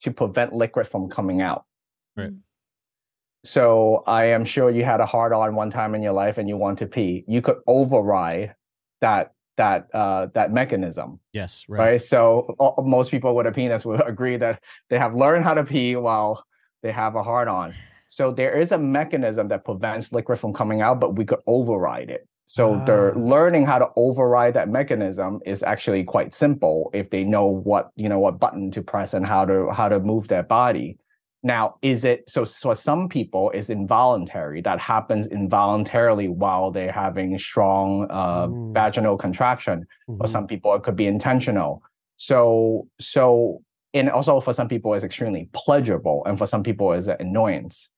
to 0.03 0.11
prevent 0.11 0.53
liquid 0.53 0.87
from 0.89 1.09
coming 1.09 1.41
out. 1.41 1.65
Right. 2.17 2.33
So 3.45 4.03
I 4.07 4.25
am 4.27 4.45
sure 4.45 4.71
you 4.71 4.85
had 4.85 5.01
a 5.01 5.07
hard 5.07 5.33
on 5.33 5.55
one 5.55 5.71
time 5.71 5.95
in 5.95 6.03
your 6.03 6.13
life 6.13 6.39
and 6.39 6.49
you 6.49 6.57
want 6.57 6.79
to 6.81 6.87
pee. 6.87 7.25
You 7.29 7.43
could 7.43 7.59
override 7.67 8.55
that 9.01 9.33
that 9.57 9.87
uh, 9.95 10.27
that 10.35 10.53
mechanism. 10.53 11.21
Yes, 11.33 11.65
right. 11.69 11.79
right. 11.79 12.03
So 12.03 12.55
all, 12.59 12.83
most 12.85 13.11
people 13.11 13.37
with 13.37 13.47
a 13.47 13.53
penis 13.53 13.85
would 13.85 14.07
agree 14.15 14.37
that 14.39 14.61
they 14.91 14.99
have 14.99 15.15
learned 15.15 15.45
how 15.45 15.55
to 15.55 15.65
pee 15.65 15.95
while 15.97 16.45
they 16.83 16.91
have 16.91 17.15
a 17.15 17.23
hard 17.23 17.47
on. 17.49 17.73
So 18.09 18.31
there 18.33 18.57
is 18.59 18.73
a 18.73 18.79
mechanism 18.79 19.49
that 19.49 19.65
prevents 19.65 20.13
liquid 20.13 20.39
from 20.39 20.53
coming 20.53 20.81
out, 20.81 21.01
but 21.01 21.17
we 21.17 21.25
could 21.25 21.41
override 21.47 22.11
it. 22.11 22.27
So 22.47 22.81
they're 22.87 23.13
Ah. 23.17 23.19
learning 23.19 23.65
how 23.67 23.79
to 23.79 23.89
override 23.97 24.55
that 24.55 24.69
mechanism 24.69 25.41
is 25.47 25.63
actually 25.63 26.05
quite 26.05 26.35
simple 26.35 26.91
if 26.93 27.11
they 27.11 27.25
know 27.25 27.47
what 27.47 27.91
you 27.97 28.09
know 28.09 28.19
what 28.19 28.39
button 28.39 28.71
to 28.73 28.83
press 28.83 29.15
and 29.15 29.27
how 29.27 29.45
to 29.45 29.71
how 29.71 29.89
to 29.89 29.99
move 30.01 30.29
their 30.29 30.43
body. 30.43 30.99
Now, 31.45 31.77
is 31.83 32.07
it 32.07 32.29
so? 32.29 32.45
So 32.47 32.71
for 32.71 32.75
some 32.75 33.07
people, 33.09 33.51
it's 33.51 33.69
involuntary. 33.69 34.63
That 34.63 34.81
happens 34.81 35.27
involuntarily 35.29 36.27
while 36.29 36.71
they're 36.71 36.91
having 36.91 37.37
strong 37.39 38.07
uh, 38.11 38.47
Mm. 38.49 38.73
vaginal 38.73 39.19
contraction. 39.19 39.87
For 40.07 40.13
Mhm. 40.25 40.29
some 40.29 40.47
people, 40.47 40.75
it 40.75 40.83
could 40.83 40.97
be 40.97 41.07
intentional. 41.07 41.83
So 42.17 42.89
so 42.99 43.63
and 43.93 44.11
also 44.11 44.41
for 44.41 44.53
some 44.53 44.69
people, 44.69 44.95
it's 44.95 45.05
extremely 45.05 45.49
pleasurable, 45.53 46.23
and 46.27 46.37
for 46.37 46.47
some 46.47 46.63
people, 46.65 46.93
it's 46.95 47.07
an 47.07 47.17
annoyance. 47.21 47.91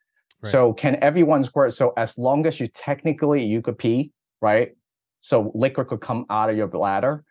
Right. 0.42 0.50
So 0.50 0.72
can 0.74 0.96
everyone 1.00 1.42
squirt? 1.44 1.72
So 1.72 1.92
as 1.96 2.18
long 2.18 2.46
as 2.46 2.58
you 2.60 2.66
technically 2.68 3.44
you 3.44 3.62
could 3.62 3.78
pee, 3.78 4.10
right? 4.42 4.76
So 5.20 5.52
liquid 5.54 5.86
could 5.88 6.00
come 6.00 6.26
out 6.28 6.50
of 6.50 6.56
your 6.56 6.66
bladder, 6.66 7.24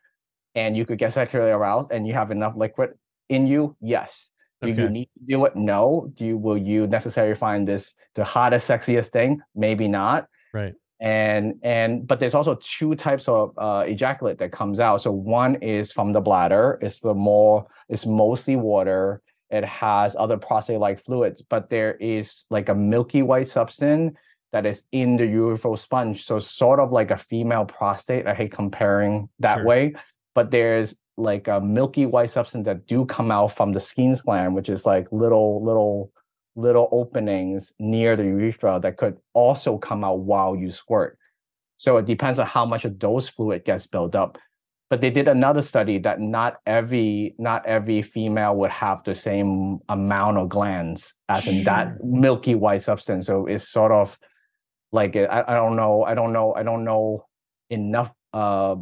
and 0.55 0.77
you 0.77 0.85
could 0.85 0.97
get 0.97 1.11
sexually 1.13 1.51
aroused, 1.51 1.91
and 1.91 2.07
you 2.07 2.13
have 2.13 2.31
enough 2.31 2.55
liquid 2.55 2.91
in 3.27 3.45
you. 3.47 3.75
Yes. 3.81 4.31
Do 4.73 4.81
you 4.83 4.89
need 4.89 5.09
to 5.17 5.25
do 5.27 5.45
it? 5.45 5.55
No. 5.55 6.11
Do 6.13 6.25
you 6.25 6.37
will 6.37 6.57
you 6.57 6.87
necessarily 6.87 7.35
find 7.35 7.67
this 7.67 7.93
the 8.15 8.23
hottest, 8.23 8.69
sexiest 8.69 9.09
thing? 9.09 9.41
Maybe 9.55 9.87
not 9.87 10.27
Right. 10.53 10.73
and 10.99 11.55
and 11.63 12.07
but 12.07 12.19
there's 12.19 12.33
also 12.35 12.55
two 12.61 12.95
types 12.95 13.27
of 13.27 13.53
uh, 13.57 13.83
ejaculate 13.85 14.37
that 14.39 14.51
comes 14.53 14.79
out 14.79 15.01
so 15.01 15.11
one 15.11 15.55
is 15.55 15.91
from 15.91 16.13
the 16.13 16.21
bladder 16.21 16.79
it's 16.81 16.99
the 17.01 17.13
more 17.13 17.67
it's 17.89 18.05
mostly 18.05 18.55
water 18.55 19.21
it 19.49 19.65
has 19.65 20.15
other 20.15 20.37
prostate 20.37 20.79
like 20.79 20.99
fluids 21.03 21.41
but 21.49 21.69
there 21.69 21.95
is 21.95 22.45
like 22.49 22.69
a 22.69 22.75
milky 22.75 23.21
white 23.21 23.47
substance 23.49 24.15
that 24.53 24.65
is 24.65 24.85
in 24.93 25.17
the 25.17 25.23
urethral 25.27 25.77
sponge 25.77 26.23
so 26.23 26.39
sort 26.39 26.79
of 26.79 26.93
like 26.93 27.11
a 27.11 27.17
female 27.17 27.65
prostate 27.65 28.25
i 28.25 28.33
hate 28.33 28.53
comparing 28.53 29.27
that 29.39 29.57
Sure. 29.57 29.65
way 29.65 29.93
but 30.35 30.51
there's 30.51 30.97
like 31.17 31.47
a 31.47 31.59
milky 31.59 32.05
white 32.05 32.29
substance 32.29 32.65
that 32.65 32.85
do 32.85 33.05
come 33.05 33.31
out 33.31 33.55
from 33.55 33.71
the 33.71 33.79
Skene 33.79 34.13
gland 34.23 34.53
which 34.53 34.69
is 34.69 34.85
like 34.85 35.07
little 35.11 35.63
little 35.65 36.11
little 36.55 36.87
openings 36.91 37.73
near 37.79 38.15
the 38.15 38.23
urethra 38.23 38.79
that 38.81 38.97
could 38.97 39.17
also 39.33 39.77
come 39.77 40.03
out 40.03 40.19
while 40.19 40.55
you 40.55 40.71
squirt. 40.71 41.17
So 41.77 41.97
it 41.97 42.05
depends 42.05 42.39
on 42.39 42.47
how 42.47 42.65
much 42.65 42.85
of 42.85 42.97
those 42.99 43.27
fluid 43.27 43.65
gets 43.65 43.87
built 43.87 44.15
up. 44.15 44.37
But 44.89 45.01
they 45.01 45.09
did 45.09 45.27
another 45.27 45.61
study 45.61 45.97
that 45.99 46.21
not 46.21 46.57
every 46.65 47.35
not 47.37 47.65
every 47.65 48.01
female 48.01 48.55
would 48.55 48.71
have 48.71 49.03
the 49.03 49.15
same 49.15 49.79
amount 49.89 50.37
of 50.37 50.47
glands 50.47 51.13
as 51.27 51.47
in 51.47 51.63
that 51.63 52.03
milky 52.03 52.55
white 52.55 52.83
substance. 52.83 53.25
So 53.25 53.47
it's 53.47 53.67
sort 53.67 53.91
of 53.91 54.17
like 54.91 55.15
I, 55.15 55.43
I 55.47 55.53
don't 55.55 55.75
know 55.75 56.03
I 56.03 56.13
don't 56.13 56.31
know 56.31 56.53
I 56.55 56.63
don't 56.63 56.85
know 56.85 57.25
enough 57.69 58.11
uh, 58.31 58.75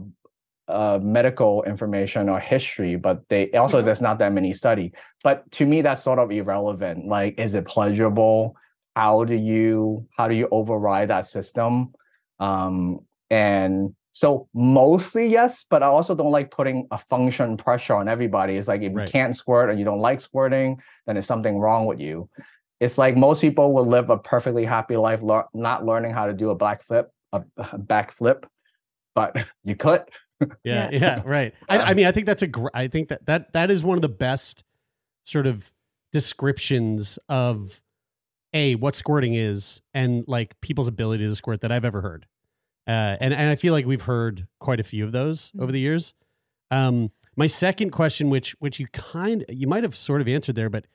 uh, 0.68 1.00
medical 1.02 1.64
information 1.64 2.30
or 2.30 2.40
history, 2.40 2.96
but 2.96 3.28
they 3.30 3.52
also 3.52 3.82
there's 3.82 4.02
not 4.02 4.20
that 4.20 4.32
many 4.32 4.54
study. 4.54 4.94
But 5.24 5.50
to 5.54 5.66
me, 5.66 5.82
that's 5.82 6.04
sort 6.04 6.20
of 6.20 6.32
irrelevant. 6.32 7.08
Like, 7.08 7.40
is 7.40 7.56
it 7.56 7.66
pleasurable? 7.66 8.56
How 8.96 9.24
do 9.24 9.36
you 9.36 10.08
how 10.18 10.28
do 10.28 10.36
you 10.36 10.48
override 10.52 11.10
that 11.10 11.26
system? 11.28 11.94
Um, 12.40 13.00
and 13.30 13.96
so 14.12 14.48
mostly 14.54 15.28
yes, 15.28 15.66
but 15.68 15.82
I 15.82 15.88
also 15.88 16.14
don't 16.14 16.32
like 16.32 16.52
putting 16.52 16.88
a 16.92 17.00
function 17.00 17.58
pressure 17.58 17.96
on 17.96 18.08
everybody. 18.08 18.56
It's 18.56 18.68
like 18.68 18.84
if 18.84 18.94
Right. 18.94 19.08
you 19.08 19.12
can't 19.12 19.36
squirt 19.36 19.70
or 19.70 19.74
you 19.74 19.84
don't 19.84 20.00
like 20.00 20.22
squirting, 20.22 20.82
then 21.06 21.16
there's 21.16 21.26
something 21.26 21.58
wrong 21.58 21.88
with 21.88 22.00
you. 22.00 22.30
It's 22.80 22.98
like 22.98 23.18
most 23.18 23.42
people 23.42 23.74
will 23.74 23.88
live 23.88 24.10
a 24.12 24.18
perfectly 24.18 24.66
happy 24.66 24.98
life, 24.98 25.22
not 25.54 25.86
learning 25.86 26.14
how 26.14 26.28
to 26.28 26.34
do 26.34 26.52
a 26.52 26.56
back 26.56 26.84
flip, 26.84 27.10
a, 27.32 27.42
a 27.58 27.78
back 27.78 28.12
flip, 28.12 28.46
but 29.16 29.36
you 29.64 29.76
could. 29.76 30.04
Yeah, 30.64 30.90
Yeah. 30.92 31.00
yeah, 31.00 31.22
right. 31.26 31.54
I, 31.70 31.78
I 31.80 31.94
mean, 31.94 32.06
I 32.06 32.12
think 32.12 32.26
that's 32.26 32.42
a. 32.42 32.48
Gr- 32.48 32.68
I 32.74 32.88
think 32.88 33.10
that 33.10 33.26
that 33.26 33.54
that 33.54 33.70
is 33.72 33.84
one 33.84 33.98
of 33.98 34.02
the 34.02 34.10
best 34.10 34.64
sort 35.24 35.48
of 35.48 35.72
descriptions 36.12 37.20
of 37.30 37.82
a 38.54 38.76
what 38.76 38.96
squirting 38.96 39.34
is 39.34 39.82
and 39.94 40.24
like 40.28 40.60
people's 40.62 40.88
ability 40.88 41.26
to 41.26 41.36
squirt 41.36 41.62
that 41.62 41.72
I've 41.72 41.86
ever 41.86 42.02
heard. 42.02 42.28
Uh, 42.88 43.18
and 43.20 43.34
and 43.34 43.50
I 43.50 43.56
feel 43.56 43.74
like 43.74 43.86
we've 43.86 44.02
heard 44.04 44.48
quite 44.60 44.80
a 44.80 44.84
few 44.84 45.06
of 45.06 45.12
those 45.12 45.52
over 45.60 45.72
the 45.72 45.80
years. 45.80 46.14
Um, 46.72 47.12
my 47.36 47.48
second 47.48 47.92
question, 47.92 48.30
which 48.30 48.52
which 48.60 48.80
you 48.80 48.88
kind 48.88 49.46
you 49.50 49.68
might 49.68 49.84
have 49.84 49.96
sort 49.96 50.22
of 50.22 50.28
answered 50.28 50.56
there, 50.56 50.70
but 50.70 50.86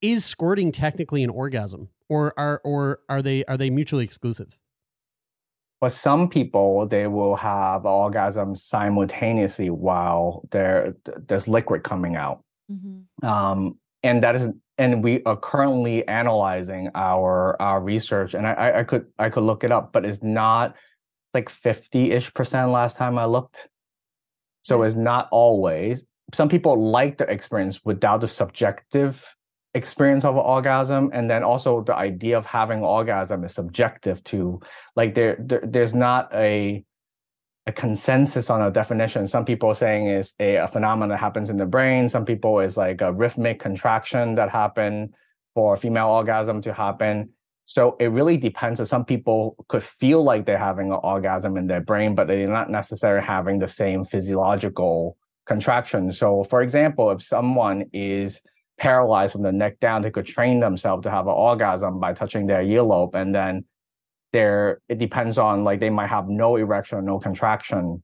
is 0.00 0.24
squirting 0.24 0.70
technically 0.70 1.22
an 1.24 1.30
orgasm, 1.30 1.88
or 2.08 2.32
are 2.38 2.60
or 2.64 3.00
are 3.08 3.22
they 3.22 3.44
are 3.46 3.56
they 3.56 3.70
mutually 3.70 4.04
exclusive? 4.04 4.58
For 5.80 5.88
some 5.88 6.28
people, 6.28 6.86
they 6.86 7.06
will 7.06 7.36
have 7.36 7.86
orgasm 7.86 8.56
simultaneously 8.56 9.70
while 9.70 10.42
there 10.50 10.94
there's 11.28 11.46
liquid 11.48 11.84
coming 11.84 12.16
out. 12.16 12.42
Mhm. 12.70 13.04
um, 13.24 13.78
and 14.02 14.22
that 14.22 14.34
is 14.34 14.50
and 14.76 15.02
we 15.02 15.22
are 15.24 15.36
currently 15.36 16.06
analyzing 16.06 16.90
our 16.94 17.60
our 17.60 17.80
research 17.80 18.34
and 18.34 18.46
I, 18.46 18.52
I 18.52 18.78
i 18.80 18.84
could 18.84 19.06
i 19.18 19.28
could 19.30 19.42
look 19.42 19.64
it 19.64 19.72
up 19.72 19.92
but 19.92 20.04
it's 20.04 20.22
not 20.22 20.76
it's 21.26 21.34
like 21.34 21.48
50-ish 21.50 22.32
percent 22.34 22.70
last 22.70 22.96
time 22.96 23.18
i 23.18 23.24
looked 23.24 23.68
so 24.62 24.82
it's 24.82 24.94
not 24.94 25.28
always 25.32 26.06
some 26.34 26.48
people 26.48 26.90
like 26.90 27.18
the 27.18 27.24
experience 27.30 27.80
without 27.84 28.20
the 28.20 28.28
subjective 28.28 29.34
experience 29.78 30.24
of 30.24 30.34
an 30.34 30.42
orgasm 30.42 31.10
and 31.14 31.30
then 31.30 31.42
also 31.42 31.82
the 31.82 31.94
idea 31.94 32.36
of 32.36 32.44
having 32.44 32.80
orgasm 32.82 33.44
is 33.44 33.54
subjective 33.54 34.22
too 34.24 34.60
like 34.96 35.14
there, 35.14 35.36
there 35.40 35.62
there's 35.64 35.94
not 35.94 36.28
a 36.34 36.84
a 37.68 37.72
consensus 37.72 38.48
on 38.48 38.62
a 38.62 38.70
definition. 38.70 39.26
Some 39.26 39.44
people 39.44 39.68
are 39.68 39.74
saying 39.74 40.06
is 40.06 40.32
a, 40.40 40.56
a 40.56 40.68
phenomenon 40.68 41.10
that 41.10 41.18
happens 41.18 41.50
in 41.50 41.58
the 41.58 41.66
brain. 41.66 42.08
Some 42.08 42.24
people 42.24 42.60
is 42.60 42.78
like 42.78 43.02
a 43.02 43.12
rhythmic 43.12 43.60
contraction 43.60 44.36
that 44.36 44.48
happen 44.48 45.12
for 45.54 45.76
female 45.76 46.08
orgasm 46.08 46.62
to 46.62 46.72
happen. 46.72 47.28
So 47.66 47.96
it 48.00 48.06
really 48.06 48.38
depends. 48.38 48.88
Some 48.88 49.04
people 49.04 49.54
could 49.68 49.84
feel 49.84 50.24
like 50.24 50.46
they're 50.46 50.56
having 50.56 50.86
an 50.86 51.00
orgasm 51.02 51.58
in 51.58 51.66
their 51.66 51.82
brain, 51.82 52.14
but 52.14 52.26
they're 52.26 52.48
not 52.48 52.70
necessarily 52.70 53.26
having 53.26 53.58
the 53.58 53.68
same 53.68 54.06
physiological 54.06 55.18
contraction. 55.44 56.10
So, 56.10 56.44
for 56.44 56.62
example, 56.62 57.10
if 57.10 57.22
someone 57.22 57.84
is 57.92 58.40
paralyzed 58.78 59.32
from 59.32 59.42
the 59.42 59.52
neck 59.52 59.80
down, 59.80 60.02
they 60.02 60.10
could 60.10 60.26
train 60.26 60.60
themselves 60.60 61.02
to 61.02 61.10
have 61.10 61.26
an 61.26 61.34
orgasm 61.34 61.98
by 62.00 62.12
touching 62.14 62.46
their 62.46 62.62
earlobe, 62.62 63.14
and 63.14 63.34
then 63.34 63.64
there 64.32 64.80
it 64.88 64.98
depends 64.98 65.38
on 65.38 65.64
like 65.64 65.80
they 65.80 65.90
might 65.90 66.08
have 66.08 66.28
no 66.28 66.56
erection 66.56 66.98
or 66.98 67.02
no 67.02 67.18
contraction 67.18 68.02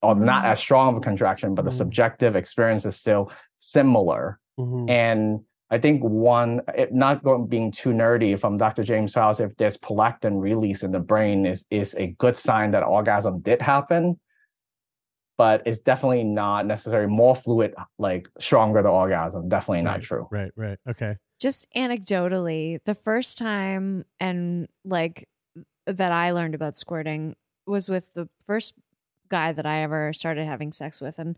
or 0.00 0.14
not 0.14 0.44
as 0.46 0.58
strong 0.58 0.88
of 0.90 0.96
a 0.96 1.00
contraction 1.00 1.54
but 1.54 1.64
the 1.66 1.70
Mhm. 1.70 1.74
subjective 1.82 2.36
experience 2.36 2.86
is 2.86 2.96
still 2.96 3.30
similar 3.58 4.38
Mhm. 4.58 4.88
and 4.88 5.40
i 5.70 5.76
think 5.76 6.02
one 6.02 6.62
it, 6.74 6.94
not 6.94 7.22
going 7.22 7.46
being 7.46 7.70
too 7.70 7.90
nerdy 7.90 8.38
from 8.38 8.56
dr 8.56 8.82
james 8.82 9.12
Pfaus 9.12 9.40
if 9.44 9.54
there's 9.58 9.76
prolactin 9.76 10.40
release 10.40 10.82
in 10.82 10.90
the 10.92 11.00
brain 11.00 11.44
is 11.44 11.66
is 11.70 11.94
a 11.96 12.06
good 12.18 12.34
sign 12.36 12.70
that 12.70 12.82
orgasm 12.82 13.40
did 13.40 13.60
happen 13.60 14.18
but 15.38 15.62
it's 15.64 15.78
definitely 15.78 16.24
not 16.24 16.66
necessarily 16.66 17.08
more 17.08 17.34
fluid 17.34 17.74
like 17.98 18.28
stronger 18.38 18.82
the 18.82 18.88
orgasm 18.90 19.48
definitely 19.48 19.80
not 19.82 19.92
Right, 19.92 20.02
true 20.02 20.28
Right, 20.30 20.52
right. 20.56 20.78
Okay. 20.86 21.16
just 21.40 21.72
anecdotally, 21.74 22.80
the 22.84 22.94
first 22.94 23.38
time 23.38 24.04
and 24.20 24.68
like 24.84 25.28
that 25.86 26.12
I 26.12 26.32
learned 26.32 26.54
about 26.54 26.76
squirting 26.76 27.36
was 27.66 27.88
with 27.88 28.12
the 28.12 28.28
first 28.46 28.74
guy 29.30 29.52
that 29.52 29.64
I 29.64 29.82
ever 29.82 30.12
started 30.12 30.46
having 30.46 30.72
sex 30.72 31.00
with 31.00 31.18
and 31.18 31.36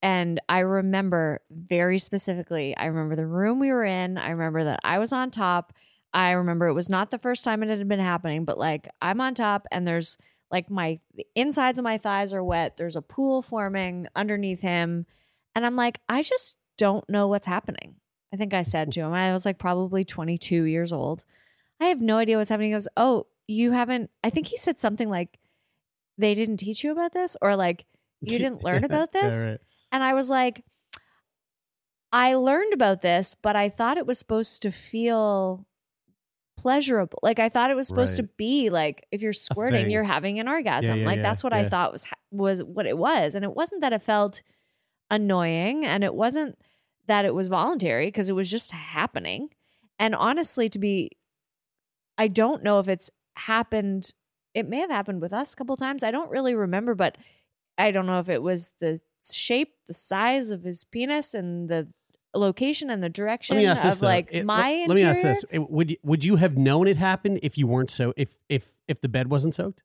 and 0.00 0.40
I 0.48 0.60
remember 0.60 1.40
very 1.50 1.98
specifically, 1.98 2.76
I 2.76 2.84
remember 2.84 3.16
the 3.16 3.26
room 3.26 3.58
we 3.58 3.72
were 3.72 3.84
in, 3.84 4.16
I 4.16 4.30
remember 4.30 4.62
that 4.62 4.78
I 4.84 5.00
was 5.00 5.12
on 5.12 5.32
top. 5.32 5.72
I 6.14 6.30
remember 6.32 6.68
it 6.68 6.72
was 6.72 6.88
not 6.88 7.10
the 7.10 7.18
first 7.18 7.44
time 7.44 7.64
it 7.64 7.68
had 7.68 7.88
been 7.88 7.98
happening, 7.98 8.44
but 8.44 8.58
like 8.58 8.88
I'm 9.02 9.20
on 9.20 9.34
top 9.34 9.66
and 9.72 9.86
there's 9.88 10.16
like 10.50 10.70
my 10.70 11.00
the 11.14 11.26
insides 11.34 11.78
of 11.78 11.84
my 11.84 11.98
thighs 11.98 12.32
are 12.32 12.42
wet. 12.42 12.76
There's 12.76 12.96
a 12.96 13.02
pool 13.02 13.42
forming 13.42 14.06
underneath 14.16 14.60
him. 14.60 15.06
And 15.54 15.66
I'm 15.66 15.76
like, 15.76 16.00
I 16.08 16.22
just 16.22 16.58
don't 16.76 17.08
know 17.08 17.26
what's 17.26 17.46
happening. 17.46 17.96
I 18.32 18.36
think 18.36 18.54
I 18.54 18.62
said 18.62 18.92
to 18.92 19.00
him, 19.00 19.12
I 19.12 19.32
was 19.32 19.44
like 19.44 19.58
probably 19.58 20.04
22 20.04 20.64
years 20.64 20.92
old. 20.92 21.24
I 21.80 21.86
have 21.86 22.00
no 22.00 22.18
idea 22.18 22.36
what's 22.36 22.50
happening. 22.50 22.70
He 22.70 22.74
goes, 22.74 22.88
Oh, 22.96 23.26
you 23.46 23.72
haven't, 23.72 24.10
I 24.22 24.30
think 24.30 24.48
he 24.48 24.56
said 24.56 24.78
something 24.78 25.08
like, 25.08 25.38
they 26.18 26.34
didn't 26.34 26.58
teach 26.58 26.84
you 26.84 26.92
about 26.92 27.12
this 27.12 27.36
or 27.40 27.56
like, 27.56 27.86
you 28.20 28.38
didn't 28.38 28.64
learn 28.64 28.84
about 28.84 29.10
yeah, 29.14 29.20
this. 29.22 29.46
right. 29.46 29.58
And 29.92 30.02
I 30.02 30.14
was 30.14 30.28
like, 30.28 30.64
I 32.12 32.34
learned 32.34 32.72
about 32.72 33.02
this, 33.02 33.34
but 33.34 33.54
I 33.56 33.68
thought 33.68 33.98
it 33.98 34.06
was 34.06 34.18
supposed 34.18 34.62
to 34.62 34.70
feel 34.70 35.66
pleasurable. 36.58 37.20
Like 37.22 37.38
I 37.38 37.48
thought 37.48 37.70
it 37.70 37.76
was 37.76 37.86
supposed 37.86 38.16
to 38.16 38.24
be 38.24 38.68
like 38.68 39.06
if 39.12 39.22
you're 39.22 39.32
squirting, 39.32 39.90
you're 39.90 40.02
having 40.02 40.40
an 40.40 40.48
orgasm. 40.48 41.00
yeah, 41.00 41.06
like 41.06 41.16
yeah, 41.18 41.22
that's 41.22 41.44
what 41.44 41.52
yeah. 41.52 41.60
I 41.60 41.68
thought 41.68 41.92
was 41.92 42.06
was 42.30 42.62
what 42.62 42.86
it 42.86 42.98
was, 42.98 43.34
and 43.34 43.44
it 43.44 43.54
wasn't 43.54 43.82
that 43.82 43.92
it 43.92 44.02
felt 44.02 44.42
annoying, 45.10 45.86
and 45.86 46.02
it 46.02 46.14
wasn't 46.14 46.58
that 47.06 47.24
it 47.24 47.34
was 47.34 47.48
voluntary 47.48 48.08
because 48.08 48.28
it 48.28 48.34
was 48.34 48.50
just 48.50 48.72
happening. 48.72 49.50
And 49.98 50.14
honestly, 50.14 50.68
to 50.68 50.78
be, 50.78 51.12
I 52.16 52.28
don't 52.28 52.62
know 52.62 52.80
if 52.80 52.88
it's 52.88 53.10
happened. 53.36 54.12
It 54.54 54.68
may 54.68 54.80
have 54.80 54.90
happened 54.90 55.20
with 55.20 55.32
us 55.32 55.52
a 55.52 55.56
couple 55.56 55.76
times. 55.76 56.02
I 56.02 56.10
don't 56.10 56.30
really 56.30 56.54
remember, 56.54 56.94
but 56.94 57.16
I 57.76 57.92
don't 57.92 58.06
know 58.06 58.18
if 58.18 58.28
it 58.28 58.42
was 58.42 58.72
the 58.80 59.00
shape, 59.30 59.74
the 59.86 59.94
size 59.94 60.50
of 60.50 60.64
his 60.64 60.84
penis, 60.84 61.34
and 61.34 61.68
the 61.68 61.88
location 62.34 62.90
and 62.90 63.02
the 63.02 63.08
direction 63.08 63.56
Let 63.56 63.62
me 63.62 63.66
ask 63.66 63.84
of 63.84 63.90
this 63.90 63.98
though. 63.98 64.06
like 64.06 64.28
It- 64.32 64.44
my. 64.44 64.70
let, 64.86 64.88
let 64.90 64.94
me 64.96 65.02
ask 65.04 65.22
this: 65.22 65.44
It- 65.50 65.70
Would 65.70 65.90
you, 65.92 65.96
would 66.02 66.24
you 66.24 66.36
have 66.36 66.56
known 66.56 66.86
it 66.86 66.96
happened 66.96 67.40
if 67.42 67.56
you 67.58 67.66
weren't 67.66 67.90
so 67.90 68.12
if 68.16 68.36
if 68.48 68.76
if 68.86 69.00
the 69.00 69.08
bed 69.08 69.30
wasn't 69.30 69.54
soaked? 69.54 69.82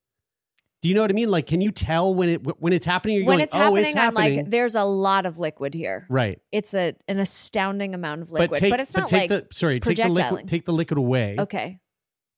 Do 0.81 0.89
you 0.89 0.95
know 0.95 1.01
what 1.01 1.11
I 1.11 1.13
mean? 1.13 1.31
Like, 1.31 1.47
can 1.47 1.61
you 1.61 1.71
tell 1.71 2.13
when 2.13 2.27
it 2.27 2.59
when 2.61 2.73
it's 2.73 2.85
happening? 2.85 3.15
You're 3.19 3.25
when 3.27 3.35
going, 3.37 3.43
it's 3.45 3.55
oh, 3.55 3.59
happening, 3.59 3.85
it's 3.85 3.95
I'm 3.95 4.15
happening. 4.15 4.35
like, 4.39 4.49
there's 4.49 4.75
a 4.75 4.83
lot 4.83 5.25
of 5.25 5.39
liquid 5.39 5.73
here. 5.73 6.05
right. 6.09 6.41
It's 6.51 6.73
a 6.73 6.93
an 7.07 7.19
astounding 7.19 7.95
amount 7.95 8.21
of 8.23 8.31
liquid, 8.31 8.49
but 8.49 8.59
take, 8.59 8.73
it's 8.79 8.91
but 8.93 8.99
not 8.99 9.07
take 9.07 9.31
like 9.31 9.47
the 9.49 9.55
sorry, 9.55 9.79
take 9.79 9.95
the 9.95 10.09
liquid, 10.09 10.47
take 10.47 10.65
the 10.65 10.73
liquid 10.73 10.97
away. 10.97 11.37
okay. 11.39 11.79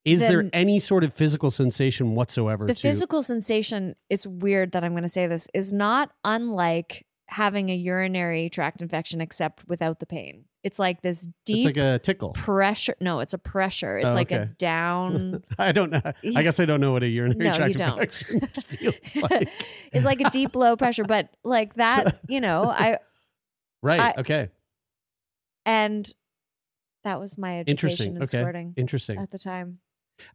Is 0.04 0.20
there 0.20 0.40
Then- 0.42 0.50
any 0.52 0.78
sort 0.78 1.02
of 1.02 1.12
physical 1.12 1.50
sensation 1.50 2.14
whatsoever? 2.14 2.64
The 2.64 2.76
to, 2.76 2.80
physical 2.80 3.24
sensation, 3.24 3.96
it's 4.08 4.24
weird 4.24 4.70
that 4.70 4.84
I'm 4.84 4.92
going 4.92 5.02
to 5.02 5.08
say 5.08 5.26
this, 5.26 5.48
is 5.52 5.72
not 5.72 6.12
unlike 6.24 7.04
having 7.28 7.70
a 7.70 7.74
urinary 7.74 8.48
tract 8.48 8.80
infection, 8.80 9.20
except 9.20 9.66
without 9.68 9.98
the 10.00 10.06
pain. 10.06 10.44
It's 10.62 10.78
like 10.78 11.02
this 11.02 11.28
deep 11.44 11.58
It's 11.58 11.64
like 11.66 11.76
a 11.76 11.98
tickle. 11.98 12.30
pressure. 12.32 12.94
No, 13.00 13.20
it's 13.20 13.34
a 13.34 13.38
pressure. 13.38 13.98
It's 13.98 14.10
Oh, 14.10 14.14
like 14.14 14.32
a 14.32 14.40
okay. 14.42 14.50
down. 14.58 15.42
I 15.58 15.72
don't 15.72 15.90
know. 15.90 16.00
I 16.34 16.42
guess 16.42 16.58
I 16.60 16.64
don't 16.66 16.80
know 16.80 16.92
what 16.92 17.02
a 17.02 17.08
urinary 17.08 17.44
No, 17.44 17.50
you 17.52 17.56
tract 17.56 17.76
don't. 17.78 17.92
infection 18.00 18.40
feels 18.64 19.16
like. 19.16 19.48
it's 19.92 20.04
like 20.04 20.20
a 20.20 20.30
deep 20.30 20.54
low 20.56 20.76
pressure, 20.76 21.04
but 21.04 21.28
like 21.44 21.74
that, 21.74 22.20
you 22.28 22.40
know, 22.40 22.64
I 22.64 22.98
Right. 23.82 24.00
I- 24.00 24.14
okay. 24.20 24.48
and 25.64 26.12
that 27.04 27.20
was 27.20 27.38
my 27.38 27.60
education 27.60 27.70
Interesting. 27.70 28.16
in 28.16 28.22
Okay. 28.22 28.26
squirting 28.26 28.74
Interesting. 28.76 29.18
at 29.18 29.30
the 29.30 29.38
time. 29.38 29.78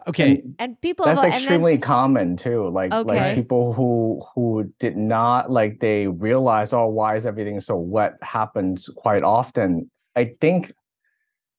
Okay. 0.08 0.44
And 0.60 0.80
people 0.82 1.06
that's 1.06 1.22
and 1.22 1.34
extremely 1.34 1.74
that's- 1.74 1.84
common 1.84 2.38
too 2.38 2.70
like 2.70 2.92
Okay. 2.92 3.20
like 3.20 3.36
people 3.36 3.74
who 3.74 4.22
who 4.34 4.72
did 4.80 4.96
not 4.98 5.52
like 5.52 5.80
they 5.80 6.08
realize 6.08 6.74
oh 6.74 6.88
why 6.88 7.16
is 7.16 7.26
everything 7.26 7.60
so 7.60 7.76
wet 7.78 8.14
happens 8.22 8.90
quite 8.96 9.24
often 9.24 9.90
i 10.16 10.36
think 10.42 10.72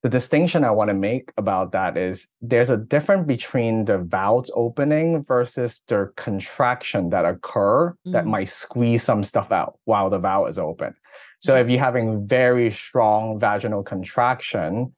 the 0.02 0.08
distinction 0.08 0.64
i 0.64 0.70
want 0.70 0.88
to 0.88 0.94
make 0.94 1.32
about 1.36 1.72
that 1.72 1.96
is 1.96 2.28
there's 2.40 2.70
a 2.70 2.76
difference 2.76 3.26
between 3.26 3.84
the 3.84 3.98
valves 3.98 4.50
opening 4.54 5.24
versus 5.24 5.82
the 5.88 6.12
contraction 6.16 7.10
that 7.10 7.24
occur 7.24 7.94
that 8.06 8.24
Mm. 8.24 8.28
might 8.30 8.48
squeeze 8.48 9.02
some 9.02 9.22
stuff 9.24 9.50
out 9.52 9.78
while 9.84 10.10
the 10.10 10.18
valve 10.18 10.48
is 10.48 10.58
open 10.58 10.94
so 11.40 11.56
if 11.56 11.68
you're 11.68 11.78
having 11.80 12.26
very 12.26 12.70
strong 12.70 13.38
vaginal 13.38 13.82
contraction 13.82 14.94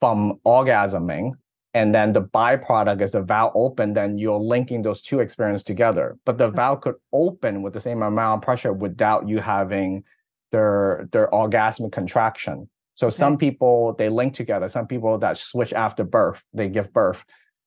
from 0.00 0.38
orgasming 0.46 1.32
and 1.74 1.92
then 1.92 2.12
the 2.12 2.22
byproduct 2.22 3.02
is 3.02 3.10
the 3.10 3.20
valve 3.20 3.52
open, 3.56 3.92
then 3.94 4.16
you're 4.16 4.38
linking 4.38 4.82
those 4.82 5.02
two 5.02 5.18
experiences 5.18 5.64
together. 5.64 6.16
But 6.24 6.38
the 6.38 6.48
valve 6.48 6.80
could 6.80 6.94
open 7.12 7.62
with 7.62 7.72
the 7.72 7.80
same 7.80 8.02
amount 8.02 8.38
of 8.38 8.44
pressure 8.44 8.72
without 8.72 9.28
you 9.28 9.40
having 9.40 10.04
their 10.52 11.08
their 11.10 11.28
orgasmic 11.32 11.90
contraction. 11.90 12.70
So 12.94 13.10
some 13.10 13.36
people 13.36 13.94
they 13.98 14.08
link 14.08 14.34
together. 14.34 14.68
Some 14.68 14.86
people 14.86 15.18
that 15.18 15.36
switch 15.36 15.72
after 15.72 16.04
birth, 16.04 16.40
they 16.52 16.68
give 16.68 16.92
birth. 16.92 17.24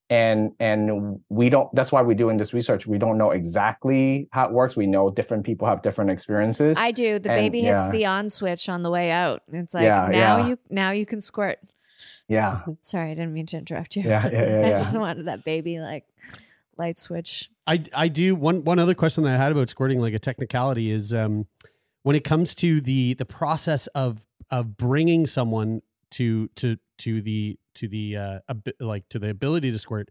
And 0.09 0.51
and 0.57 1.19
we 1.27 1.49
don't 1.49 1.67
that's 1.75 1.91
why 1.91 2.01
we're 2.01 2.15
doing 2.15 2.37
this 2.37 2.53
research. 2.53 2.87
We 2.87 2.97
don't 2.97 3.17
know 3.17 3.31
exactly 3.31 4.29
how 4.31 4.45
it 4.45 4.53
works. 4.53 4.77
We 4.77 4.87
know 4.87 5.11
different 5.11 5.45
people 5.45 5.67
have 5.67 5.81
different 5.81 6.11
experiences. 6.11 6.77
I 6.79 6.91
do. 6.91 7.19
The 7.19 7.29
And, 7.29 7.41
baby 7.41 7.59
hits 7.59 7.87
yeah. 7.87 7.91
the 7.91 8.05
on 8.05 8.29
switch 8.29 8.69
on 8.69 8.83
the 8.83 8.89
way 8.89 9.11
out. 9.11 9.41
It's 9.51 9.73
like 9.73 9.83
Yeah, 9.83 10.07
now 10.09 10.37
yeah. 10.37 10.47
you 10.47 10.59
now 10.69 10.91
you 10.91 11.05
can 11.05 11.19
squirt. 11.19 11.59
Yeah. 12.27 12.61
Sorry, 12.81 13.11
I 13.11 13.13
didn't 13.13 13.33
mean 13.33 13.45
to 13.47 13.57
interrupt 13.57 13.95
you. 13.95 14.03
Yeah, 14.03 14.27
yeah, 14.27 14.31
yeah, 14.31 14.57
I 14.65 14.69
yeah. 14.69 14.75
just 14.75 14.97
wanted 14.97 15.25
that 15.25 15.43
baby 15.45 15.79
like 15.79 16.05
light 16.77 16.99
switch. 16.99 17.49
I 17.65 17.83
I 17.93 18.07
do 18.07 18.35
one 18.35 18.63
one 18.63 18.79
other 18.79 18.95
question 18.95 19.23
that 19.25 19.33
I 19.33 19.37
had 19.37 19.51
about 19.51 19.69
squirting, 19.69 19.99
like 19.99 20.13
a 20.13 20.19
technicality, 20.19 20.91
is 20.91 21.13
um, 21.13 21.47
when 22.03 22.15
it 22.15 22.23
comes 22.23 22.55
to 22.55 22.81
the 22.81 23.13
the 23.15 23.25
process 23.25 23.87
of 23.87 24.25
of 24.49 24.77
bringing 24.77 25.25
someone 25.25 25.81
to 26.11 26.47
to 26.55 26.77
to 26.99 27.21
the 27.21 27.59
to 27.75 27.87
the 27.87 28.15
uh, 28.17 28.39
abi- 28.49 28.73
like 28.79 29.07
to 29.09 29.19
the 29.19 29.29
ability 29.29 29.71
to 29.71 29.77
squirt, 29.77 30.09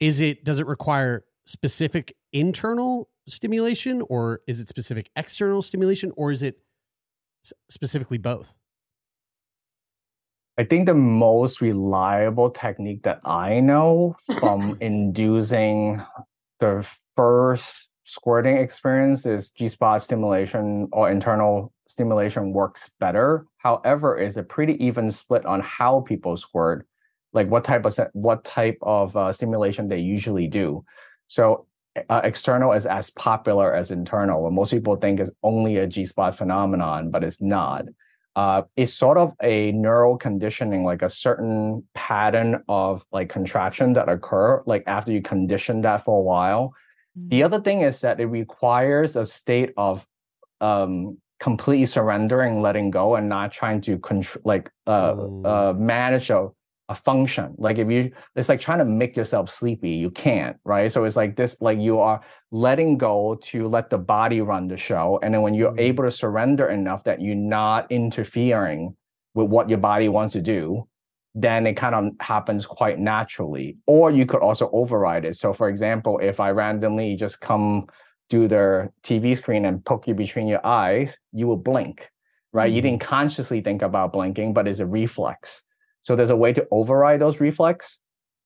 is 0.00 0.20
it 0.20 0.44
does 0.44 0.58
it 0.58 0.66
require 0.66 1.24
specific 1.46 2.16
internal 2.32 3.08
stimulation 3.26 4.02
or 4.08 4.40
is 4.46 4.60
it 4.60 4.68
specific 4.68 5.10
external 5.16 5.62
stimulation 5.62 6.12
or 6.16 6.30
is 6.30 6.42
it 6.42 6.58
s- 7.44 7.52
specifically 7.68 8.18
both? 8.18 8.54
I 10.56 10.64
think 10.64 10.86
the 10.86 10.94
most 10.94 11.60
reliable 11.60 12.50
technique 12.50 13.02
that 13.02 13.20
I 13.24 13.58
know 13.60 14.16
from 14.38 14.78
inducing 14.80 16.00
the 16.60 16.86
first 17.16 17.88
squirting 18.04 18.58
experience 18.58 19.26
is 19.26 19.50
G 19.50 19.68
spot 19.68 20.02
stimulation 20.02 20.88
or 20.92 21.10
internal 21.10 21.72
stimulation 21.88 22.52
works 22.52 22.90
better. 23.00 23.46
However, 23.58 24.16
is 24.16 24.36
a 24.36 24.42
pretty 24.44 24.82
even 24.84 25.10
split 25.10 25.44
on 25.44 25.60
how 25.60 26.02
people 26.02 26.36
squirt, 26.36 26.86
like 27.32 27.48
what 27.48 27.64
type 27.64 27.84
of 27.84 27.98
what 28.12 28.44
type 28.44 28.78
of 28.82 29.16
uh, 29.16 29.32
stimulation 29.32 29.88
they 29.88 29.98
usually 29.98 30.46
do. 30.46 30.84
So 31.26 31.66
uh, 32.08 32.20
external 32.22 32.72
is 32.72 32.86
as 32.86 33.10
popular 33.10 33.74
as 33.74 33.90
internal. 33.90 34.42
What 34.42 34.52
most 34.52 34.70
people 34.70 34.96
think 34.96 35.18
is 35.18 35.32
only 35.42 35.78
a 35.78 35.86
G 35.86 36.04
spot 36.04 36.38
phenomenon, 36.38 37.10
but 37.10 37.24
it's 37.24 37.40
not 37.40 37.86
uh, 38.36 38.62
is 38.76 38.92
sort 38.92 39.16
of 39.16 39.32
a 39.42 39.72
neural 39.72 40.16
conditioning, 40.16 40.84
like 40.84 41.02
a 41.02 41.10
certain 41.10 41.84
pattern 41.94 42.62
of 42.68 43.04
like 43.12 43.28
contraction 43.28 43.92
that 43.92 44.08
occur, 44.08 44.62
like 44.66 44.82
after 44.86 45.12
you 45.12 45.22
condition 45.22 45.82
that 45.82 46.04
for 46.04 46.18
a 46.18 46.22
while. 46.22 46.74
The 47.28 47.44
other 47.44 47.60
thing 47.60 47.82
is 47.82 48.00
that 48.00 48.18
it 48.18 48.26
requires 48.26 49.14
a 49.14 49.24
state 49.24 49.72
of 49.76 50.04
um, 50.60 51.16
completely 51.38 51.86
surrendering, 51.86 52.60
letting 52.60 52.90
go, 52.90 53.14
and 53.14 53.28
not 53.28 53.52
trying 53.52 53.80
to 53.82 53.98
control, 53.98 54.42
like 54.44 54.70
uh, 54.86 55.14
uh, 55.44 55.74
manage 55.76 56.30
a, 56.30 56.48
a 56.88 56.94
function. 56.94 57.54
Like 57.56 57.78
if 57.78 57.90
you, 57.90 58.12
it's 58.36 58.48
like 58.48 58.60
trying 58.60 58.78
to 58.78 58.84
make 58.84 59.16
yourself 59.16 59.48
sleepy. 59.48 59.90
You 59.90 60.10
can't, 60.10 60.56
right? 60.64 60.90
So 60.92 61.04
it's 61.04 61.16
like 61.16 61.36
this, 61.36 61.60
like 61.60 61.78
you 61.78 61.98
are 61.98 62.20
letting 62.50 62.98
go 62.98 63.36
to 63.42 63.66
let 63.66 63.90
the 63.90 63.98
body 63.98 64.40
run 64.40 64.68
the 64.68 64.76
show, 64.76 65.18
and 65.22 65.32
then 65.32 65.42
when 65.42 65.54
you're 65.54 65.70
mm-hmm. 65.70 65.80
able 65.80 66.04
to 66.04 66.10
surrender 66.10 66.68
enough 66.68 67.04
that 67.04 67.20
you're 67.20 67.34
not 67.34 67.90
interfering 67.90 68.96
with 69.34 69.48
what 69.48 69.68
your 69.68 69.78
body 69.78 70.08
wants 70.08 70.34
to 70.34 70.40
do, 70.40 70.86
then 71.34 71.66
it 71.66 71.74
kind 71.74 71.94
of 71.94 72.12
happens 72.20 72.64
quite 72.64 72.98
naturally. 72.98 73.76
Or 73.86 74.10
you 74.10 74.26
could 74.26 74.40
also 74.40 74.70
override 74.72 75.24
it. 75.24 75.36
So, 75.36 75.52
for 75.52 75.68
example, 75.68 76.20
if 76.22 76.38
I 76.38 76.50
randomly 76.50 77.16
just 77.16 77.40
come 77.40 77.86
do 78.30 78.46
the 78.46 78.90
TV 79.02 79.36
screen 79.36 79.64
and 79.64 79.84
poke 79.84 80.06
you 80.06 80.14
between 80.14 80.46
your 80.46 80.64
eyes, 80.64 81.18
you 81.32 81.46
will 81.46 81.56
blink, 81.56 82.10
right? 82.52 82.70
You 82.70 82.80
mm-hmm. 82.80 82.90
didn't 82.90 83.02
consciously 83.02 83.62
think 83.62 83.82
about 83.82 84.12
blinking, 84.12 84.52
but 84.52 84.68
it's 84.68 84.80
a 84.80 84.86
reflex. 84.86 85.63
So 86.04 86.14
there's 86.14 86.30
a 86.30 86.36
way 86.36 86.52
to 86.52 86.68
override 86.70 87.20
those 87.20 87.40
reflex. 87.40 87.98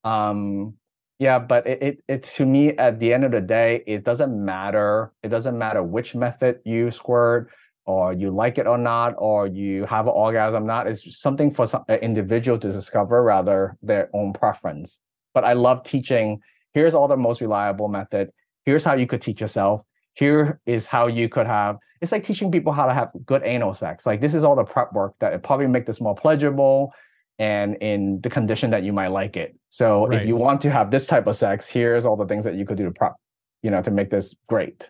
Um, 0.03 0.73
yeah, 1.19 1.37
but 1.37 1.67
it, 1.67 1.83
it 1.83 2.03
it 2.07 2.23
to 2.35 2.45
me 2.45 2.69
at 2.69 2.99
the 2.99 3.13
end 3.13 3.25
of 3.25 3.31
the 3.31 3.41
day, 3.41 3.83
it 3.85 4.05
doesn't 4.05 4.33
matter. 4.33 5.11
It 5.21 5.27
doesn't 5.27 5.57
matter 5.57 5.83
which 5.83 6.15
method 6.15 6.61
you 6.63 6.89
squirt, 6.89 7.51
or 7.85 8.13
you 8.13 8.31
like 8.31 8.57
it 8.57 8.65
or 8.65 8.77
not, 8.77 9.15
or 9.17 9.45
you 9.45 9.83
have 9.85 10.07
an 10.07 10.13
orgasm 10.13 10.63
or 10.63 10.65
not. 10.65 10.87
It's 10.87 11.19
something 11.19 11.51
for 11.51 11.67
some, 11.67 11.83
an 11.89 11.99
individual 11.99 12.57
to 12.59 12.71
discover 12.71 13.21
rather 13.21 13.77
their 13.81 14.09
own 14.13 14.31
preference. 14.31 15.01
But 15.33 15.43
I 15.43 15.53
love 15.53 15.83
teaching. 15.83 16.39
Here's 16.73 16.95
all 16.95 17.09
the 17.09 17.17
most 17.17 17.41
reliable 17.41 17.89
method. 17.89 18.29
Here's 18.63 18.85
how 18.85 18.95
you 18.95 19.05
could 19.05 19.21
teach 19.21 19.41
yourself. 19.41 19.81
Here 20.13 20.61
is 20.65 20.87
how 20.87 21.07
you 21.07 21.27
could 21.27 21.47
have. 21.47 21.77
It's 21.99 22.13
like 22.13 22.23
teaching 22.23 22.49
people 22.49 22.71
how 22.71 22.85
to 22.85 22.93
have 22.93 23.09
good 23.25 23.41
anal 23.43 23.73
sex. 23.73 24.05
Like 24.05 24.21
this 24.21 24.33
is 24.33 24.45
all 24.45 24.55
the 24.55 24.63
prep 24.63 24.93
work 24.93 25.15
that 25.19 25.33
it 25.33 25.43
probably 25.43 25.67
make 25.67 25.85
this 25.85 25.99
more 25.99 26.15
pleasurable 26.15 26.93
and 27.39 27.75
in 27.81 28.19
the 28.21 28.29
condition 28.29 28.69
that 28.71 28.83
you 28.83 28.93
might 28.93 29.07
like 29.07 29.37
it. 29.37 29.55
So 29.69 30.05
Right. 30.07 30.21
if 30.21 30.27
you 30.27 30.35
want 30.35 30.61
to 30.61 30.69
have 30.71 30.91
this 30.91 31.07
type 31.07 31.25
of 31.25 31.35
sex, 31.35 31.67
here's 31.69 32.05
all 32.05 32.15
the 32.17 32.25
things 32.27 32.43
that 32.43 32.55
you 32.55 32.65
could 32.65 32.77
do 32.77 32.83
to 32.85 32.91
prop, 32.91 33.15
you 33.63 33.71
know, 33.71 33.81
to 33.81 33.89
make 33.91 34.09
this 34.11 34.35
great. 34.47 34.89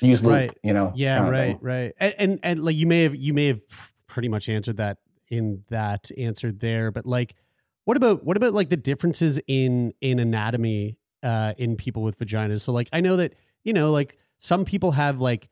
Use 0.00 0.24
right 0.24 0.50
you 0.64 0.72
know. 0.72 0.90
yeah 0.96 1.28
right 1.28 1.56
right 1.60 1.92
and, 2.00 2.14
and 2.18 2.40
and 2.42 2.64
like 2.64 2.74
you 2.74 2.84
may 2.84 3.04
have 3.04 3.14
you 3.14 3.32
may 3.32 3.46
have 3.46 3.60
pretty 4.08 4.28
much 4.28 4.48
answered 4.48 4.78
that 4.78 4.98
in 5.30 5.62
that 5.70 6.10
answer 6.18 6.50
there 6.50 6.90
but 6.90 7.06
like 7.06 7.36
what 7.84 7.96
about 7.96 8.24
what 8.24 8.36
about 8.36 8.52
like 8.54 8.70
the 8.70 8.76
differences 8.76 9.38
in 9.46 9.94
in 10.00 10.18
anatomy 10.18 10.98
uh 11.22 11.54
in 11.58 11.76
people 11.76 12.02
with 12.02 12.18
vaginas 12.18 12.62
so 12.62 12.72
like 12.72 12.88
i 12.92 13.00
know 13.00 13.16
that 13.16 13.34
you 13.62 13.72
know 13.72 13.92
like 13.92 14.18
some 14.38 14.64
people 14.64 14.90
have 14.90 15.20
like 15.20 15.48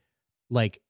like 0.50 0.82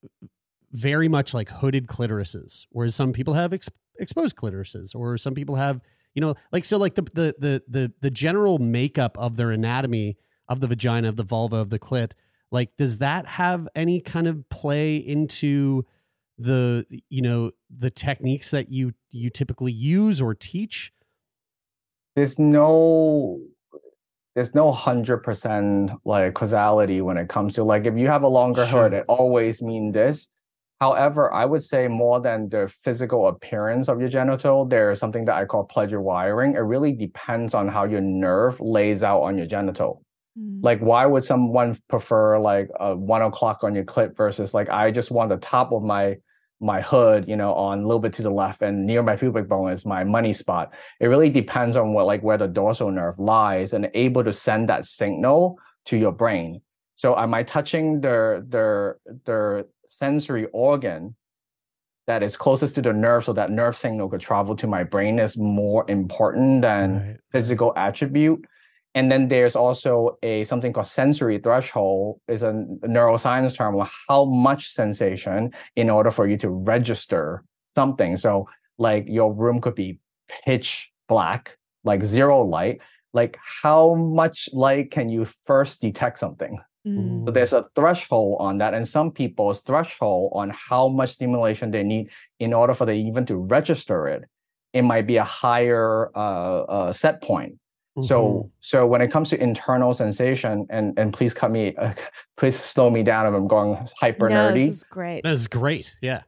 very 0.73 1.09
much 1.09 1.35
like 1.35 1.51
hooded 1.51 1.87
clitorises 1.89 2.65
whereas 2.71 2.95
some 2.95 3.13
people 3.13 3.35
have 3.35 3.53
ex- 3.53 3.69
exposed 3.99 4.37
clitorises 4.37 4.95
or 4.95 5.17
some 5.19 5.35
people 5.35 5.57
have 5.57 5.81
You 6.15 6.21
know, 6.21 6.35
like 6.53 6.65
so, 6.67 6.77
like 6.79 6.95
the 6.95 7.03
the 7.03 7.35
the 7.39 7.63
the 7.69 7.93
the 8.01 8.11
general 8.11 8.59
makeup 8.59 9.17
of 9.19 9.37
their 9.37 9.51
anatomy 9.51 10.17
of 10.49 10.61
the 10.61 10.67
vagina, 10.67 11.09
of 11.09 11.17
the 11.17 11.25
vulva, 11.25 11.57
of 11.57 11.71
the 11.71 11.79
clit. 11.79 12.13
Like, 12.51 12.77
does 12.77 12.99
that 12.99 13.25
have 13.27 13.67
any 13.75 14.01
kind 14.01 14.27
of 14.27 14.47
play 14.51 14.97
into 14.97 15.87
the 16.37 16.85
you 17.09 17.23
know 17.23 17.53
the 17.71 17.91
techniques 17.91 18.51
that 18.51 18.71
you 18.71 18.93
you 19.11 19.31
typically 19.31 19.73
use 19.73 20.21
or 20.21 20.35
teach? 20.35 20.93
There's 22.15 22.39
no 22.39 23.41
there's 24.35 24.55
no 24.55 24.73
hundred 24.73 25.19
percent 25.19 25.93
like 26.05 26.35
causality 26.35 27.01
when 27.01 27.17
it 27.17 27.29
comes 27.29 27.55
to 27.55 27.65
like 27.65 27.87
if 27.87 27.97
you 27.97 28.09
have 28.09 28.23
a 28.23 28.29
longer 28.29 28.67
Sure. 28.67 28.83
hood, 28.85 28.93
it 28.93 29.05
always 29.09 29.63
mean 29.63 29.93
this. 29.93 30.31
However, 30.83 31.33
I 31.33 31.45
would 31.45 31.63
say 31.63 31.87
more 31.87 32.21
than 32.21 32.49
the 32.49 32.67
physical 32.83 33.29
appearance 33.29 33.89
of 33.89 34.01
your 34.01 34.09
genital, 34.09 34.65
there's 34.65 34.99
something 34.99 35.27
that 35.27 35.37
I 35.37 35.45
call 35.45 35.63
pleasure 35.63 36.01
wiring. 36.01 36.57
It 36.57 36.65
really 36.75 36.93
depends 36.93 37.55
on 37.55 37.69
how 37.69 37.85
your 37.85 38.01
nerve 38.01 38.61
lays 38.61 39.05
out 39.05 39.21
on 39.21 39.39
your 39.39 39.47
genital. 39.47 40.05
Mm. 40.37 40.59
Like, 40.61 40.81
why 40.81 41.07
would 41.07 41.23
someone 41.23 41.81
prefer 41.89 42.41
like 42.41 42.69
a 42.81 42.97
one 42.97 43.23
o'clock 43.23 43.63
on 43.63 43.77
your 43.77 43.85
clit 43.85 44.17
versus 44.17 44.55
like 44.55 44.71
I 44.71 44.91
just 44.91 45.13
want 45.13 45.29
the 45.31 45.37
top 45.37 45.71
of 45.71 45.85
my 45.85 46.17
my 46.59 46.81
hood, 46.81 47.29
you 47.29 47.37
know, 47.37 47.55
on 47.55 47.79
a 47.79 47.87
little 47.87 48.01
bit 48.01 48.15
to 48.15 48.23
the 48.23 48.31
left 48.31 48.61
and 48.61 48.85
near 48.85 49.05
my 49.05 49.15
pubic 49.15 49.49
bone 49.49 49.71
is 49.71 49.87
my 49.87 50.03
money 50.03 50.33
spot. 50.33 50.75
It 50.99 51.07
really 51.07 51.31
depends 51.31 51.77
on 51.77 51.93
what 51.93 52.07
like 52.07 52.25
where 52.25 52.39
the 52.39 52.49
dorsal 52.49 52.91
nerve 52.91 53.21
lies 53.21 53.73
and 53.73 53.89
able 53.95 54.25
to 54.25 54.33
send 54.33 54.69
that 54.69 54.85
signal 54.85 55.59
to 55.85 55.97
your 55.97 56.11
brain. 56.11 56.61
So 56.95 57.17
am 57.19 57.35
I 57.35 57.43
touching 57.43 58.01
their 58.01 58.43
their 58.47 58.99
their 59.25 59.65
sensory 59.87 60.47
organ 60.53 61.17
that 62.07 62.23
is 62.23 62.37
closest 62.37 62.75
to 62.75 62.83
the 62.83 62.93
nerve 62.93 63.25
so 63.25 63.33
that 63.33 63.51
nerve 63.51 63.77
signal 63.77 64.09
could 64.09 64.21
travel 64.21 64.57
to 64.57 64.67
my 64.67 64.83
brain 64.83 65.19
is 65.19 65.37
more 65.37 65.89
important 65.89 66.63
than 66.63 67.19
physical 67.31 67.73
attribute. 67.77 68.45
And 68.95 69.11
then 69.11 69.29
there's 69.29 69.57
also 69.57 70.19
a 70.23 70.45
something 70.45 70.73
called 70.73 70.87
sensory 70.87 71.39
threshold 71.39 72.21
is 72.29 72.43
a 72.43 72.53
neuroscience 72.85 73.57
term 73.57 73.81
of 73.81 73.89
how 74.09 74.25
much 74.25 74.71
sensation 74.71 75.53
in 75.77 75.89
order 75.89 76.11
for 76.11 76.29
you 76.29 76.37
to 76.39 76.51
register 76.51 77.45
something. 77.75 78.17
So 78.17 78.49
like 78.79 79.07
your 79.09 79.33
room 79.33 79.61
could 79.61 79.75
be 79.75 79.99
pitch 80.45 80.93
black, 81.09 81.57
like 81.85 82.05
zero 82.05 82.43
light. 82.43 82.81
Like 83.15 83.39
how 83.63 83.95
much 83.95 84.49
light 84.53 84.91
can 84.91 85.09
you 85.09 85.27
first 85.47 85.81
detect 85.81 86.19
something? 86.19 86.59
Mm. 86.87 87.27
So 87.27 87.31
there's 87.31 87.53
a 87.53 87.67
threshold 87.75 88.39
on 88.41 88.59
that, 88.59 88.75
and 88.75 88.87
some 88.87 89.11
people's 89.11 89.61
threshold 89.63 90.33
on 90.35 90.51
how 90.51 90.89
much 90.89 91.11
stimulation 91.11 91.71
they 91.71 91.83
need 91.83 92.11
in 92.41 92.53
order 92.53 92.75
for 92.75 92.87
they 92.87 92.99
even 92.99 93.25
to 93.27 93.37
register 93.37 94.09
it, 94.09 94.25
it 94.73 94.83
might 94.83 95.07
be 95.07 95.17
a 95.17 95.25
higher 95.25 96.11
uh, 96.17 96.63
uh, 96.63 96.93
set 96.93 97.23
point. 97.23 97.59
So 98.01 98.51
so 98.61 98.87
when 98.87 99.03
it 99.03 99.11
comes 99.11 99.29
to 99.31 99.43
internal 99.43 99.93
sensation, 99.93 100.67
and 100.71 100.99
and 100.99 101.13
please 101.13 101.35
cut 101.35 101.51
me, 101.51 101.77
uh, 101.77 101.93
please 102.39 102.59
slow 102.59 102.89
me 102.89 103.03
down 103.03 103.27
if 103.27 103.35
I'm 103.35 103.47
going 103.47 103.87
hyper 104.01 104.31
no, 104.31 104.35
nerdy 104.35 104.55
this 104.55 104.69
is 104.69 104.85
great. 104.85 105.23
That 105.25 105.33
is 105.35 105.47
great. 105.47 105.95
Yeah. 106.01 106.23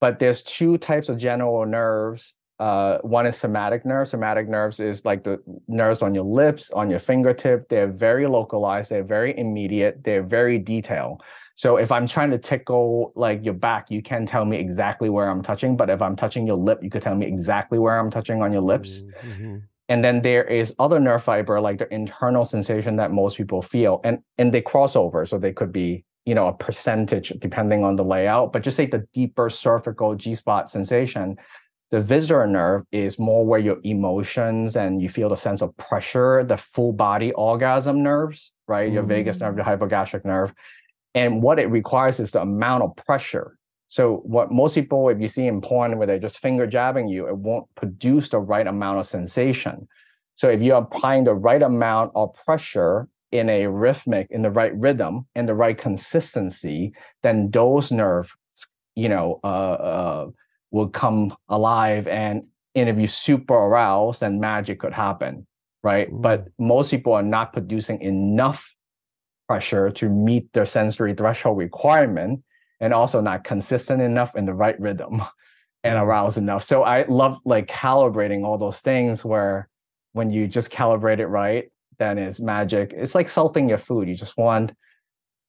but 0.00 0.18
there's 0.18 0.42
two 0.42 0.76
types 0.78 1.08
of 1.08 1.16
general 1.16 1.64
nerves. 1.64 2.34
Uh, 2.58 2.98
one 3.02 3.26
is 3.26 3.36
somatic 3.36 3.86
nerves. 3.86 4.10
Somatic 4.10 4.48
nerves 4.48 4.80
is 4.80 5.04
like 5.04 5.22
the 5.24 5.38
nerves 5.68 6.02
on 6.02 6.14
your 6.14 6.24
lips, 6.24 6.72
on 6.72 6.90
your 6.90 6.98
fingertip. 6.98 7.68
They're 7.68 7.86
very 7.86 8.26
localized. 8.26 8.90
They're 8.90 9.04
very 9.04 9.38
immediate. 9.38 10.02
They're 10.02 10.24
very 10.24 10.58
detailed. 10.58 11.22
So 11.54 11.76
if 11.76 11.90
I'm 11.90 12.06
trying 12.06 12.30
to 12.30 12.38
tickle 12.38 13.12
like 13.16 13.44
your 13.44 13.54
back, 13.54 13.90
you 13.90 14.02
can 14.02 14.26
tell 14.26 14.44
me 14.44 14.58
exactly 14.58 15.08
where 15.08 15.28
I'm 15.28 15.42
touching. 15.42 15.76
But 15.76 15.90
if 15.90 16.00
I'm 16.00 16.16
touching 16.16 16.46
your 16.46 16.56
lip, 16.56 16.80
you 16.82 16.90
could 16.90 17.02
tell 17.02 17.16
me 17.16 17.26
exactly 17.26 17.78
where 17.78 17.98
I'm 17.98 18.10
touching 18.10 18.42
on 18.42 18.52
your 18.52 18.62
lips. 18.62 19.02
Mhm. 19.24 19.62
And 19.88 20.04
then 20.04 20.22
there 20.22 20.44
is 20.44 20.74
other 20.78 21.00
nerve 21.00 21.22
fiber, 21.22 21.60
like 21.60 21.78
the 21.78 21.92
internal 21.92 22.44
sensation 22.44 22.96
that 22.96 23.10
most 23.10 23.36
people 23.36 23.62
feel, 23.62 24.00
and 24.04 24.18
and 24.36 24.52
they 24.52 24.60
cross 24.60 24.94
over, 24.94 25.26
so 25.26 25.38
they 25.38 25.52
could 25.52 25.72
be, 25.72 26.04
you 26.26 26.34
know, 26.34 26.46
a 26.48 26.52
percentage 26.52 27.30
depending 27.40 27.82
on 27.84 27.96
the 27.96 28.04
layout. 28.04 28.52
But 28.52 28.62
just 28.62 28.76
say 28.76 28.86
the 28.86 29.06
deeper 29.14 29.48
cervical 29.50 30.14
G 30.14 30.34
spot 30.34 30.68
sensation, 30.68 31.38
the 31.90 32.00
visceral 32.00 32.50
nerve 32.50 32.84
is 32.92 33.18
more 33.18 33.46
where 33.46 33.60
your 33.60 33.78
emotions 33.82 34.76
and 34.76 35.00
you 35.00 35.08
feel 35.08 35.28
the 35.28 35.36
sense 35.36 35.62
of 35.62 35.76
pressure, 35.76 36.44
the 36.44 36.56
full 36.56 36.92
body 36.92 37.32
orgasm 37.32 38.02
nerves, 38.02 38.52
right? 38.66 38.92
Your 38.92 39.02
vagus 39.02 39.40
nerve, 39.40 39.56
the 39.56 39.62
hypogastric 39.62 40.24
nerve, 40.24 40.52
and 41.14 41.42
what 41.42 41.58
it 41.58 41.70
requires 41.70 42.20
is 42.20 42.32
the 42.32 42.42
amount 42.42 42.82
of 42.82 42.94
pressure. 42.96 43.58
So 43.88 44.16
what 44.24 44.52
most 44.52 44.74
people, 44.74 45.08
if 45.08 45.18
you 45.18 45.28
see 45.28 45.46
in 45.46 45.62
porn 45.62 45.96
where 45.96 46.06
they're 46.06 46.18
just 46.18 46.40
finger 46.40 46.66
jabbing 46.66 47.08
you, 47.08 47.26
it 47.26 47.36
won't 47.36 47.66
produce 47.74 48.28
the 48.28 48.38
right 48.38 48.66
amount 48.66 48.98
of 48.98 49.06
sensation. 49.06 49.88
So 50.34 50.50
if 50.50 50.60
you're 50.60 50.76
applying 50.76 51.24
the 51.24 51.34
right 51.34 51.62
amount 51.62 52.12
of 52.14 52.34
pressure 52.34 53.08
in 53.32 53.48
a 53.48 53.66
rhythmic, 53.66 54.28
in 54.30 54.42
the 54.42 54.50
right 54.50 54.76
rhythm, 54.76 55.26
and 55.34 55.48
the 55.48 55.54
right 55.54 55.76
consistency, 55.76 56.92
then 57.22 57.50
those 57.50 57.90
nerves, 57.90 58.30
you 58.94 59.08
know, 59.08 59.40
uh, 59.42 59.46
uh, 59.46 60.26
will 60.70 60.88
come 60.88 61.34
alive. 61.48 62.06
And, 62.06 62.44
and 62.74 62.88
if 62.88 62.98
you 62.98 63.06
super 63.06 63.54
aroused, 63.54 64.20
then 64.20 64.40
magic 64.40 64.80
could 64.80 64.92
happen, 64.92 65.46
right? 65.82 66.08
But 66.10 66.46
mm. 66.46 66.52
most 66.58 66.90
people 66.90 67.12
are 67.12 67.22
not 67.22 67.52
producing 67.52 68.00
enough 68.02 68.68
pressure 69.48 69.90
to 69.90 70.08
meet 70.08 70.52
their 70.52 70.66
sensory 70.66 71.14
threshold 71.14 71.58
requirement 71.58 72.42
and 72.80 72.92
also 72.92 73.20
not 73.20 73.44
consistent 73.44 74.02
enough 74.02 74.36
in 74.36 74.44
the 74.44 74.54
right 74.54 74.78
rhythm 74.80 75.22
and 75.84 75.94
mm. 75.94 76.02
aroused 76.02 76.38
enough. 76.38 76.62
So 76.64 76.82
I 76.82 77.04
love 77.08 77.38
like 77.44 77.66
calibrating 77.66 78.44
all 78.44 78.58
those 78.58 78.80
things 78.80 79.24
where 79.24 79.68
when 80.12 80.30
you 80.30 80.46
just 80.46 80.70
calibrate 80.70 81.18
it 81.18 81.26
right, 81.26 81.70
then 81.98 82.18
it's 82.18 82.40
magic. 82.40 82.92
It's 82.96 83.14
like 83.14 83.28
salting 83.28 83.68
your 83.68 83.78
food. 83.78 84.08
You 84.08 84.14
just 84.14 84.36
want, 84.36 84.72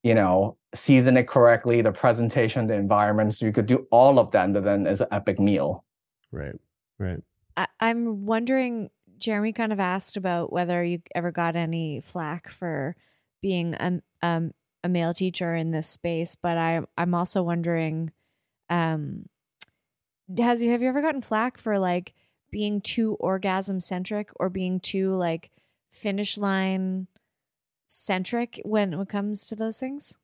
you 0.04 0.16
know, 0.16 0.58
season 0.76 1.18
it 1.18 1.28
correctly, 1.28 1.82
the 1.82 1.92
presentation, 1.92 2.68
the 2.68 2.76
environment. 2.76 3.34
So 3.34 3.46
you 3.46 3.52
could 3.52 3.66
do 3.66 3.88
all 3.92 4.20
of 4.20 4.32
that 4.32 4.46
and 4.46 4.56
then 4.56 4.88
it's 4.88 5.02
an 5.02 5.08
epic 5.12 5.40
meal. 5.40 5.84
Right. 6.32 6.56
Right. 6.98 7.22
I, 7.58 7.68
I'm 7.80 8.26
wondering, 8.26 8.90
Jeremy 9.18 9.54
kind 9.54 9.74
of 9.74 9.80
asked 9.80 10.16
about 10.16 10.52
whether 10.52 10.84
you 10.84 11.02
ever 11.16 11.32
got 11.32 11.56
any 11.56 12.02
flack 12.02 12.50
for 12.50 12.96
being 13.42 13.74
a, 13.74 14.02
um, 14.22 14.54
a 14.84 14.90
male 14.90 15.14
teacher 15.14 15.56
in 15.56 15.72
this 15.72 15.88
space, 15.88 16.36
but 16.36 16.58
I, 16.58 16.82
I'm 16.98 17.14
also 17.14 17.44
wondering, 17.44 18.12
um, 18.70 19.26
has 20.38 20.62
you 20.62 20.72
have 20.72 20.82
you 20.82 20.90
ever 20.90 21.02
gotten 21.02 21.22
flack 21.22 21.58
for 21.58 21.80
like 21.80 22.14
being 22.52 22.82
too 22.82 23.16
orgasm 23.16 23.80
centric 23.80 24.30
or 24.36 24.50
being 24.50 24.80
too 24.80 25.14
like 25.16 25.50
finish 25.92 26.38
line 26.38 27.08
centric 27.88 28.62
when 28.64 28.94
it 28.94 29.10
comes 29.10 29.48
to 29.48 29.56
those 29.56 29.80
things? 29.80 30.18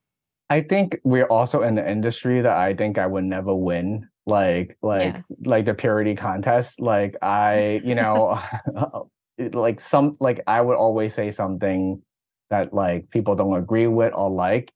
I 0.49 0.61
think 0.61 0.99
we're 1.03 1.25
also 1.25 1.63
in 1.63 1.75
the 1.75 1.89
industry 1.89 2.41
that 2.41 2.57
I 2.57 2.73
think 2.73 2.97
I 2.97 3.07
would 3.07 3.23
never 3.23 3.53
win. 3.55 4.07
Like, 4.25 4.77
like, 4.81 5.15
Yeah. 5.15 5.21
like 5.43 5.65
the 5.65 5.73
purity 5.73 6.15
contest. 6.15 6.79
Like 6.79 7.15
I, 7.21 7.81
you 7.83 7.95
know, 7.95 8.39
like 9.37 9.79
some, 9.79 10.17
like 10.19 10.41
I 10.47 10.61
would 10.61 10.77
always 10.77 11.13
say 11.13 11.31
something 11.31 12.01
that 12.49 12.73
like 12.73 13.09
people 13.09 13.35
don't 13.35 13.57
agree 13.57 13.87
with 13.87 14.13
or 14.15 14.29
like. 14.29 14.71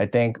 I 0.00 0.06
think 0.06 0.38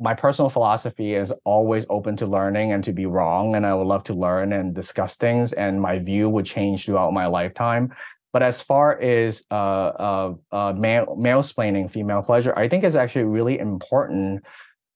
my 0.00 0.14
personal 0.14 0.48
philosophy 0.50 1.14
is 1.14 1.32
always 1.44 1.86
open 1.88 2.16
to 2.16 2.26
learning 2.26 2.72
and 2.72 2.82
to 2.84 2.92
be 2.92 3.06
wrong, 3.06 3.54
and 3.54 3.64
I 3.64 3.72
would 3.72 3.86
love 3.86 4.02
to 4.04 4.14
learn 4.14 4.52
and 4.52 4.74
discuss 4.74 5.16
things, 5.16 5.52
and 5.52 5.80
my 5.80 6.00
view 6.00 6.28
would 6.28 6.44
change 6.44 6.84
throughout 6.84 7.12
my 7.12 7.26
lifetime. 7.26 7.94
But 8.36 8.42
as 8.42 8.60
far 8.60 9.00
as 9.00 9.46
uh, 9.50 9.54
uh, 9.54 10.34
uh, 10.52 10.72
male 10.74 11.16
male 11.18 11.40
splaining 11.40 11.90
female 11.90 12.20
pleasure, 12.20 12.52
I 12.54 12.68
think 12.68 12.84
it's 12.84 12.94
actually 12.94 13.24
really 13.24 13.58
important 13.58 14.44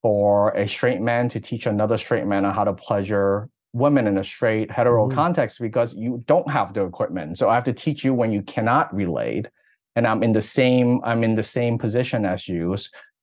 for 0.02 0.50
a 0.50 0.68
straight 0.68 1.00
man 1.00 1.30
to 1.30 1.40
teach 1.40 1.64
another 1.64 1.96
straight 1.96 2.26
man 2.26 2.44
on 2.44 2.52
how 2.52 2.64
to 2.64 2.74
pleasure 2.74 3.48
women 3.72 4.06
in 4.06 4.18
a 4.18 4.24
straight 4.24 4.70
hetero 4.70 5.08
Mhm. 5.08 5.14
context 5.14 5.58
because 5.58 5.96
you 5.96 6.22
don't 6.26 6.50
have 6.50 6.74
the 6.74 6.84
equipment. 6.84 7.38
So 7.38 7.48
I 7.48 7.54
have 7.54 7.64
to 7.64 7.72
teach 7.72 8.04
you 8.04 8.12
when 8.12 8.30
you 8.30 8.42
cannot 8.42 8.94
relate, 8.94 9.48
and 9.96 10.06
I'm 10.06 10.22
in 10.22 10.32
the 10.32 10.42
same 10.42 11.00
I'm 11.02 11.24
in 11.24 11.34
the 11.34 11.42
same 11.42 11.78
position 11.78 12.26
as 12.26 12.46
you, 12.46 12.76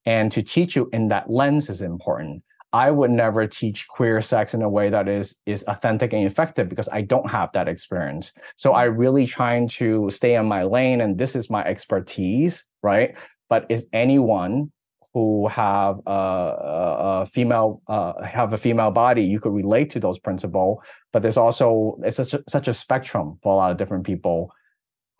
and 0.08 0.32
to 0.32 0.42
teach 0.42 0.76
you 0.76 0.90
in 0.94 1.10
that 1.10 1.30
lens 1.30 1.70
is 1.70 1.84
important. 1.84 2.42
I 2.74 2.92
would 2.92 3.12
never 3.12 3.48
teach 3.48 3.88
queer 3.88 4.22
sex 4.22 4.54
in 4.54 4.62
a 4.62 4.70
way 4.70 4.90
that 4.90 5.08
is 5.08 5.38
is 5.46 5.64
authentic 5.68 6.14
and 6.14 6.26
effective 6.26 6.68
because 6.68 6.90
I 6.90 7.02
don't 7.02 7.30
have 7.30 7.50
that 7.54 7.68
experience. 7.68 8.32
So 8.58 8.74
I 8.74 8.84
really 8.84 9.26
trying 9.26 9.70
to 9.70 10.10
stay 10.12 10.36
in 10.36 10.46
my 10.46 10.64
lane, 10.64 11.02
and 11.02 11.18
this 11.18 11.36
is 11.36 11.50
my 11.50 11.64
expertise, 11.64 12.66
right? 12.84 13.16
But 13.50 13.66
is 13.70 13.88
anyone 13.94 14.72
who 15.14 15.48
have 15.48 16.00
a, 16.06 16.12
a, 16.12 17.26
female 17.26 17.82
uh, 17.88 18.22
have 18.22 18.54
a 18.54 18.58
female 18.58 18.92
body, 18.92 19.24
you 19.24 19.40
could 19.40 19.54
relate 19.54 19.90
to 19.92 20.00
those 20.00 20.20
principles. 20.20 20.80
But 21.14 21.22
there's 21.22 21.38
also 21.38 21.98
it's 22.04 22.18
such 22.18 22.34
a, 22.34 22.44
such 22.48 22.68
a 22.68 22.74
spectrum 22.74 23.40
for 23.42 23.54
a 23.54 23.56
lot 23.56 23.72
of 23.72 23.78
different 23.78 24.06
people. 24.06 24.52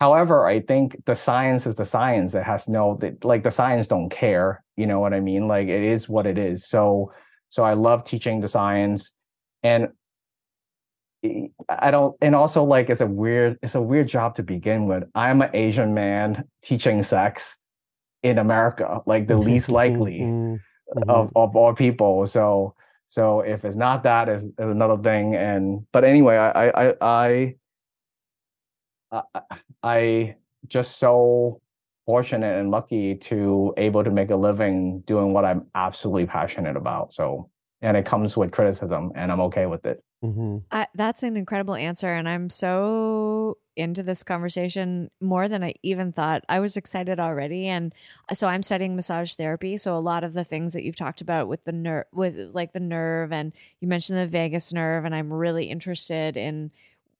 However, 0.00 0.46
I 0.46 0.60
think 0.60 1.02
the 1.06 1.14
science 1.14 1.66
is 1.66 1.74
the 1.74 1.84
science. 1.84 2.34
It 2.34 2.44
has 2.44 2.68
no 2.68 3.00
like 3.24 3.42
the 3.42 3.50
science 3.50 3.88
don't 3.88 4.10
care. 4.10 4.62
You 4.76 4.86
know 4.86 5.00
what 5.00 5.14
I 5.14 5.20
mean? 5.20 5.48
Like 5.48 5.66
it 5.66 5.82
is 5.82 6.08
what 6.08 6.26
it 6.26 6.38
is. 6.38 6.66
So 6.66 7.12
so 7.50 7.62
I 7.64 7.74
love 7.74 8.04
teaching 8.04 8.40
the 8.40 8.48
science, 8.48 9.14
and 9.62 9.88
I 11.68 11.90
don't, 11.90 12.16
and 12.20 12.34
also 12.34 12.62
like 12.64 12.90
it's 12.90 13.00
a 13.00 13.06
weird, 13.06 13.58
it's 13.62 13.74
a 13.74 13.82
weird 13.82 14.08
job 14.08 14.36
to 14.36 14.42
begin 14.42 14.86
with. 14.86 15.04
I'm 15.14 15.42
an 15.42 15.50
Asian 15.52 15.92
man 15.94 16.44
teaching 16.62 17.02
sex 17.02 17.56
in 18.22 18.38
America, 18.38 19.00
like 19.06 19.26
the 19.26 19.36
least 19.36 19.68
likely 19.68 20.20
Mm-hmm. 20.96 21.10
of 21.10 21.30
of 21.36 21.54
all 21.54 21.74
people. 21.74 22.26
So 22.26 22.74
so 23.06 23.40
if 23.40 23.62
it's 23.64 23.76
not 23.76 24.04
that, 24.04 24.28
is 24.30 24.48
another 24.56 24.96
thing. 24.96 25.34
And 25.34 25.86
but 25.92 26.02
anyway, 26.04 26.36
I 26.36 26.68
I 26.70 26.88
I 26.88 27.54
I, 29.12 29.22
I, 29.34 29.40
I 29.82 30.36
just 30.66 30.98
so 30.98 31.60
fortunate 32.08 32.58
and 32.58 32.70
lucky 32.70 33.14
to 33.14 33.74
able 33.76 34.02
to 34.02 34.10
make 34.10 34.30
a 34.30 34.36
living 34.36 35.00
doing 35.00 35.34
what 35.34 35.44
I'm 35.44 35.66
absolutely 35.74 36.24
passionate 36.24 36.74
about. 36.74 37.12
So 37.12 37.50
and 37.80 37.96
it 37.96 38.04
comes 38.04 38.36
with 38.36 38.50
criticism, 38.50 39.12
and 39.14 39.30
I'm 39.30 39.40
okay 39.42 39.66
with 39.66 39.86
it. 39.86 40.02
Mm-hmm. 40.24 40.58
I, 40.72 40.88
that's 40.94 41.22
an 41.22 41.36
incredible 41.36 41.76
answer. 41.76 42.08
And 42.08 42.28
I'm 42.28 42.50
so 42.50 43.58
into 43.76 44.02
this 44.02 44.24
conversation 44.24 45.10
more 45.20 45.48
than 45.48 45.62
I 45.62 45.74
even 45.84 46.10
thought. 46.12 46.44
I 46.48 46.58
was 46.58 46.76
excited 46.76 47.20
already. 47.20 47.68
And 47.68 47.94
so 48.32 48.48
I'm 48.48 48.64
studying 48.64 48.96
massage 48.96 49.34
therapy. 49.34 49.76
So 49.76 49.96
a 49.96 50.00
lot 50.00 50.24
of 50.24 50.32
the 50.32 50.42
things 50.42 50.72
that 50.72 50.82
you've 50.82 50.96
talked 50.96 51.20
about 51.20 51.46
with 51.46 51.64
the 51.64 51.70
nerve, 51.70 52.06
with 52.12 52.50
like 52.52 52.72
the 52.72 52.80
nerve, 52.80 53.32
and 53.32 53.52
you 53.80 53.86
mentioned 53.86 54.18
the 54.18 54.26
vagus 54.26 54.72
nerve, 54.72 55.04
and 55.04 55.14
I'm 55.14 55.32
really 55.32 55.66
interested 55.66 56.36
in, 56.36 56.72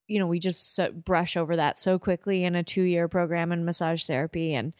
you 0.08 0.18
know, 0.18 0.26
we 0.26 0.40
just 0.40 0.74
so, 0.74 0.90
brush 0.90 1.36
over 1.36 1.54
that 1.56 1.78
so 1.78 1.98
quickly 1.98 2.44
in 2.44 2.56
a 2.56 2.64
two 2.64 2.82
year 2.82 3.06
program 3.06 3.52
in 3.52 3.64
massage 3.64 4.04
therapy. 4.04 4.54
And, 4.54 4.72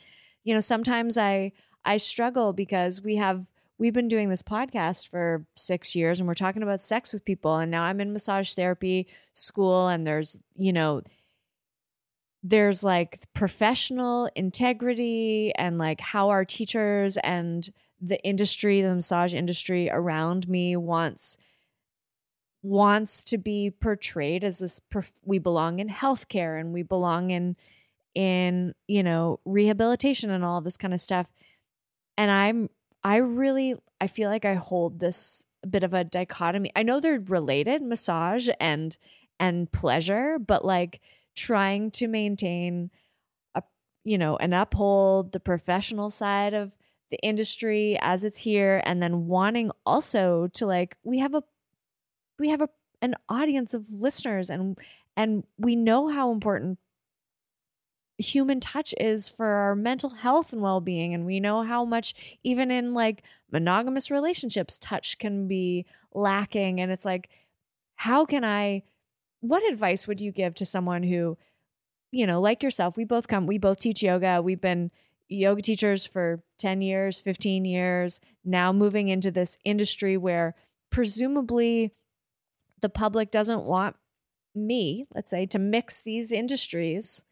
you 0.42 0.54
know, 0.54 0.60
sometimes 0.60 1.16
I, 1.16 1.52
I 1.84 1.98
struggle 1.98 2.52
because 2.52 3.02
we 3.02 3.16
have 3.16 3.46
we've 3.78 3.94
been 3.94 4.08
doing 4.08 4.28
this 4.28 4.42
podcast 4.42 5.08
for 5.08 5.46
six 5.54 5.94
years 5.94 6.18
and 6.18 6.26
we're 6.26 6.34
talking 6.34 6.62
about 6.62 6.80
sex 6.80 7.12
with 7.12 7.24
people 7.24 7.56
and 7.56 7.70
now 7.70 7.84
i'm 7.84 8.00
in 8.00 8.12
massage 8.12 8.52
therapy 8.54 9.06
school 9.32 9.86
and 9.86 10.04
there's 10.06 10.42
you 10.56 10.72
know 10.72 11.00
there's 12.42 12.82
like 12.82 13.20
professional 13.34 14.28
integrity 14.34 15.52
and 15.56 15.78
like 15.78 16.00
how 16.00 16.28
our 16.28 16.44
teachers 16.44 17.16
and 17.18 17.70
the 18.00 18.20
industry 18.24 18.82
the 18.82 18.94
massage 18.94 19.34
industry 19.34 19.88
around 19.90 20.48
me 20.48 20.76
wants 20.76 21.38
wants 22.68 23.24
to 23.24 23.38
be 23.38 23.70
portrayed 23.70 24.44
as 24.44 24.58
this 24.58 24.80
prof- 24.80 25.12
we 25.24 25.38
belong 25.38 25.78
in 25.78 25.88
healthcare 25.88 26.60
and 26.60 26.72
we 26.72 26.82
belong 26.82 27.30
in 27.30 27.56
in 28.14 28.74
you 28.86 29.02
know 29.02 29.38
rehabilitation 29.44 30.30
and 30.30 30.44
all 30.44 30.60
this 30.60 30.76
kind 30.76 30.94
of 30.94 31.00
stuff 31.00 31.28
and 32.16 32.30
i'm 32.30 32.68
I 33.04 33.16
really 33.16 33.74
I 34.00 34.06
feel 34.06 34.30
like 34.30 34.44
I 34.44 34.54
hold 34.54 35.00
this 35.00 35.46
bit 35.68 35.82
of 35.82 35.94
a 35.94 36.04
dichotomy. 36.04 36.70
I 36.76 36.82
know 36.82 37.00
they're 37.00 37.20
related, 37.20 37.82
massage 37.82 38.48
and 38.60 38.96
and 39.40 39.70
pleasure, 39.70 40.38
but 40.38 40.64
like 40.64 41.00
trying 41.36 41.90
to 41.92 42.08
maintain 42.08 42.90
a 43.54 43.62
you 44.04 44.18
know, 44.18 44.36
and 44.36 44.54
uphold 44.54 45.32
the 45.32 45.40
professional 45.40 46.10
side 46.10 46.54
of 46.54 46.72
the 47.10 47.18
industry 47.20 47.98
as 48.02 48.24
it's 48.24 48.40
here 48.40 48.82
and 48.84 49.02
then 49.02 49.26
wanting 49.26 49.70
also 49.86 50.48
to 50.48 50.66
like 50.66 50.96
we 51.04 51.18
have 51.20 51.34
a 51.34 51.42
we 52.38 52.48
have 52.48 52.62
a 52.62 52.68
an 53.00 53.14
audience 53.28 53.74
of 53.74 53.90
listeners 53.90 54.50
and 54.50 54.76
and 55.16 55.44
we 55.56 55.76
know 55.76 56.08
how 56.08 56.32
important 56.32 56.78
human 58.18 58.58
touch 58.58 58.92
is 58.98 59.28
for 59.28 59.46
our 59.46 59.76
mental 59.76 60.10
health 60.10 60.52
and 60.52 60.60
well-being. 60.60 61.14
And 61.14 61.24
we 61.24 61.38
know 61.38 61.62
how 61.62 61.84
much 61.84 62.14
even 62.42 62.70
in 62.70 62.92
like 62.92 63.22
monogamous 63.50 64.10
relationships 64.10 64.78
touch 64.78 65.18
can 65.18 65.46
be 65.46 65.86
lacking. 66.12 66.80
And 66.80 66.90
it's 66.90 67.04
like 67.04 67.28
how 67.96 68.24
can 68.24 68.44
i 68.44 68.82
what 69.40 69.68
advice 69.68 70.06
would 70.06 70.20
you 70.20 70.32
give 70.32 70.54
to 70.54 70.66
someone 70.66 71.02
who 71.02 71.36
you 72.12 72.26
know 72.26 72.40
like 72.40 72.62
yourself 72.62 72.96
we 72.96 73.04
both 73.04 73.28
come 73.28 73.46
we 73.46 73.58
both 73.58 73.80
teach 73.80 74.02
yoga. 74.02 74.42
We've 74.42 74.60
been 74.60 74.90
yoga 75.28 75.62
teachers 75.62 76.06
for 76.06 76.42
10 76.58 76.80
years 76.80 77.20
15 77.20 77.64
years 77.64 78.20
now 78.44 78.72
moving 78.72 79.08
into 79.08 79.30
this 79.30 79.58
industry 79.64 80.16
where 80.16 80.54
presumably 80.90 81.92
the 82.80 82.88
public 82.88 83.30
doesn't 83.30 83.64
want 83.64 83.96
me 84.54 85.06
let's 85.14 85.30
say 85.30 85.46
to 85.46 85.58
mix 85.58 86.00
these 86.00 86.32
industries 86.32 87.24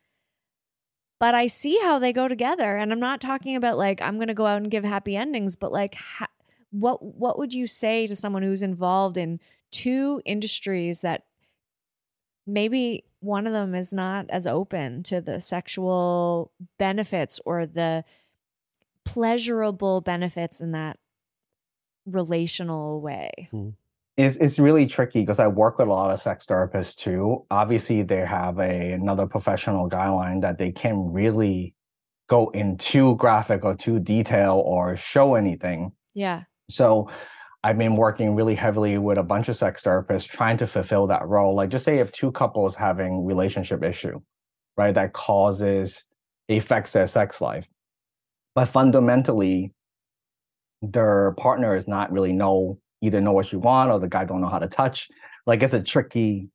but 1.19 1.35
I 1.35 1.47
see 1.47 1.79
how 1.81 1.99
they 1.99 2.13
go 2.13 2.29
together. 2.29 2.77
And 2.77 2.93
I'm 2.93 3.01
not 3.01 3.21
talking 3.21 3.57
about 3.57 3.79
like 3.79 4.03
I'm 4.03 4.17
going 4.17 4.29
to 4.29 4.35
go 4.35 4.47
out 4.47 4.59
and 4.59 4.71
give 4.71 4.85
happy 4.85 5.17
endings, 5.17 5.57
but 5.57 5.73
like 5.73 5.95
ha- 5.95 6.29
what 6.71 7.03
what 7.03 7.39
would 7.39 7.55
you 7.55 7.67
say 7.67 8.07
to 8.07 8.17
someone 8.17 8.43
who's 8.43 8.63
involved 8.63 9.17
in 9.17 9.41
two 9.71 10.21
industries 10.25 11.01
that 11.01 11.25
maybe 12.47 13.05
one 13.21 13.47
of 13.47 13.53
them 13.53 13.75
is 13.75 13.93
not 13.93 14.27
as 14.29 14.47
open 14.47 15.03
to 15.05 15.21
the 15.21 15.41
sexual 15.41 16.53
benefits 16.79 17.41
or 17.45 17.67
the 17.67 18.05
pleasurable 19.05 20.01
benefits 20.01 20.61
in 20.61 20.73
that 20.73 20.99
relational 22.05 23.01
way? 23.01 23.49
Hmm. 23.51 23.71
It's 24.17 24.37
it's 24.39 24.59
really 24.59 24.87
tricky 24.87 25.21
because 25.21 25.39
I 25.39 25.47
work 25.47 25.79
with 25.79 25.89
a 25.89 25.91
lot 25.91 26.11
of 26.11 26.19
sex 26.19 26.47
therapists 26.47 26.97
too. 26.97 27.45
Obviously, 27.51 28.03
they 28.03 28.25
have 28.25 28.59
a 28.59 28.93
another 28.93 29.27
professional 29.27 29.91
guideline 29.91 30.41
that 30.41 30.59
they 30.59 30.73
can't 30.73 31.13
really 31.13 31.75
go 32.29 32.49
into 32.51 33.15
graphic 33.17 33.65
or 33.65 33.75
too 33.75 34.01
detail 34.01 34.63
or 34.65 34.97
show 34.97 35.35
anything. 35.35 35.93
Yeah. 36.15 36.45
So 36.69 37.11
I've 37.63 37.79
been 37.79 37.97
working 37.97 38.35
really 38.35 38.55
heavily 38.55 38.97
with 38.99 39.19
a 39.19 39.23
bunch 39.23 39.49
of 39.49 39.57
sex 39.57 39.83
therapists 39.83 40.29
trying 40.29 40.57
to 40.59 40.67
fulfill 40.67 41.07
that 41.09 41.27
role. 41.27 41.55
Like 41.55 41.71
just 41.71 41.85
say 41.85 41.99
if 41.99 42.13
two 42.13 42.33
couples 42.33 42.77
having 42.77 43.25
relationship 43.25 43.83
issue, 43.83 44.21
right, 44.77 44.95
that 44.95 45.13
causes 45.13 46.05
affects 46.49 46.93
their 46.93 47.07
sex 47.07 47.41
life. 47.41 47.67
But 48.55 48.67
fundamentally, 48.67 49.75
their 50.81 51.33
partner 51.33 51.77
is 51.77 51.87
not 51.87 52.13
really 52.13 52.33
know 52.33 52.79
either 53.03 53.21
know 53.21 53.33
what 53.33 53.53
you 53.53 53.59
want 53.59 53.91
or 53.91 53.99
the 53.99 54.09
guy 54.09 54.25
don't 54.25 54.41
know 54.41 54.49
how 54.49 54.59
to 54.59 54.69
touch. 54.69 55.09
Like 55.47 55.63
it's 55.63 55.75
a 55.75 55.83
tricky, 55.83 56.49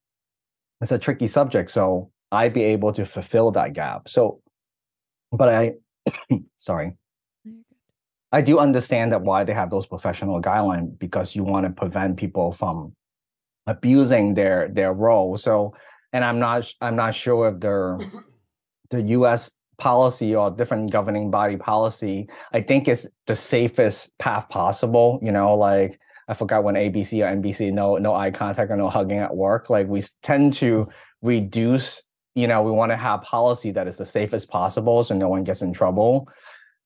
it's 0.81 0.91
a 0.91 0.99
tricky 0.99 1.27
subject. 1.27 1.69
So 1.69 2.11
I'd 2.31 2.53
be 2.53 2.63
able 2.63 2.93
to 2.93 3.05
fulfill 3.05 3.51
that 3.51 3.73
gap. 3.73 4.09
So, 4.09 4.41
but 5.31 5.49
I, 5.49 5.73
sorry, 6.57 6.93
I 8.31 8.41
do 8.41 8.59
understand 8.59 9.11
that 9.11 9.21
why 9.21 9.43
they 9.43 9.53
have 9.53 9.69
those 9.69 9.85
professional 9.85 10.41
guidelines 10.41 10.97
because 10.97 11.35
you 11.35 11.43
want 11.43 11.65
to 11.65 11.71
prevent 11.71 12.17
people 12.17 12.53
from 12.53 12.93
abusing 13.67 14.33
their 14.33 14.69
their 14.69 14.93
role. 14.93 15.37
So, 15.37 15.75
and 16.13 16.23
I'm 16.23 16.39
not 16.39 16.71
I'm 16.79 16.95
not 16.95 17.13
sure 17.13 17.49
if 17.49 17.59
their 17.59 17.99
the 18.89 19.01
U.S. 19.01 19.55
policy 19.77 20.33
or 20.35 20.49
different 20.49 20.91
governing 20.91 21.29
body 21.29 21.57
policy. 21.57 22.29
I 22.53 22.61
think 22.61 22.87
is 22.87 23.09
the 23.27 23.35
safest 23.35 24.17
path 24.17 24.47
possible. 24.49 25.19
You 25.21 25.33
know, 25.33 25.55
like 25.55 25.99
I 26.31 26.33
forgot 26.33 26.63
when 26.63 26.75
ABC 26.75 27.21
or 27.21 27.35
NBC 27.35 27.73
no 27.73 27.97
no 27.97 28.15
eye 28.15 28.31
contact 28.31 28.71
or 28.71 28.77
no 28.77 28.89
hugging 28.89 29.19
at 29.19 29.35
work. 29.35 29.69
Like 29.69 29.87
we 29.87 30.01
tend 30.23 30.53
to 30.53 30.87
reduce. 31.21 32.01
You 32.35 32.47
know, 32.47 32.63
we 32.63 32.71
want 32.71 32.93
to 32.93 32.95
have 32.95 33.21
policy 33.23 33.71
that 33.71 33.89
is 33.89 33.97
the 33.97 34.05
safest 34.05 34.49
possible, 34.49 35.03
so 35.03 35.13
no 35.13 35.27
one 35.27 35.43
gets 35.43 35.61
in 35.61 35.73
trouble. 35.73 36.29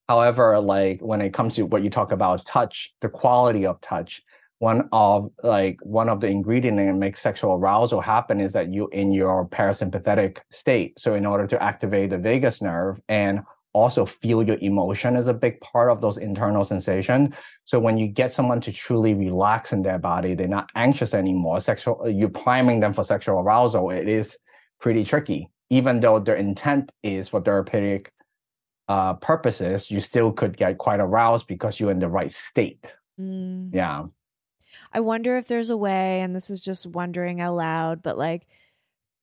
However, 0.08 0.58
like 0.58 1.00
when 1.00 1.20
it 1.20 1.32
comes 1.32 1.54
to 1.54 1.62
what 1.62 1.84
you 1.84 1.90
talk 1.90 2.10
about 2.10 2.44
touch, 2.44 2.92
the 3.00 3.08
quality 3.08 3.66
of 3.66 3.80
touch, 3.80 4.20
one 4.58 4.88
of 4.90 5.30
like 5.44 5.78
one 5.82 6.08
of 6.08 6.20
the 6.20 6.26
ingredient 6.26 6.78
that 6.78 6.92
makes 6.94 7.20
sexual 7.22 7.52
arousal 7.52 8.00
happen 8.00 8.40
is 8.40 8.52
that 8.54 8.74
you 8.74 8.88
in 8.88 9.12
your 9.12 9.46
parasympathetic 9.46 10.38
state. 10.50 10.98
So 10.98 11.14
in 11.14 11.24
order 11.24 11.46
to 11.46 11.62
activate 11.62 12.10
the 12.10 12.18
vagus 12.18 12.60
nerve 12.60 13.00
and 13.08 13.42
also 13.76 14.06
feel 14.06 14.42
your 14.42 14.56
emotion 14.60 15.16
is 15.16 15.28
a 15.28 15.34
big 15.34 15.60
part 15.60 15.90
of 15.90 16.00
those 16.00 16.16
internal 16.16 16.64
sensation. 16.64 17.36
So 17.64 17.78
when 17.78 17.98
you 17.98 18.08
get 18.08 18.32
someone 18.32 18.60
to 18.62 18.72
truly 18.72 19.12
relax 19.12 19.72
in 19.72 19.82
their 19.82 19.98
body, 19.98 20.34
they're 20.34 20.48
not 20.48 20.70
anxious 20.74 21.12
anymore. 21.12 21.60
Sexual, 21.60 22.08
you're 22.08 22.30
priming 22.30 22.80
them 22.80 22.94
for 22.94 23.04
sexual 23.04 23.38
arousal. 23.38 23.90
It 23.90 24.08
is 24.08 24.38
pretty 24.80 25.04
tricky, 25.04 25.50
even 25.68 26.00
though 26.00 26.18
their 26.18 26.36
intent 26.36 26.90
is 27.02 27.28
for 27.28 27.42
therapeutic 27.42 28.10
uh, 28.88 29.14
purposes. 29.14 29.90
You 29.90 30.00
still 30.00 30.32
could 30.32 30.56
get 30.56 30.78
quite 30.78 31.00
aroused 31.00 31.46
because 31.46 31.78
you're 31.78 31.90
in 31.90 31.98
the 31.98 32.08
right 32.08 32.32
state. 32.32 32.94
Mm. 33.20 33.74
Yeah. 33.74 34.06
I 34.92 35.00
wonder 35.00 35.36
if 35.36 35.48
there's 35.48 35.70
a 35.70 35.76
way, 35.76 36.20
and 36.22 36.34
this 36.34 36.50
is 36.50 36.64
just 36.64 36.86
wondering 36.86 37.40
out 37.40 37.56
loud, 37.56 38.02
but 38.02 38.16
like 38.16 38.46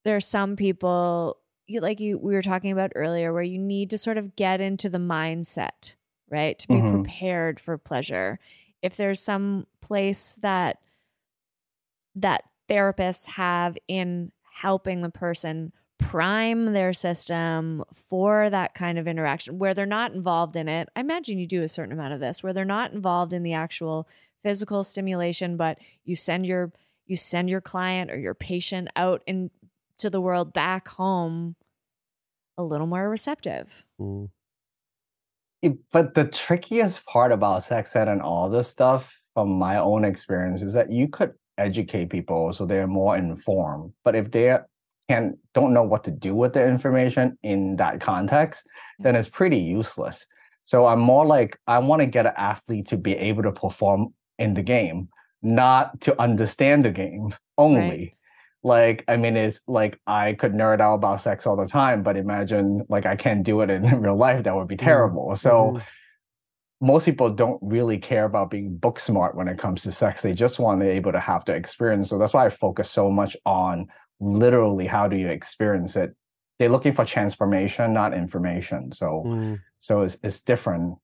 there 0.06 0.16
are 0.16 0.22
some 0.22 0.56
people 0.56 1.38
you 1.68 1.80
like 1.82 2.00
you 2.00 2.18
we 2.18 2.34
were 2.34 2.42
talking 2.42 2.72
about 2.72 2.92
earlier 2.96 3.34
where 3.34 3.44
you 3.44 3.58
need 3.60 3.90
to 3.92 3.98
sort 3.98 4.18
of 4.18 4.36
get 4.36 4.62
into 4.62 4.90
the 4.90 4.98
mindset, 4.98 5.96
right? 6.30 6.58
To 6.60 6.68
be 6.68 6.76
Mhm. 6.76 6.90
prepared 7.04 7.60
for 7.60 7.78
pleasure. 7.78 8.40
If 8.82 8.98
there's 8.98 9.22
some 9.22 9.68
place 9.82 10.36
that 10.42 10.80
that 12.16 12.44
therapists 12.70 13.28
have 13.30 13.78
in 13.88 14.32
helping 14.62 15.02
the 15.02 15.10
person 15.10 15.72
prime 15.98 16.74
their 16.74 16.94
system 16.94 17.84
for 17.94 18.50
that 18.50 18.76
kind 18.76 19.00
of 19.00 19.08
interaction 19.08 19.58
where 19.58 19.74
they're 19.74 19.86
not 19.86 20.14
involved 20.14 20.56
in 20.56 20.68
it. 20.68 20.90
I 20.96 21.00
imagine 21.00 21.40
you 21.40 21.48
do 21.48 21.64
a 21.64 21.68
certain 21.68 21.94
amount 21.94 22.14
of 22.14 22.20
this 22.20 22.44
where 22.44 22.52
they're 22.54 22.66
not 22.66 22.92
involved 22.94 23.32
in 23.34 23.44
the 23.44 23.54
actual 23.54 24.08
physical 24.44 24.84
stimulation, 24.84 25.56
but 25.58 25.78
you 26.04 26.16
send 26.16 26.46
your 26.46 26.72
you 27.06 27.16
send 27.16 27.50
your 27.50 27.62
client 27.62 28.12
or 28.12 28.18
your 28.18 28.34
patient 28.34 28.88
out 28.96 29.24
into 29.98 30.10
the 30.10 30.22
world 30.22 30.54
back 30.54 30.88
home 30.88 31.56
a 32.58 32.64
little 32.64 32.88
more 32.88 33.10
receptive. 33.10 33.86
Mm. 34.00 34.30
But 35.92 36.14
the 36.14 36.26
trickiest 36.26 37.06
part 37.06 37.32
about 37.32 37.64
sex 37.64 37.96
ed 37.96 38.08
and 38.08 38.22
all 38.22 38.50
this 38.50 38.68
stuff 38.68 39.14
from 39.34 39.50
my 39.50 39.78
own 39.78 40.04
experience 40.04 40.62
is 40.62 40.74
that 40.74 40.92
you 40.92 41.08
could 41.08 41.34
educate 41.58 42.10
people 42.10 42.52
so 42.52 42.66
they're 42.66 42.88
more 42.88 43.16
informed. 43.16 43.94
But 44.04 44.16
if 44.16 44.32
they 44.32 44.58
can 45.10 45.38
don't 45.54 45.74
know 45.74 45.84
what 45.84 46.04
to 46.06 46.12
do 46.12 46.34
with 46.34 46.54
the 46.54 46.66
information 46.66 47.38
in 47.44 47.76
that 47.76 48.00
context 48.00 48.66
then 49.00 49.18
it's 49.18 49.28
pretty 49.30 49.58
useless. 49.58 50.26
So 50.64 50.86
i'm 50.88 51.02
more 51.02 51.26
like 51.26 51.60
i 51.68 51.78
want 51.80 52.02
to 52.02 52.06
get 52.06 52.26
an 52.26 52.34
athlete 52.38 52.86
to 52.88 52.98
be 52.98 53.14
able 53.14 53.44
to 53.44 53.52
perform 53.52 54.14
in 54.40 54.54
the 54.54 54.64
game 54.64 55.10
not 55.42 56.00
to 56.02 56.20
understand 56.22 56.86
the 56.86 56.92
game 56.92 57.36
only 57.58 58.16
like 58.64 59.04
i 59.08 59.18
mean 59.18 59.36
it's 59.36 59.62
like 59.68 60.00
i 60.08 60.34
could 60.34 60.54
nerd 60.54 60.80
out 60.80 60.96
about 60.96 61.20
sex 61.22 61.46
all 61.46 61.58
the 61.58 61.66
time 61.66 62.02
but 62.02 62.16
imagine 62.16 62.84
like 62.90 63.06
i 63.06 63.16
can't 63.16 63.44
do 63.44 63.62
it 63.62 63.70
in 63.70 63.84
real 64.02 64.16
life. 64.16 64.44
That 64.44 64.56
would 64.56 64.68
be 64.70 64.78
terrible. 64.78 65.36
So 65.36 65.74
Mhm. 65.74 65.82
most 66.82 67.06
people 67.06 67.30
don't 67.30 67.60
really 67.62 67.98
care 67.98 68.26
about 68.26 68.50
being 68.52 68.76
book 68.76 69.00
smart 69.00 69.36
when 69.36 69.48
it 69.48 69.58
comes 69.58 69.84
to 69.84 69.92
sex. 69.92 70.22
They 70.22 70.34
just 70.34 70.60
want 70.60 70.80
to 70.82 70.86
be 70.86 70.92
able 70.92 71.14
to 71.14 71.20
have 71.20 71.46
the 71.46 71.54
experience. 71.54 72.10
So 72.10 72.18
that's 72.18 72.34
why 72.34 72.46
i 72.46 72.50
focus 72.50 72.90
so 72.90 73.10
much 73.10 73.38
on 73.46 73.88
literally 74.20 74.86
how 74.88 75.08
do 75.08 75.16
you 75.16 75.30
experience 75.30 75.96
it. 75.96 76.14
They're 76.60 76.70
looking 76.70 76.94
for 76.94 77.06
transformation 77.06 77.94
not 77.94 78.14
information. 78.14 78.92
So 78.92 79.24
Mm. 79.26 79.60
so 79.80 80.02
it's, 80.04 80.18
it's 80.24 80.42
different. 80.42 80.98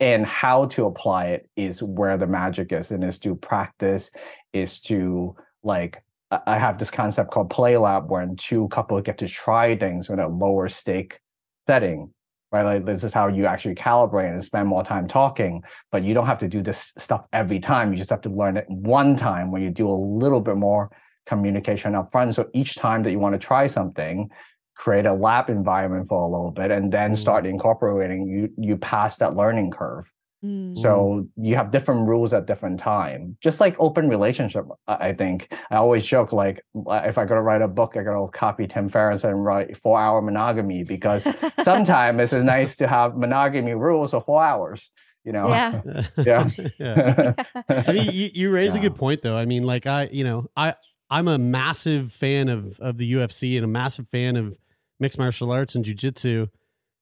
And 0.00 0.26
how 0.26 0.66
to 0.66 0.86
apply 0.86 1.26
it 1.28 1.50
is 1.56 1.82
where 1.82 2.16
the 2.16 2.26
magic 2.26 2.72
is 2.72 2.90
and 2.90 3.02
is 3.02 3.18
to 3.20 3.34
practice 3.34 4.12
is 4.52 4.80
to 4.82 5.34
like 5.62 6.02
I- 6.30 6.58
have 6.58 6.78
this 6.78 6.90
concept 6.90 7.30
called 7.30 7.50
play 7.50 7.76
lab 7.76 8.10
where 8.10 8.26
two 8.36 8.68
couples 8.68 9.02
get 9.02 9.18
to 9.18 9.28
try 9.28 9.76
things 9.76 10.08
in 10.10 10.18
a 10.18 10.28
lower 10.28 10.68
stake 10.68 11.20
setting 11.60 12.12
right? 12.50 12.62
Like 12.62 12.86
this 12.86 13.04
is 13.04 13.12
how 13.12 13.28
you 13.28 13.44
actually 13.44 13.74
calibrate 13.74 14.32
and 14.32 14.42
spend 14.42 14.68
more 14.68 14.82
time 14.82 15.06
talking 15.06 15.62
but 15.92 16.02
you 16.02 16.14
don't 16.14 16.26
have 16.26 16.38
to 16.38 16.48
do 16.48 16.62
this 16.62 16.92
stuff 16.96 17.26
every 17.32 17.60
time. 17.60 17.92
You 17.92 17.98
just 17.98 18.10
have 18.10 18.22
to 18.22 18.30
learn 18.30 18.56
it 18.56 18.64
one 18.68 19.16
time 19.16 19.50
when 19.50 19.62
you 19.62 19.70
do 19.70 19.88
a 19.88 19.92
little 19.92 20.40
bit 20.40 20.56
more 20.56 20.90
communication 21.26 21.94
up 21.94 22.10
front. 22.10 22.34
So 22.34 22.48
each 22.54 22.76
time 22.76 23.02
that 23.02 23.10
you 23.10 23.18
want 23.18 23.34
to 23.34 23.38
try 23.38 23.66
something 23.66 24.30
create 24.78 25.06
a 25.06 25.12
lab 25.12 25.50
environment 25.50 26.08
for 26.08 26.22
a 26.22 26.30
little 26.30 26.52
bit 26.52 26.70
and 26.70 26.92
then 26.92 27.10
mm-hmm. 27.10 27.20
start 27.20 27.44
incorporating 27.44 28.26
you 28.28 28.48
you 28.56 28.76
pass 28.76 29.16
that 29.16 29.36
learning 29.36 29.70
curve 29.72 30.10
Mm. 30.44 30.78
so 30.78 31.26
you 31.36 31.56
have 31.56 31.72
different 31.72 32.06
rules 32.06 32.32
at 32.32 32.46
different 32.46 32.78
time 32.78 33.36
just 33.42 33.58
like 33.58 33.74
open 33.80 34.08
relationship 34.08 34.66
i 34.86 35.08
I 35.08 35.12
think 35.12 35.52
i 35.68 35.74
always 35.74 36.04
joke 36.04 36.32
like 36.32 36.62
if 36.86 37.18
i 37.18 37.24
gotta 37.24 37.42
write 37.42 37.60
a 37.60 37.66
book 37.66 37.96
i 37.96 38.04
gotta 38.04 38.28
copy 38.30 38.68
tim 38.68 38.88
ferriss 38.88 39.24
and 39.24 39.44
write 39.44 39.76
four 39.76 39.98
hour 39.98 40.22
monogamy 40.22 40.84
because 40.84 41.26
sometimes 41.64 42.32
it's 42.32 42.44
nice 42.44 42.76
to 42.76 42.86
have 42.86 43.16
monogamy 43.16 43.74
rules 43.74 44.12
for 44.12 44.20
four 44.20 44.40
hours 44.40 44.92
you 45.24 45.32
know 45.32 45.48
Yeah. 45.48 45.82
yeah 46.18 46.48
Yeah. 46.78 47.34
I 47.68 47.92
mean, 47.92 48.10
you, 48.12 48.30
you 48.32 48.50
raise 48.52 48.76
a 48.76 48.78
good 48.78 48.94
point, 48.94 49.22
though. 49.22 49.36
I 49.36 49.44
mean, 49.44 49.64
like 49.64 49.86
I, 49.86 50.08
you 50.12 50.22
know, 50.24 50.46
I 50.56 50.74
I'm 51.10 51.26
a 51.26 51.38
massive 51.38 52.12
fan 52.12 52.48
of 52.48 52.78
of 52.78 52.96
the 52.98 53.12
UFC 53.14 53.56
and 53.56 53.64
a 53.64 53.68
massive 53.68 54.08
fan 54.08 54.36
of 54.36 54.56
mixed 55.00 55.18
martial 55.18 55.50
arts 55.50 55.74
and 55.74 55.84
jujitsu, 55.84 56.48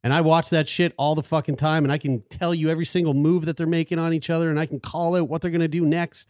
and 0.07 0.13
I 0.13 0.21
watch 0.21 0.51
that 0.51 0.69
shit 0.69 0.95
all 0.97 1.17
the 1.17 1.23
fucking 1.25 1.57
time, 1.57 1.85
and 1.85 1.91
I 1.91 1.99
can 1.99 2.23
tell 2.31 2.55
you 2.55 2.69
every 2.69 2.85
single 2.85 3.13
move 3.13 3.45
that 3.47 3.57
they're 3.57 3.67
making 3.67 3.99
on 3.99 4.13
each 4.13 4.31
other, 4.31 4.51
and 4.51 4.61
I 4.61 4.65
can 4.65 4.79
call 4.79 5.17
out 5.17 5.29
what 5.29 5.43
they're 5.43 5.51
gonna 5.51 5.67
do 5.67 5.85
next. 5.85 6.29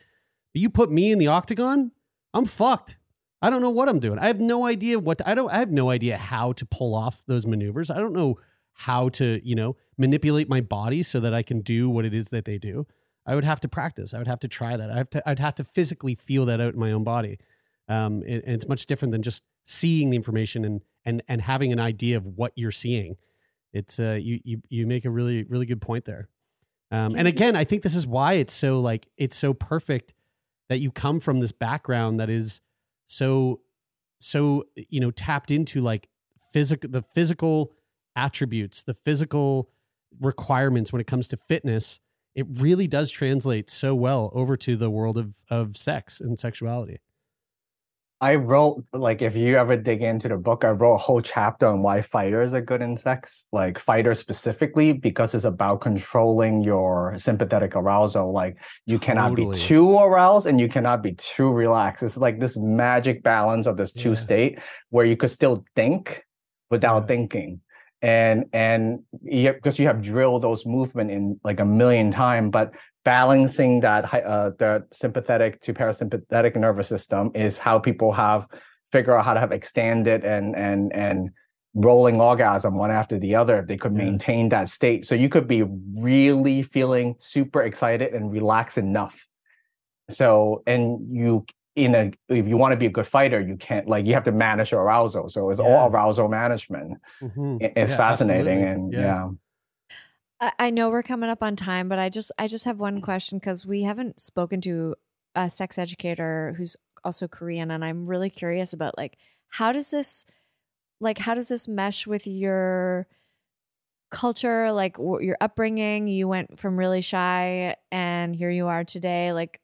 But 0.54 0.62
you 0.62 0.70
put 0.70 0.90
me 0.90 1.12
in 1.12 1.18
the 1.18 1.26
octagon, 1.26 1.92
I'm 2.32 2.46
fucked. 2.46 2.96
I 3.42 3.50
don't 3.50 3.60
know 3.60 3.68
what 3.68 3.90
I'm 3.90 3.98
doing. 3.98 4.18
I 4.18 4.28
have 4.28 4.40
no 4.40 4.64
idea 4.64 4.98
what 4.98 5.20
I 5.26 5.34
don't. 5.34 5.50
I 5.50 5.58
have 5.58 5.70
no 5.70 5.90
idea 5.90 6.16
how 6.16 6.52
to 6.54 6.64
pull 6.64 6.94
off 6.94 7.22
those 7.26 7.46
maneuvers. 7.46 7.90
I 7.90 7.98
don't 7.98 8.14
know 8.14 8.38
how 8.72 9.10
to, 9.10 9.46
you 9.46 9.54
know, 9.54 9.76
manipulate 9.98 10.48
my 10.48 10.62
body 10.62 11.02
so 11.02 11.20
that 11.20 11.34
I 11.34 11.42
can 11.42 11.60
do 11.60 11.90
what 11.90 12.06
it 12.06 12.14
is 12.14 12.30
that 12.30 12.46
they 12.46 12.56
do. 12.56 12.86
I 13.26 13.34
would 13.34 13.44
have 13.44 13.60
to 13.60 13.68
practice. 13.68 14.14
I 14.14 14.18
would 14.18 14.26
have 14.26 14.40
to 14.40 14.48
try 14.48 14.78
that. 14.78 14.90
I 14.90 14.96
have 14.96 15.10
to, 15.10 15.28
I'd 15.28 15.38
have 15.38 15.56
to 15.56 15.64
physically 15.64 16.14
feel 16.14 16.46
that 16.46 16.62
out 16.62 16.72
in 16.72 16.80
my 16.80 16.92
own 16.92 17.04
body. 17.04 17.38
Um, 17.88 18.22
and, 18.26 18.42
and 18.42 18.54
it's 18.54 18.68
much 18.68 18.86
different 18.86 19.12
than 19.12 19.20
just 19.20 19.42
seeing 19.66 20.08
the 20.08 20.16
information 20.16 20.64
and 20.64 20.80
and 21.04 21.22
and 21.28 21.42
having 21.42 21.72
an 21.72 21.80
idea 21.80 22.16
of 22.16 22.24
what 22.24 22.52
you're 22.56 22.70
seeing. 22.70 23.16
It's 23.76 24.00
uh, 24.00 24.18
you 24.20 24.40
you 24.44 24.62
you 24.68 24.86
make 24.86 25.04
a 25.04 25.10
really 25.10 25.44
really 25.44 25.66
good 25.66 25.80
point 25.80 26.04
there. 26.04 26.28
Um, 26.90 27.14
and 27.16 27.26
again, 27.26 27.56
I 27.56 27.64
think 27.64 27.82
this 27.82 27.96
is 27.96 28.06
why 28.06 28.34
it's 28.34 28.54
so 28.54 28.80
like 28.80 29.08
it's 29.16 29.36
so 29.36 29.52
perfect 29.54 30.14
that 30.68 30.78
you 30.78 30.90
come 30.90 31.20
from 31.20 31.40
this 31.40 31.52
background 31.52 32.20
that 32.20 32.30
is 32.30 32.60
so 33.06 33.60
so 34.18 34.64
you 34.76 35.00
know 35.00 35.10
tapped 35.10 35.50
into 35.50 35.80
like 35.80 36.08
physical 36.52 36.90
the 36.90 37.02
physical 37.02 37.72
attributes, 38.14 38.82
the 38.82 38.94
physical 38.94 39.70
requirements 40.20 40.92
when 40.92 41.00
it 41.00 41.06
comes 41.06 41.28
to 41.28 41.36
fitness 41.36 42.00
it 42.36 42.46
really 42.50 42.86
does 42.86 43.10
translate 43.10 43.70
so 43.70 43.94
well 43.94 44.30
over 44.34 44.56
to 44.58 44.76
the 44.76 44.90
world 44.90 45.16
of 45.16 45.34
of 45.50 45.76
sex 45.76 46.20
and 46.20 46.38
sexuality. 46.38 47.00
I 48.26 48.34
wrote 48.34 48.84
like 48.92 49.22
if 49.22 49.36
you 49.36 49.56
ever 49.56 49.76
dig 49.76 50.02
into 50.02 50.26
the 50.26 50.36
book, 50.36 50.64
I 50.64 50.70
wrote 50.70 50.94
a 50.94 50.98
whole 51.06 51.20
chapter 51.20 51.66
on 51.68 51.80
why 51.82 52.02
fighters 52.02 52.54
are 52.54 52.60
good 52.60 52.82
in 52.82 52.96
sex, 52.96 53.46
like 53.52 53.78
fighters 53.78 54.18
specifically, 54.18 54.92
because 54.92 55.32
it's 55.32 55.44
about 55.44 55.80
controlling 55.80 56.64
your 56.64 57.14
sympathetic 57.18 57.76
arousal. 57.76 58.32
Like 58.32 58.56
you 58.84 58.98
cannot 58.98 59.36
be 59.36 59.48
too 59.52 59.96
aroused 59.96 60.48
and 60.48 60.60
you 60.60 60.68
cannot 60.68 61.04
be 61.04 61.12
too 61.12 61.52
relaxed. 61.52 62.02
It's 62.02 62.16
like 62.16 62.40
this 62.40 62.56
magic 62.56 63.22
balance 63.22 63.68
of 63.68 63.76
this 63.76 63.92
two 63.92 64.14
Yeah. 64.14 64.26
state 64.26 64.58
where 64.90 65.06
you 65.06 65.16
could 65.16 65.30
still 65.30 65.64
think 65.76 66.24
without 66.68 67.02
Yeah. 67.02 67.06
thinking. 67.12 67.60
And 68.02 68.46
and 68.52 69.04
because 69.22 69.78
you 69.78 69.86
have 69.86 70.02
drilled 70.02 70.42
those 70.42 70.66
movement 70.66 71.12
in 71.12 71.38
like 71.44 71.60
a 71.60 71.64
million 71.80 72.10
times, 72.10 72.50
but 72.50 72.72
balancing 73.06 73.78
that 73.86 74.02
uh, 74.12 74.50
the 74.58 74.84
sympathetic 74.90 75.60
to 75.60 75.72
parasympathetic 75.72 76.56
nervous 76.56 76.88
system 76.88 77.30
is 77.34 77.56
how 77.56 77.78
people 77.78 78.10
have 78.12 78.40
figure 78.90 79.16
out 79.16 79.24
how 79.24 79.32
to 79.32 79.40
have 79.40 79.52
extended 79.52 80.24
and 80.24 80.56
and 80.56 80.92
and 80.92 81.30
rolling 81.74 82.20
orgasm 82.20 82.74
one 82.84 82.90
after 82.90 83.16
the 83.24 83.32
other 83.40 83.54
if 83.60 83.66
they 83.68 83.76
could 83.76 83.92
Yeah. 83.92 84.04
maintain 84.06 84.48
that 84.48 84.68
state 84.68 85.00
so 85.08 85.14
you 85.14 85.28
could 85.34 85.46
be 85.56 85.62
really 86.10 86.58
feeling 86.74 87.14
super 87.20 87.62
excited 87.62 88.08
and 88.16 88.24
relaxed 88.38 88.78
enough 88.88 89.16
so 90.10 90.62
and 90.66 90.82
you 91.20 91.44
in 91.84 91.94
a 91.94 92.04
if 92.40 92.44
you 92.50 92.56
want 92.62 92.72
to 92.72 92.80
be 92.84 92.86
a 92.92 92.94
good 92.98 93.06
fighter 93.16 93.40
you 93.50 93.56
can't 93.68 93.86
like 93.92 94.04
you 94.06 94.14
have 94.14 94.24
to 94.30 94.32
manage 94.32 94.70
your 94.72 94.82
arousal 94.86 95.28
so 95.28 95.38
it's 95.50 95.60
Yeah. 95.60 95.66
all 95.68 95.90
arousal 95.92 96.28
management 96.28 96.90
Mhm. 97.22 97.58
It's 97.80 97.92
Yeah, 97.92 97.96
fascinating 98.04 98.60
absolutely. 98.64 98.72
and 98.72 98.92
yeah. 98.92 99.28
I, 100.40 100.52
I 100.58 100.70
know 100.70 100.90
we're 100.90 101.02
coming 101.02 101.30
up 101.30 101.42
on 101.42 101.56
time, 101.56 101.88
but 101.88 101.98
I 101.98 102.08
just 102.08 102.32
I 102.38 102.46
just 102.46 102.64
have 102.64 102.80
one 102.80 103.00
question 103.00 103.38
because 103.38 103.66
we 103.66 103.82
haven't 103.82 104.20
spoken 104.20 104.60
to 104.62 104.94
a 105.34 105.50
sex 105.50 105.78
educator 105.78 106.54
who's 106.56 106.76
also 107.04 107.28
Korean, 107.28 107.70
and 107.70 107.84
I'm 107.84 108.06
really 108.06 108.30
curious 108.30 108.72
about 108.72 108.96
like 108.96 109.18
how 109.48 109.72
does 109.72 109.90
this 109.90 110.24
like 111.00 111.18
how 111.18 111.34
does 111.34 111.48
this 111.48 111.68
mesh 111.68 112.06
with 112.06 112.26
your 112.26 113.06
culture, 114.10 114.72
like 114.72 114.96
your 114.98 115.36
upbringing? 115.40 116.06
You 116.08 116.28
went 116.28 116.58
from 116.58 116.78
really 116.78 117.02
shy, 117.02 117.76
and 117.90 118.34
here 118.34 118.50
you 118.50 118.66
are 118.68 118.84
today. 118.84 119.32
Like, 119.32 119.60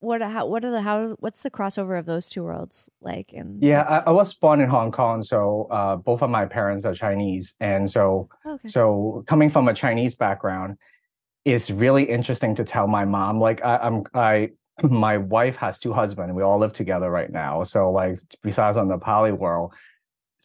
what 0.00 0.20
how 0.22 0.46
what 0.46 0.64
are 0.64 0.70
the 0.70 0.82
how 0.82 1.16
what's 1.20 1.42
the 1.42 1.50
crossover 1.50 1.98
of 1.98 2.06
those 2.06 2.28
two 2.28 2.44
worlds 2.44 2.90
like? 3.00 3.32
In 3.32 3.58
Yeah, 3.60 3.82
I. 3.88 4.10
I 4.10 4.12
was 4.12 4.34
born 4.34 4.60
in 4.60 4.68
Hong 4.68 4.92
Kong, 4.92 5.22
so 5.22 5.66
uh, 5.70 5.96
both 5.96 6.22
of 6.22 6.30
my 6.30 6.46
parents 6.46 6.84
are 6.84 6.94
Chinese, 6.94 7.54
and 7.60 7.90
so 7.90 8.28
Okay. 8.46 8.68
so 8.68 9.24
coming 9.26 9.50
from 9.50 9.68
a 9.68 9.74
Chinese 9.74 10.14
background, 10.14 10.76
it's 11.44 11.70
really 11.70 12.04
interesting 12.04 12.54
to 12.56 12.64
tell 12.64 12.86
my 12.86 13.04
mom. 13.04 13.40
Like 13.40 13.64
I, 13.64 13.76
I'm, 13.78 14.04
I, 14.14 14.50
my 14.82 15.18
wife 15.18 15.56
has 15.56 15.78
two 15.78 15.92
husbands. 15.92 16.34
We 16.34 16.42
all 16.42 16.58
live 16.58 16.72
together 16.72 17.10
right 17.10 17.30
now. 17.30 17.64
So 17.64 17.90
like 17.90 18.18
besides 18.42 18.76
on 18.76 18.88
the 18.88 18.98
poly 18.98 19.32
world, 19.32 19.72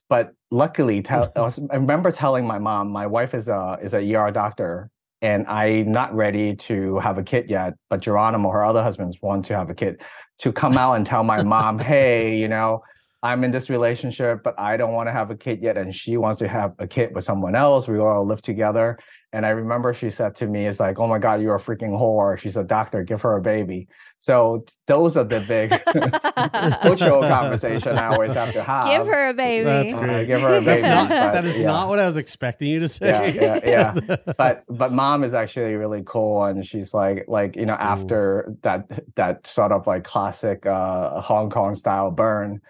but 0.10 0.34
luckily, 0.52 1.02
tell, 1.02 1.32
I, 1.36 1.42
was, 1.42 1.60
I 1.72 1.76
remember 1.76 2.12
telling 2.12 2.46
my 2.46 2.60
mom, 2.60 2.90
my 2.90 3.08
wife 3.08 3.34
is 3.34 3.48
a 3.48 3.78
is 3.82 3.94
a 3.94 4.16
ER 4.16 4.32
doctor, 4.32 4.90
and 5.22 5.46
I'm 5.48 5.92
not 5.92 6.14
ready 6.16 6.56
to 6.56 7.00
have 7.00 7.18
a 7.18 7.24
kid 7.24 7.50
yet. 7.50 7.74
But 7.90 8.00
Geronimo, 8.00 8.50
her 8.50 8.66
other 8.66 8.82
husbands, 8.82 9.22
want 9.22 9.46
to 9.46 9.56
have 9.56 9.70
a 9.70 9.76
kid. 9.76 10.02
To 10.40 10.52
come 10.52 10.78
out 10.78 10.94
and 10.94 11.06
tell 11.06 11.24
my 11.24 11.44
mom, 11.44 11.78
hey, 11.92 12.38
you 12.38 12.48
know, 12.48 12.82
I'm 13.24 13.44
in 13.44 13.52
this 13.52 13.70
relationship, 13.70 14.42
but 14.44 14.60
I 14.60 14.78
don't 14.78 14.94
want 14.94 15.08
to 15.08 15.14
have 15.14 15.30
a 15.30 15.36
kid 15.36 15.62
yet, 15.62 15.78
and 15.78 15.94
she 15.94 16.18
wants 16.18 16.40
to 16.40 16.48
have 16.48 16.74
a 16.80 16.88
kid 16.88 17.14
with 17.14 17.24
someone 17.24 17.56
else. 17.56 17.88
We 17.88 18.00
all 18.00 18.26
live 18.26 18.42
together. 18.42 18.98
And 19.34 19.46
I 19.46 19.50
remember 19.50 19.94
she 19.94 20.10
said 20.10 20.36
to 20.36 20.48
me, 20.48 20.68
"It's 20.68 20.80
like, 20.80 21.00
oh 21.00 21.08
my 21.08 21.18
god, 21.18 21.42
you're 21.42 21.56
a 21.56 21.60
freaking 21.60 21.92
whore." 21.98 22.38
She's 22.38 22.58
a 22.58 22.64
doctor. 22.66 23.04
Give 23.04 23.22
her 23.22 23.38
a 23.38 23.42
baby. 23.42 23.88
So 24.20 24.66
those 24.88 25.16
are 25.16 25.24
the 25.24 25.40
big 25.48 25.70
cultural 26.82 27.22
conversation 27.38 27.98
I 27.98 28.08
always 28.08 28.34
have 28.34 28.52
to 28.54 28.62
have. 28.64 28.86
Give 28.86 29.08
her 29.08 29.30
a 29.30 29.34
baby. 29.34 29.64
That's 29.66 29.94
Uh, 29.94 30.00
great. 30.00 30.26
give 30.28 30.42
her 30.42 30.58
a 30.58 30.62
That's 30.62 30.82
baby, 30.82 30.94
not, 30.94 31.10
but, 31.10 31.32
that 31.34 31.46
is 31.46 31.60
yeah. 31.60 31.68
not 31.68 31.88
what 31.88 32.00
I 32.00 32.06
was 32.06 32.18
expecting 32.18 32.70
you 32.70 32.80
to 32.82 32.88
say. 32.88 33.08
yeah, 33.34 33.60
yeah, 33.64 33.94
yeah. 34.08 34.16
but 34.38 34.64
but 34.68 34.92
mom 34.92 35.24
is 35.24 35.34
actually 35.34 35.76
really 35.76 36.04
cool, 36.06 36.44
and 36.44 36.66
she's 36.66 36.94
like 36.94 37.26
like 37.28 37.56
you 37.56 37.66
know 37.66 37.76
after 37.76 38.54
that 38.64 38.86
that 39.16 39.48
sort 39.48 39.72
of 39.72 39.88
like 39.88 40.04
classic 40.04 40.66
uh 40.66 41.22
Hong 41.22 41.50
Kong 41.50 41.74
style 41.76 42.12
burn. 42.12 42.62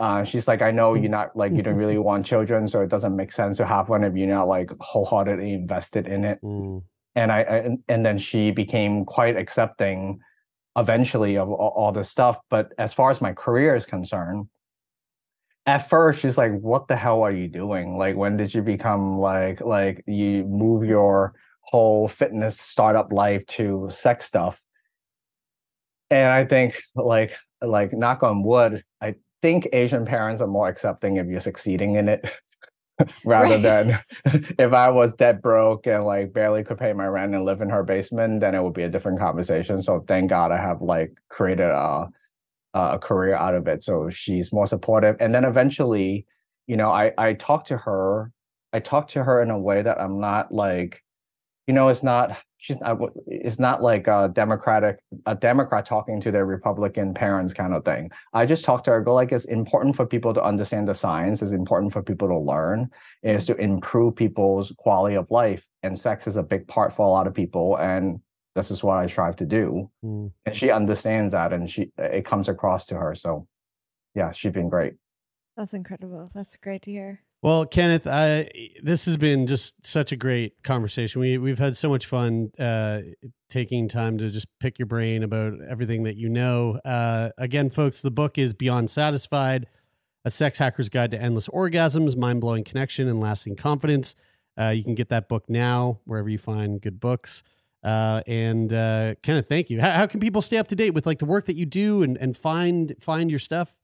Uh, 0.00 0.24
she's 0.24 0.48
like, 0.48 0.62
I 0.62 0.70
know 0.70 0.94
you're 0.94 1.10
not 1.10 1.36
like 1.36 1.52
you 1.52 1.62
don't 1.62 1.76
really 1.84 1.98
want 1.98 2.24
children, 2.24 2.66
so 2.66 2.80
it 2.80 2.88
doesn't 2.88 3.14
make 3.14 3.30
sense 3.30 3.58
to 3.58 3.66
have 3.66 3.90
one 3.90 4.02
if 4.02 4.16
you're 4.16 4.26
not 4.26 4.48
like 4.48 4.70
wholeheartedly 4.80 5.52
invested 5.52 6.08
in 6.08 6.24
it. 6.24 6.40
Mm. 6.42 6.82
And 7.14 7.30
I, 7.30 7.40
I 7.42 7.76
and, 7.86 8.06
then 8.06 8.16
she 8.16 8.50
became 8.50 9.04
quite 9.04 9.36
accepting 9.36 10.20
eventually 10.76 11.36
of 11.36 11.50
all, 11.50 11.74
all 11.76 11.92
this 11.92 12.08
stuff. 12.08 12.38
But 12.48 12.72
as 12.78 12.94
far 12.94 13.10
as 13.10 13.20
my 13.20 13.34
career 13.34 13.76
is 13.76 13.84
concerned, 13.84 14.48
at 15.66 15.90
first 15.90 16.20
she's 16.20 16.38
like, 16.38 16.58
"What 16.58 16.88
the 16.88 16.96
hell 16.96 17.22
are 17.22 17.32
you 17.32 17.48
doing? 17.48 17.98
Like, 17.98 18.16
when 18.16 18.38
did 18.38 18.54
you 18.54 18.62
become 18.62 19.18
like 19.18 19.60
like 19.60 20.02
you 20.06 20.44
move 20.44 20.84
your 20.84 21.34
whole 21.60 22.08
fitness 22.08 22.58
startup 22.58 23.12
life 23.12 23.44
to 23.48 23.88
sex 23.90 24.24
stuff?" 24.24 24.62
And 26.10 26.32
I 26.32 26.46
think 26.46 26.80
like 26.94 27.36
like 27.60 27.92
knock 27.92 28.22
on 28.22 28.42
wood, 28.42 28.82
I 29.02 29.16
think 29.42 29.68
Asian 29.72 30.04
parents 30.04 30.42
are 30.42 30.46
more 30.46 30.68
accepting 30.68 31.16
if 31.16 31.26
you're 31.26 31.40
succeeding 31.40 31.96
in 31.96 32.08
it. 32.08 32.30
rather 33.24 33.58
than 33.58 33.98
if 34.58 34.72
I 34.72 34.90
was 34.90 35.14
dead 35.14 35.40
broke 35.40 35.86
and 35.86 36.04
like 36.04 36.32
barely 36.32 36.62
could 36.62 36.78
pay 36.78 36.92
my 36.92 37.06
rent 37.06 37.34
and 37.34 37.44
live 37.44 37.60
in 37.60 37.70
her 37.70 37.82
basement, 37.82 38.40
then 38.40 38.54
it 38.54 38.62
would 38.62 38.74
be 38.74 38.82
a 38.82 38.90
different 38.90 39.18
conversation. 39.18 39.80
So 39.80 40.04
thank 40.06 40.30
God 40.30 40.52
I 40.52 40.58
have 40.58 40.82
like 40.82 41.12
created 41.28 41.70
a 41.70 42.08
a 42.72 42.98
career 42.98 43.34
out 43.34 43.54
of 43.54 43.66
it. 43.66 43.82
So 43.82 44.10
she's 44.10 44.52
more 44.52 44.66
supportive. 44.66 45.16
And 45.18 45.34
then 45.34 45.44
eventually, 45.44 46.26
you 46.66 46.76
know, 46.76 46.90
I 46.90 47.12
I 47.18 47.34
talk 47.34 47.64
to 47.66 47.78
her. 47.78 48.32
I 48.72 48.78
talk 48.78 49.08
to 49.08 49.24
her 49.24 49.42
in 49.42 49.50
a 49.50 49.58
way 49.58 49.82
that 49.82 50.00
I'm 50.00 50.20
not 50.20 50.52
like, 50.52 51.02
you 51.70 51.74
know, 51.74 51.86
it's 51.86 52.02
not 52.02 52.36
she's 52.58 52.80
not 52.80 52.98
it's 53.28 53.60
not 53.60 53.80
like 53.80 54.08
a 54.08 54.28
democratic 54.32 54.98
a 55.26 55.34
democrat 55.36 55.86
talking 55.86 56.20
to 56.20 56.30
their 56.32 56.44
republican 56.44 57.14
parents 57.14 57.54
kind 57.54 57.72
of 57.72 57.84
thing 57.84 58.10
i 58.34 58.44
just 58.44 58.64
talked 58.64 58.84
to 58.86 58.90
her 58.90 59.00
go 59.00 59.14
like 59.14 59.30
it's 59.36 59.44
important 59.44 59.94
for 59.94 60.04
people 60.04 60.34
to 60.34 60.42
understand 60.42 60.88
the 60.88 60.92
science 61.04 61.40
it's 61.42 61.52
important 61.52 61.92
for 61.92 62.02
people 62.02 62.26
to 62.28 62.36
learn 62.36 62.90
is 63.22 63.46
to 63.46 63.54
improve 63.56 64.16
people's 64.16 64.72
quality 64.78 65.14
of 65.14 65.30
life 65.30 65.64
and 65.84 65.96
sex 65.96 66.26
is 66.26 66.36
a 66.36 66.42
big 66.42 66.66
part 66.66 66.92
for 66.92 67.06
a 67.06 67.10
lot 67.16 67.26
of 67.28 67.34
people 67.42 67.76
and 67.78 68.20
this 68.56 68.70
is 68.74 68.82
what 68.82 68.98
i 68.98 69.06
strive 69.06 69.36
to 69.36 69.46
do 69.46 69.88
Mm. 70.04 70.32
and 70.44 70.54
she 70.60 70.70
understands 70.80 71.30
that 71.32 71.52
and 71.54 71.70
she 71.70 71.82
it 71.98 72.24
comes 72.26 72.48
across 72.54 72.84
to 72.86 72.94
her 72.96 73.14
so 73.14 73.46
yeah 74.18 74.32
she's 74.32 74.52
been 74.60 74.68
great 74.76 74.94
That's 75.56 75.74
incredible. 75.74 76.30
That's 76.34 76.56
great 76.66 76.82
to 76.86 76.90
hear. 76.90 77.10
Well, 77.42 77.64
Kenneth, 77.64 78.06
I, 78.06 78.50
this 78.82 79.06
has 79.06 79.16
been 79.16 79.46
just 79.46 79.86
such 79.86 80.12
a 80.12 80.16
great 80.16 80.62
conversation. 80.62 81.22
We 81.22 81.38
we've 81.38 81.58
had 81.58 81.74
so 81.74 81.88
much 81.88 82.04
fun 82.04 82.50
uh, 82.58 83.00
taking 83.48 83.88
time 83.88 84.18
to 84.18 84.28
just 84.28 84.46
pick 84.60 84.78
your 84.78 84.84
brain 84.84 85.22
about 85.22 85.54
everything 85.66 86.02
that 86.02 86.16
you 86.16 86.28
know. 86.28 86.78
Uh, 86.84 87.30
again, 87.38 87.70
folks, 87.70 88.02
the 88.02 88.10
book 88.10 88.36
is 88.36 88.52
Beyond 88.52 88.90
Satisfied: 88.90 89.68
A 90.26 90.30
Sex 90.30 90.58
Hacker's 90.58 90.90
Guide 90.90 91.12
to 91.12 91.20
Endless 91.20 91.48
Orgasms, 91.48 92.14
Mind 92.14 92.42
Blowing 92.42 92.62
Connection, 92.62 93.08
and 93.08 93.20
Lasting 93.20 93.56
Confidence. 93.56 94.16
Uh, 94.60 94.68
you 94.68 94.84
can 94.84 94.94
get 94.94 95.08
that 95.08 95.26
book 95.26 95.44
now 95.48 96.00
wherever 96.04 96.28
you 96.28 96.36
find 96.36 96.82
good 96.82 97.00
books. 97.00 97.42
Uh, 97.82 98.20
and 98.26 98.70
uh, 98.70 99.14
Kenneth, 99.22 99.48
thank 99.48 99.70
you. 99.70 99.80
How, 99.80 99.92
how 99.92 100.06
can 100.06 100.20
people 100.20 100.42
stay 100.42 100.58
up 100.58 100.68
to 100.68 100.76
date 100.76 100.90
with 100.90 101.06
like 101.06 101.18
the 101.18 101.24
work 101.24 101.46
that 101.46 101.56
you 101.56 101.64
do 101.64 102.02
and 102.02 102.18
and 102.18 102.36
find 102.36 102.94
find 103.00 103.30
your 103.30 103.38
stuff? 103.38 103.79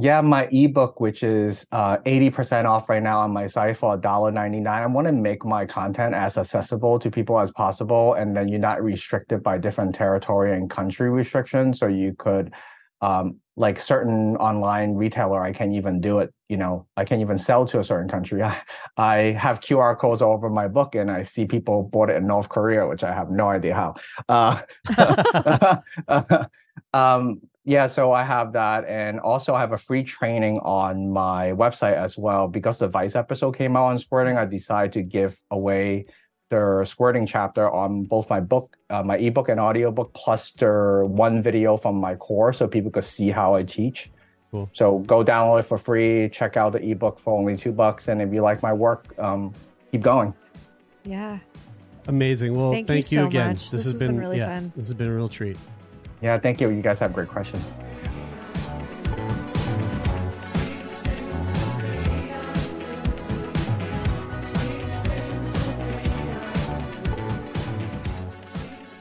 Yeah, 0.00 0.20
my 0.20 0.48
ebook, 0.52 1.00
which 1.00 1.22
is 1.22 1.66
uh, 1.72 1.98
80% 2.06 2.64
off 2.64 2.88
right 2.88 3.02
now 3.02 3.20
on 3.20 3.32
my 3.32 3.46
site 3.46 3.76
for 3.76 3.98
$1.99. 3.98 4.66
I 4.66 4.86
want 4.86 5.08
to 5.08 5.12
make 5.12 5.44
my 5.44 5.66
content 5.66 6.14
as 6.14 6.38
accessible 6.38 6.98
to 7.00 7.10
people 7.10 7.38
as 7.40 7.50
possible. 7.50 8.14
And 8.14 8.36
then 8.36 8.48
you're 8.48 8.60
not 8.60 8.82
restricted 8.82 9.42
by 9.42 9.58
different 9.58 9.94
territory 9.94 10.54
and 10.56 10.70
country 10.70 11.10
restrictions. 11.10 11.80
So 11.80 11.86
you 11.88 12.14
could, 12.18 12.52
um, 13.02 13.40
like 13.56 13.80
certain 13.80 14.36
online 14.36 14.94
retailer, 14.94 15.42
I 15.42 15.52
can't 15.52 15.74
even 15.74 16.00
do 16.00 16.20
it. 16.20 16.32
You 16.48 16.56
know, 16.56 16.86
I 16.96 17.04
can't 17.04 17.20
even 17.20 17.36
sell 17.36 17.66
to 17.66 17.80
a 17.80 17.84
certain 17.84 18.08
country. 18.08 18.42
I, 18.44 18.56
I 18.96 19.16
have 19.32 19.60
QR 19.60 19.98
codes 19.98 20.22
all 20.22 20.32
over 20.32 20.48
my 20.48 20.68
book 20.68 20.94
and 20.94 21.10
I 21.10 21.24
see 21.24 21.46
people 21.46 21.82
bought 21.92 22.10
it 22.10 22.16
in 22.16 22.26
North 22.26 22.48
Korea, 22.48 22.86
which 22.86 23.02
I 23.04 23.12
have 23.12 23.30
no 23.30 23.48
idea 23.48 23.74
how. 23.74 23.96
Uh, 24.28 25.76
um, 26.94 27.40
yeah, 27.64 27.86
so 27.86 28.12
I 28.12 28.24
have 28.24 28.52
that, 28.54 28.84
and 28.86 29.20
also 29.20 29.54
I 29.54 29.60
have 29.60 29.72
a 29.72 29.78
free 29.78 30.02
training 30.02 30.60
on 30.60 31.10
my 31.10 31.52
website 31.52 31.94
as 31.94 32.16
well. 32.16 32.48
Because 32.48 32.78
the 32.78 32.88
Vice 32.88 33.14
episode 33.14 33.52
came 33.52 33.76
out 33.76 33.86
on 33.86 33.98
squirting, 33.98 34.36
I 34.36 34.44
decided 34.46 34.92
to 34.92 35.02
give 35.02 35.38
away 35.50 36.06
the 36.48 36.84
squirting 36.84 37.26
chapter 37.26 37.70
on 37.70 38.04
both 38.04 38.28
my 38.28 38.40
book, 38.40 38.76
uh, 38.88 39.02
my 39.02 39.16
ebook 39.16 39.48
and 39.48 39.60
audiobook, 39.60 40.12
plus 40.14 40.52
the 40.52 41.04
one 41.06 41.42
video 41.42 41.76
from 41.76 41.96
my 41.96 42.14
course, 42.16 42.58
so 42.58 42.66
people 42.66 42.90
could 42.90 43.04
see 43.04 43.30
how 43.30 43.54
I 43.54 43.62
teach. 43.62 44.10
Cool. 44.50 44.68
So 44.72 44.98
go 45.00 45.22
download 45.22 45.60
it 45.60 45.62
for 45.64 45.78
free. 45.78 46.28
Check 46.28 46.56
out 46.56 46.72
the 46.72 46.82
ebook 46.82 47.20
for 47.20 47.38
only 47.38 47.56
two 47.56 47.72
bucks, 47.72 48.08
and 48.08 48.20
if 48.20 48.32
you 48.32 48.42
like 48.42 48.62
my 48.62 48.72
work, 48.72 49.14
um, 49.18 49.52
keep 49.92 50.02
going. 50.02 50.34
Yeah. 51.04 51.38
Amazing. 52.08 52.56
Well, 52.56 52.72
Thank 52.72 52.88
thank, 52.88 53.12
you 53.12 53.18
you, 53.18 53.22
so 53.22 53.26
again. 53.28 53.48
much. 53.48 53.70
This, 53.70 53.70
This 53.70 53.84
has 53.84 53.92
has 53.92 54.00
been 54.00 54.12
been, 54.12 54.20
really 54.20 54.38
yeah, 54.38 54.54
fun. 54.54 54.72
This 54.74 54.86
has 54.86 54.94
been 54.94 55.08
a 55.08 55.14
real 55.14 55.28
treat. 55.28 55.56
Yeah, 56.20 56.38
thank 56.38 56.60
you. 56.60 56.70
You 56.70 56.82
guys 56.82 57.00
have 57.00 57.12
great 57.12 57.28
questions. 57.28 57.66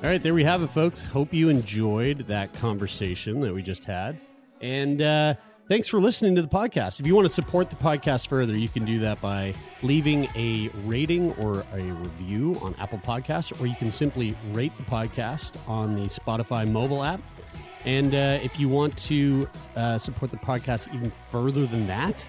All 0.01 0.09
right, 0.09 0.23
there 0.23 0.33
we 0.33 0.45
have 0.45 0.63
it, 0.63 0.69
folks. 0.69 1.03
Hope 1.03 1.33
you 1.33 1.49
enjoyed 1.49 2.25
that 2.27 2.53
conversation 2.53 3.41
that 3.41 3.53
we 3.53 3.61
just 3.61 3.83
had. 3.83 4.17
And 4.61 5.01
uh, 5.01 5.35
thanks 5.69 5.87
for 5.87 5.99
listening 5.99 6.35
to 6.35 6.41
the 6.41 6.47
podcast. 6.49 6.99
If 6.99 7.07
you 7.07 7.15
want 7.15 7.23
to 7.25 7.33
support 7.33 7.69
the 7.69 7.77
podcast 7.77 8.27
further, 8.27 8.57
you 8.57 8.67
can 8.67 8.83
do 8.83 8.99
that 8.99 9.21
by 9.21 9.53
leaving 9.81 10.27
a 10.35 10.69
rating 10.85 11.31
or 11.35 11.63
a 11.73 11.81
review 11.81 12.57
on 12.61 12.75
Apple 12.79 12.99
Podcasts, 12.99 13.57
or 13.61 13.65
you 13.67 13.75
can 13.75 13.89
simply 13.91 14.35
rate 14.51 14.73
the 14.77 14.83
podcast 14.83 15.57
on 15.69 15.95
the 15.95 16.09
Spotify 16.09 16.69
mobile 16.69 17.03
app. 17.03 17.21
And 17.85 18.13
uh, 18.13 18.39
if 18.43 18.59
you 18.59 18.67
want 18.67 18.97
to 18.97 19.47
uh, 19.77 19.97
support 19.97 20.31
the 20.31 20.37
podcast 20.37 20.93
even 20.93 21.09
further 21.11 21.65
than 21.65 21.87
that, 21.87 22.25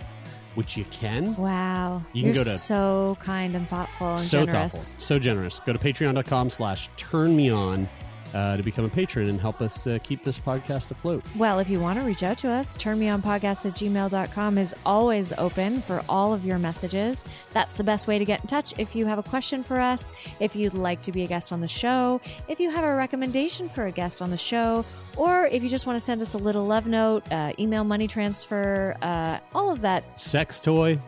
which 0.54 0.76
you 0.76 0.84
can, 0.90 1.34
Wow. 1.36 2.02
You 2.12 2.22
can 2.24 2.34
You're 2.34 2.44
go 2.44 2.50
to- 2.50 2.58
so 2.58 3.16
kind 3.20 3.56
and 3.56 3.68
thoughtful 3.68 4.10
and 4.12 4.20
so 4.20 4.44
generous. 4.44 4.92
thoughtful, 4.92 5.00
so 5.06 5.18
generous. 5.18 5.60
Go 5.60 5.72
to 5.72 5.78
patreon.com 5.78 6.50
slash 6.50 6.88
turn 6.96 7.34
me 7.36 7.50
on 7.50 7.88
uh, 8.34 8.56
to 8.56 8.62
become 8.62 8.84
a 8.84 8.88
patron 8.88 9.28
and 9.28 9.40
help 9.40 9.60
us 9.60 9.86
uh, 9.86 9.98
keep 10.02 10.24
this 10.24 10.38
podcast 10.38 10.90
afloat. 10.90 11.24
Well, 11.36 11.58
if 11.58 11.68
you 11.70 11.80
want 11.80 11.98
to 11.98 12.04
reach 12.04 12.22
out 12.22 12.38
to 12.38 12.50
us, 12.50 12.76
turnmeonpodcast 12.76 13.66
at 13.66 13.74
gmail.com 13.74 14.58
is 14.58 14.74
always 14.84 15.32
open 15.34 15.80
for 15.80 16.02
all 16.08 16.32
of 16.32 16.44
your 16.44 16.58
messages. 16.58 17.24
That's 17.52 17.76
the 17.76 17.84
best 17.84 18.06
way 18.06 18.18
to 18.18 18.24
get 18.24 18.40
in 18.42 18.46
touch. 18.46 18.74
If 18.78 18.94
you 18.94 19.06
have 19.06 19.18
a 19.18 19.22
question 19.22 19.62
for 19.62 19.80
us, 19.80 20.12
if 20.40 20.54
you'd 20.54 20.74
like 20.74 21.02
to 21.02 21.12
be 21.12 21.22
a 21.22 21.26
guest 21.26 21.52
on 21.52 21.60
the 21.60 21.68
show, 21.68 22.20
if 22.48 22.60
you 22.60 22.70
have 22.70 22.84
a 22.84 22.94
recommendation 22.94 23.68
for 23.68 23.86
a 23.86 23.92
guest 23.92 24.22
on 24.22 24.30
the 24.30 24.36
show, 24.36 24.84
or 25.16 25.46
if 25.46 25.62
you 25.62 25.68
just 25.68 25.86
want 25.86 25.96
to 25.96 26.00
send 26.00 26.22
us 26.22 26.34
a 26.34 26.38
little 26.38 26.64
love 26.64 26.86
note, 26.86 27.30
uh, 27.32 27.52
email 27.58 27.84
money 27.84 28.06
transfer, 28.06 28.96
uh, 29.02 29.38
all 29.54 29.70
of 29.70 29.80
that, 29.80 30.20
Sex 30.20 30.60
toy. 30.60 30.98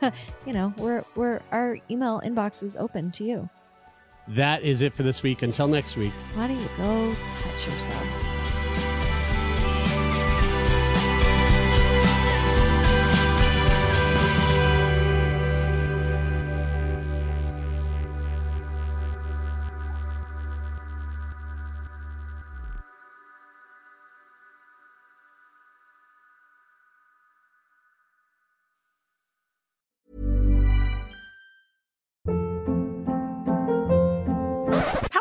you 0.46 0.52
know, 0.52 0.72
we're, 0.78 1.04
we're, 1.14 1.40
our 1.50 1.78
email 1.90 2.20
inbox 2.24 2.62
is 2.62 2.76
open 2.76 3.10
to 3.12 3.24
you. 3.24 3.48
That 4.34 4.62
is 4.62 4.82
it 4.82 4.94
for 4.94 5.02
this 5.02 5.22
week. 5.22 5.42
Until 5.42 5.68
next 5.68 5.96
week. 5.96 6.12
Why 6.34 6.46
don't 6.46 6.60
you 6.60 6.68
go 6.78 7.14
touch 7.26 7.66
yourself? 7.66 8.41